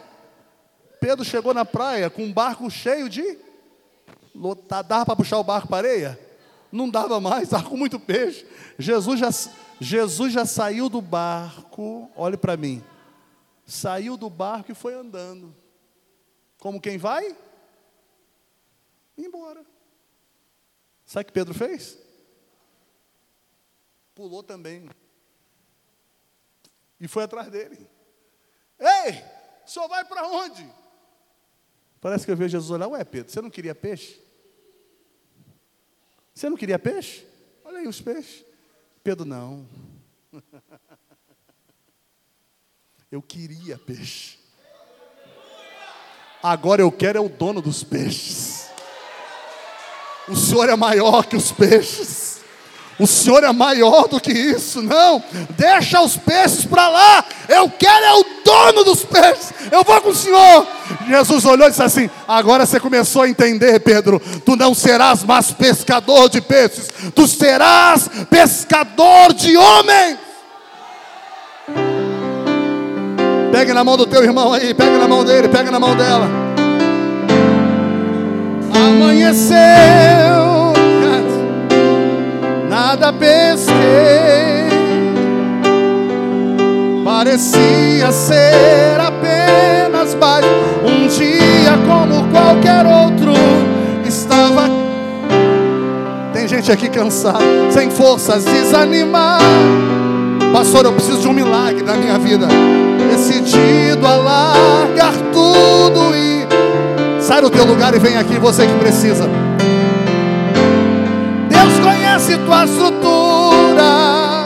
Pedro 1.00 1.26
chegou 1.26 1.54
na 1.54 1.66
praia 1.66 2.10
com 2.10 2.24
um 2.24 2.34
barco 2.34 2.70
cheio 2.70 3.10
de. 3.10 3.38
Dava 4.88 5.06
para 5.06 5.16
puxar 5.16 5.38
o 5.38 5.44
barco 5.44 5.68
para 5.68 5.88
areia? 5.88 6.26
não 6.76 6.90
dava 6.90 7.20
mais, 7.22 7.44
estava 7.44 7.70
com 7.70 7.78
muito 7.78 8.00
peixe. 8.00 8.46
Jesus 8.78 9.20
já, 9.20 9.30
Jesus 9.80 10.34
já 10.34 10.46
saiu 10.46 10.90
do 10.90 11.02
barco, 11.02 12.10
olhe 12.16 12.38
para 12.38 12.58
mim, 12.58 12.84
saiu 13.66 14.18
do 14.18 14.30
barco 14.30 14.72
e 14.72 14.76
foi 14.76 14.94
andando. 14.94 15.56
Como 16.60 16.82
quem 16.82 16.98
vai? 16.98 17.36
Embora. 19.18 19.66
Sabe 21.06 21.24
o 21.24 21.26
que 21.28 21.34
Pedro 21.34 21.54
fez? 21.54 21.98
Pulou 24.14 24.44
também. 24.44 24.90
E 27.00 27.08
foi 27.08 27.24
atrás 27.24 27.50
dele. 27.50 27.88
Ei, 28.80 29.24
senhor 29.66 29.88
vai 29.88 30.04
para 30.06 30.28
onde? 30.28 30.68
Parece 32.00 32.26
que 32.26 32.32
eu 32.32 32.38
vejo 32.38 32.52
Jesus 32.52 32.72
olhar, 32.72 32.88
ué 32.88 33.04
Pedro, 33.04 33.32
você 33.32 33.42
não 33.42 33.50
queria 33.50 33.74
peixe? 33.74 34.22
Você 36.34 36.50
não 36.50 36.58
queria 36.58 36.78
peixe? 36.78 37.26
Olha 37.64 37.80
aí 37.80 37.88
os 37.88 38.02
peixes. 38.02 38.46
Pedro, 39.04 39.26
não. 39.26 39.68
Eu 43.12 43.22
queria 43.22 43.78
peixe. 43.78 44.38
Agora 46.44 46.82
eu 46.82 46.92
quero 46.92 47.18
é 47.18 47.22
o 47.22 47.30
dono 47.30 47.62
dos 47.62 47.82
peixes. 47.84 48.65
O 50.28 50.36
Senhor 50.36 50.70
é 50.70 50.76
maior 50.76 51.26
que 51.26 51.36
os 51.36 51.52
peixes. 51.52 52.26
O 52.98 53.06
Senhor 53.06 53.44
é 53.44 53.52
maior 53.52 54.08
do 54.08 54.22
que 54.22 54.32
isso, 54.32 54.82
não. 54.82 55.22
Deixa 55.58 56.02
os 56.02 56.16
peixes 56.16 56.64
para 56.64 56.88
lá. 56.88 57.26
Eu 57.50 57.70
quero 57.70 58.06
é 58.06 58.14
o 58.14 58.26
dono 58.44 58.84
dos 58.86 59.04
peixes. 59.04 59.54
Eu 59.70 59.84
vou 59.84 60.00
com 60.02 60.10
o 60.10 60.16
Senhor. 60.16 60.66
Jesus 61.08 61.44
olhou 61.44 61.68
e 61.68 61.72
disse 61.72 61.84
assim: 61.84 62.10
Agora 62.26 62.66
você 62.66 62.80
começou 62.80 63.24
a 63.24 63.30
entender, 63.30 63.80
Pedro. 63.82 64.22
Tu 64.46 64.56
não 64.56 64.74
serás 64.74 65.24
mais 65.24 65.52
pescador 65.52 66.30
de 66.30 66.40
peixes, 66.40 66.90
tu 67.14 67.28
serás 67.28 68.10
pescador 68.30 69.34
de 69.34 69.58
homens. 69.58 70.18
Pega 73.52 73.74
na 73.74 73.84
mão 73.84 73.98
do 73.98 74.06
teu 74.06 74.24
irmão 74.24 74.54
aí, 74.54 74.74
pega 74.74 74.98
na 74.98 75.08
mão 75.08 75.24
dele, 75.24 75.50
pega 75.50 75.70
na 75.70 75.80
mão 75.80 75.96
dela. 75.96 76.30
Amanheceu, 78.96 79.58
nada 82.70 83.12
pesquei. 83.12 83.76
Parecia 87.04 88.10
ser 88.14 88.98
apenas 88.98 90.16
mais 90.16 90.46
um 90.82 91.08
dia 91.10 91.78
como 91.86 92.26
qualquer 92.32 92.86
outro. 92.86 93.34
Estava. 94.06 94.70
Tem 96.32 96.48
gente 96.48 96.72
aqui 96.72 96.88
cansada, 96.88 97.44
sem 97.72 97.92
forças, 97.92 98.46
desanimada. 98.46 99.44
Pastor, 100.54 100.86
eu 100.86 100.94
preciso 100.94 101.20
de 101.20 101.28
um 101.28 101.34
milagre 101.34 101.84
na 101.84 101.96
minha 101.96 102.18
vida 102.18 102.48
decidido 103.12 104.08
a 104.08 104.16
largar 104.16 105.14
tudo 105.34 105.95
sai 107.26 107.42
do 107.42 107.50
teu 107.50 107.66
lugar 107.66 107.92
e 107.96 107.98
vem 107.98 108.18
aqui, 108.18 108.38
você 108.38 108.68
que 108.68 108.74
precisa. 108.76 109.28
Deus 111.50 111.80
conhece 111.80 112.38
tua 112.38 112.66
estrutura. 112.66 114.46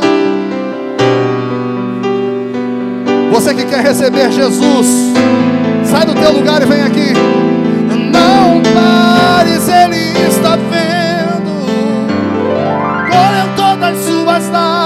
Você 3.34 3.54
que 3.54 3.66
quer 3.66 3.84
receber 3.84 4.32
Jesus, 4.32 4.88
sai 5.84 6.06
do 6.06 6.14
teu 6.14 6.32
lugar 6.32 6.62
e 6.62 6.66
vem 6.66 6.82
aqui. 6.82 7.14
Não 8.14 8.62
pares, 8.74 9.68
Ele 9.68 10.30
está 10.30 10.56
vendo. 10.56 11.52
Colheu 13.10 13.56
todas 13.58 13.90
as 13.90 14.06
suas 14.06 14.50
lágrimas. 14.50 14.79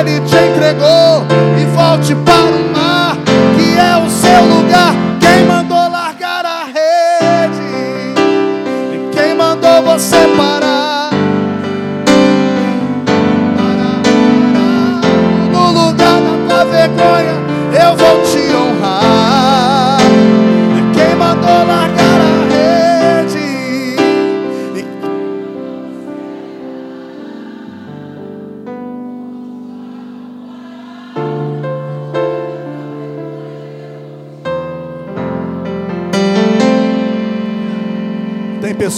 Ele 0.00 0.20
te 0.20 0.36
entregou 0.36 1.24
e 1.58 1.64
volte 1.74 2.14
para 2.16 2.34
o 2.34 2.72
mar, 2.72 3.16
que 3.56 3.78
é 3.78 3.96
o 3.96 4.10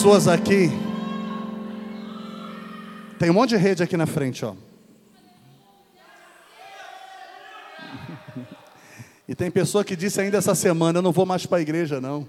pessoas 0.08 0.26
aqui. 0.26 0.70
Tem 3.18 3.28
um 3.28 3.34
monte 3.34 3.50
de 3.50 3.56
rede 3.56 3.82
aqui 3.82 3.94
na 3.94 4.06
frente, 4.06 4.42
ó. 4.42 4.54
E 9.28 9.34
tem 9.34 9.50
pessoa 9.50 9.84
que 9.84 9.94
disse 9.94 10.18
ainda 10.18 10.38
essa 10.38 10.54
semana: 10.54 10.98
Eu 10.98 11.02
não 11.02 11.12
vou 11.12 11.26
mais 11.26 11.44
para 11.44 11.58
a 11.58 11.60
igreja, 11.60 12.00
não. 12.00 12.26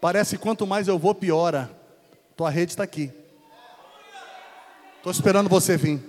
Parece 0.00 0.38
que 0.38 0.42
quanto 0.42 0.66
mais 0.66 0.88
eu 0.88 0.98
vou, 0.98 1.14
piora. 1.14 1.70
Tua 2.34 2.48
rede 2.48 2.72
está 2.72 2.84
aqui. 2.84 3.12
Estou 4.96 5.12
esperando 5.12 5.50
você 5.50 5.76
vir. 5.76 6.00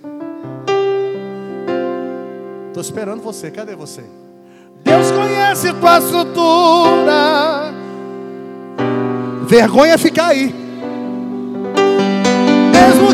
Estou 2.68 2.80
esperando 2.80 3.22
você. 3.22 3.50
Cadê 3.50 3.76
você? 3.76 4.02
Deus 4.82 5.10
conhece 5.10 5.74
tua 5.74 5.98
estrutura. 5.98 7.74
Vergonha 9.46 9.98
ficar 9.98 10.28
aí. 10.28 10.69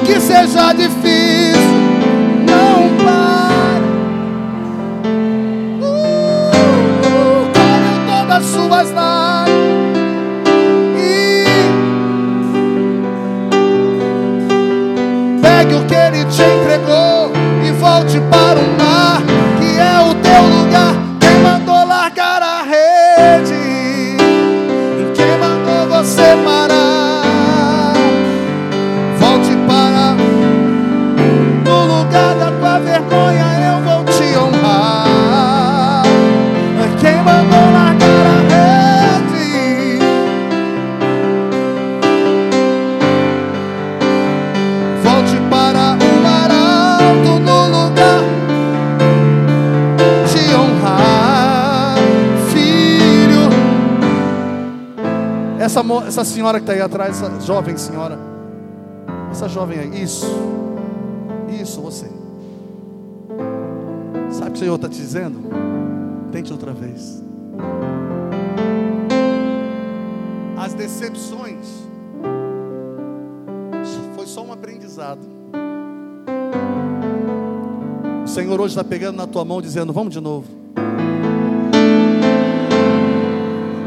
Que 0.07 0.21
seja 0.21 0.73
difícil, 0.73 1.61
não 2.47 2.97
pare. 3.05 3.85
Uh, 5.83 5.87
uh, 7.43 8.07
todas 8.07 8.45
suas 8.45 8.93
lágrimas. 8.93 9.57
E 10.97 11.45
pegue 15.43 15.75
o 15.75 15.85
que 15.87 15.95
ele 15.95 16.25
te 16.27 16.43
entregou 16.43 17.33
e 17.67 17.73
volte 17.73 18.21
para 18.31 18.61
o 18.61 18.67
mar, 18.79 18.86
Essa, 55.77 56.07
essa 56.07 56.25
senhora 56.25 56.59
que 56.59 56.63
está 56.63 56.73
aí 56.73 56.81
atrás, 56.81 57.23
essa 57.23 57.39
jovem 57.39 57.77
senhora. 57.77 58.19
Essa 59.31 59.47
jovem 59.47 59.79
aí, 59.79 60.03
isso. 60.03 60.27
Isso, 61.51 61.83
você. 61.83 62.07
Sabe 64.31 64.49
o 64.49 64.53
que 64.53 64.57
o 64.57 64.57
Senhor 64.57 64.77
está 64.77 64.89
te 64.89 64.97
dizendo? 64.97 65.39
Tente 66.33 66.51
outra 66.51 66.73
vez. 66.73 67.23
As 70.57 70.73
decepções 70.73 71.67
foi 74.15 74.27
só 74.27 74.43
um 74.43 74.55
aprendizado. 74.55 75.21
O 78.25 78.27
Senhor 78.27 78.59
hoje 78.59 78.73
está 78.73 78.83
pegando 78.83 79.17
na 79.17 79.27
tua 79.27 79.45
mão, 79.45 79.61
dizendo: 79.61 79.93
Vamos 79.93 80.15
de 80.15 80.23
novo. 80.23 80.49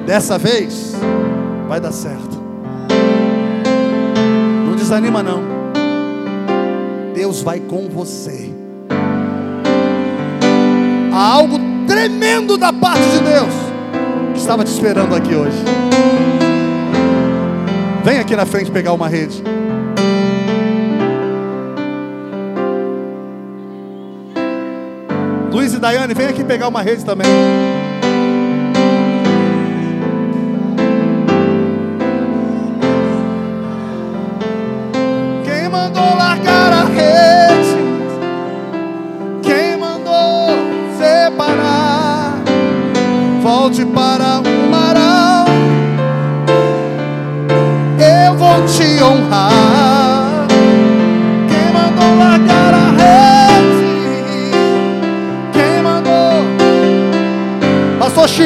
Dessa 0.06 0.38
vez 0.38 0.94
vai 1.70 1.80
dar 1.80 1.92
certo. 1.92 2.42
Não 4.66 4.76
desanima 4.76 5.22
não. 5.22 5.44
Deus 7.14 7.44
vai 7.44 7.60
com 7.60 7.88
você. 7.88 8.52
Há 11.14 11.34
algo 11.34 11.60
tremendo 11.86 12.58
da 12.58 12.74
parte 12.74 13.04
de 13.12 13.20
Deus 13.20 13.54
que 14.34 14.40
estava 14.40 14.64
te 14.64 14.72
esperando 14.72 15.16
aqui 15.16 15.36
hoje. 15.36 15.58
Vem 18.04 18.18
aqui 18.18 18.36
na 18.36 18.48
frente 18.48 18.72
pegar 18.72 18.94
uma 18.94 19.08
rede. 19.08 19.44
Luiz 25.52 25.72
e 25.74 25.78
Daiane, 25.78 26.16
vem 26.16 26.26
aqui 26.26 26.44
pegar 26.44 26.68
uma 26.68 26.82
rede 26.82 27.06
também. 27.06 27.28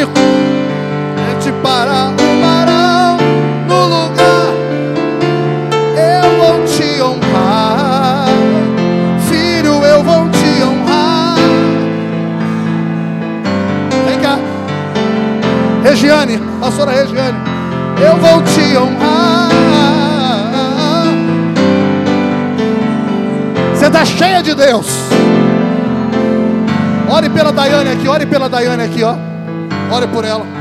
único 0.03 0.19
é 1.31 1.39
te 1.39 1.51
parar, 1.63 2.11
parar 2.41 3.17
no 3.67 3.85
lugar. 3.85 4.53
Eu 5.95 6.37
vou 6.37 6.65
te 6.65 7.01
honrar, 7.01 8.27
filho, 9.29 9.83
eu 9.83 10.03
vou 10.03 10.29
te 10.29 10.63
honrar. 10.63 11.37
Vem 14.05 14.19
cá, 14.19 14.37
Regiane, 15.83 16.39
pastora 16.59 16.91
Regiane, 16.91 17.37
eu 18.01 18.17
vou 18.17 18.41
te 18.43 18.77
honrar. 18.77 19.49
Você 23.73 23.87
está 23.87 24.05
cheia 24.05 24.41
de 24.41 24.53
Deus. 24.53 24.87
Ore 27.09 27.29
pela 27.29 27.51
Daiane 27.51 27.91
aqui, 27.91 28.07
ore 28.07 28.25
pela 28.25 28.49
Daiane 28.49 28.83
aqui, 28.83 29.03
ó. 29.03 29.32
Ore 29.93 30.07
por 30.07 30.25
ela. 30.25 30.52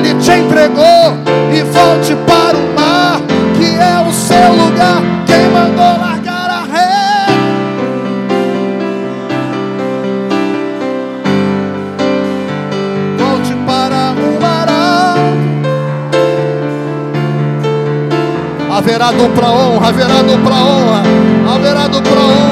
Ele 0.00 0.14
te 0.14 0.30
entregou 0.30 1.14
e 1.52 1.62
volte 1.62 2.14
para 2.26 2.56
o 2.56 2.74
mar, 2.74 3.20
que 3.56 3.66
é 3.66 4.08
o 4.08 4.12
seu 4.12 4.52
lugar. 4.52 5.02
Quem 5.26 5.48
mandou 5.50 6.00
largar 6.00 6.50
a 6.50 6.62
rede? 6.62 7.38
Volte 13.18 13.54
para 13.66 14.14
o 14.14 14.40
mar. 14.40 14.60
Haverá 18.72 19.12
dupla 19.12 19.50
honra, 19.50 19.88
haverá 19.88 20.22
dupla 20.22 20.56
honra, 20.56 21.02
haverá 21.54 21.88
dupla 21.88 22.20
honra. 22.20 22.49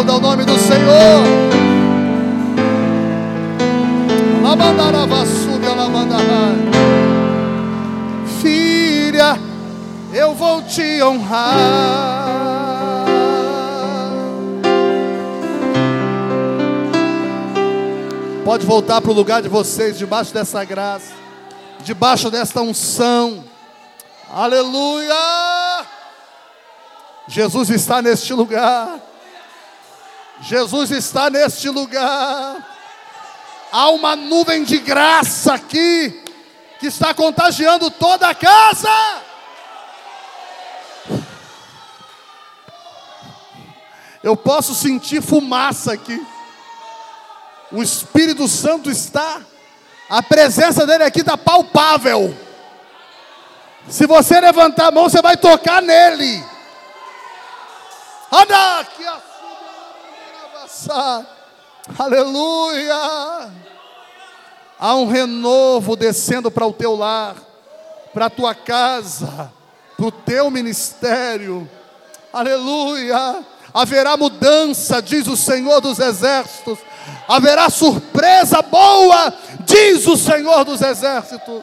Aplauda 0.00 0.14
o 0.14 0.20
nome 0.20 0.44
do 0.46 0.58
Senhor. 0.58 1.24
Filha, 8.40 9.38
eu 10.10 10.34
vou 10.34 10.62
te 10.62 11.02
honrar. 11.02 12.30
Pode 18.42 18.64
voltar 18.64 19.02
para 19.02 19.10
o 19.10 19.14
lugar 19.14 19.42
de 19.42 19.50
vocês, 19.50 19.98
debaixo 19.98 20.32
dessa 20.32 20.64
graça, 20.64 21.12
debaixo 21.84 22.30
desta 22.30 22.62
unção. 22.62 23.44
Aleluia! 24.32 25.14
Jesus 27.28 27.68
está 27.68 28.00
neste 28.00 28.32
lugar. 28.32 29.09
Jesus 30.40 30.90
está 30.90 31.28
neste 31.28 31.68
lugar. 31.68 32.66
Há 33.70 33.90
uma 33.90 34.16
nuvem 34.16 34.64
de 34.64 34.78
graça 34.78 35.54
aqui 35.54 36.24
que 36.78 36.86
está 36.86 37.12
contagiando 37.12 37.90
toda 37.90 38.28
a 38.28 38.34
casa. 38.34 39.22
Eu 44.22 44.36
posso 44.36 44.74
sentir 44.74 45.22
fumaça 45.22 45.92
aqui. 45.92 46.26
O 47.70 47.82
Espírito 47.82 48.48
Santo 48.48 48.90
está, 48.90 49.40
a 50.08 50.22
presença 50.22 50.86
dele 50.86 51.04
aqui 51.04 51.20
está 51.20 51.36
palpável. 51.36 52.36
Se 53.88 54.06
você 54.06 54.40
levantar 54.40 54.88
a 54.88 54.90
mão, 54.90 55.08
você 55.08 55.22
vai 55.22 55.36
tocar 55.36 55.80
nele. 55.80 56.44
Anda 58.32 58.84
aqui, 60.88 61.40
Aleluia. 61.98 63.50
Há 64.78 64.94
um 64.94 65.06
renovo 65.06 65.96
descendo 65.96 66.50
para 66.50 66.66
o 66.66 66.72
teu 66.72 66.94
lar, 66.94 67.36
para 68.14 68.26
a 68.26 68.30
tua 68.30 68.54
casa, 68.54 69.52
para 69.96 70.06
o 70.06 70.12
teu 70.12 70.50
ministério. 70.50 71.68
Aleluia. 72.32 73.44
Haverá 73.74 74.16
mudança, 74.16 75.02
diz 75.02 75.26
o 75.26 75.36
Senhor 75.36 75.80
dos 75.80 75.98
Exércitos. 75.98 76.78
Haverá 77.28 77.68
surpresa 77.68 78.62
boa, 78.62 79.32
diz 79.64 80.06
o 80.06 80.16
Senhor 80.16 80.64
dos 80.64 80.80
Exércitos. 80.80 81.62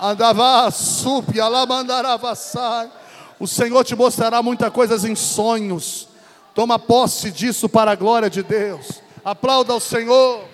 Andava 0.00 0.70
supia, 0.70 1.44
alamandaravassai. 1.44 2.90
O 3.38 3.46
Senhor 3.46 3.84
te 3.84 3.94
mostrará 3.94 4.42
muitas 4.42 4.70
coisas 4.70 5.04
em 5.04 5.14
sonhos. 5.14 6.09
Toma 6.54 6.78
posse 6.78 7.30
disso 7.30 7.68
para 7.68 7.92
a 7.92 7.94
glória 7.94 8.28
de 8.28 8.42
Deus. 8.42 9.02
Aplauda 9.24 9.72
ao 9.72 9.80
Senhor. 9.80 10.49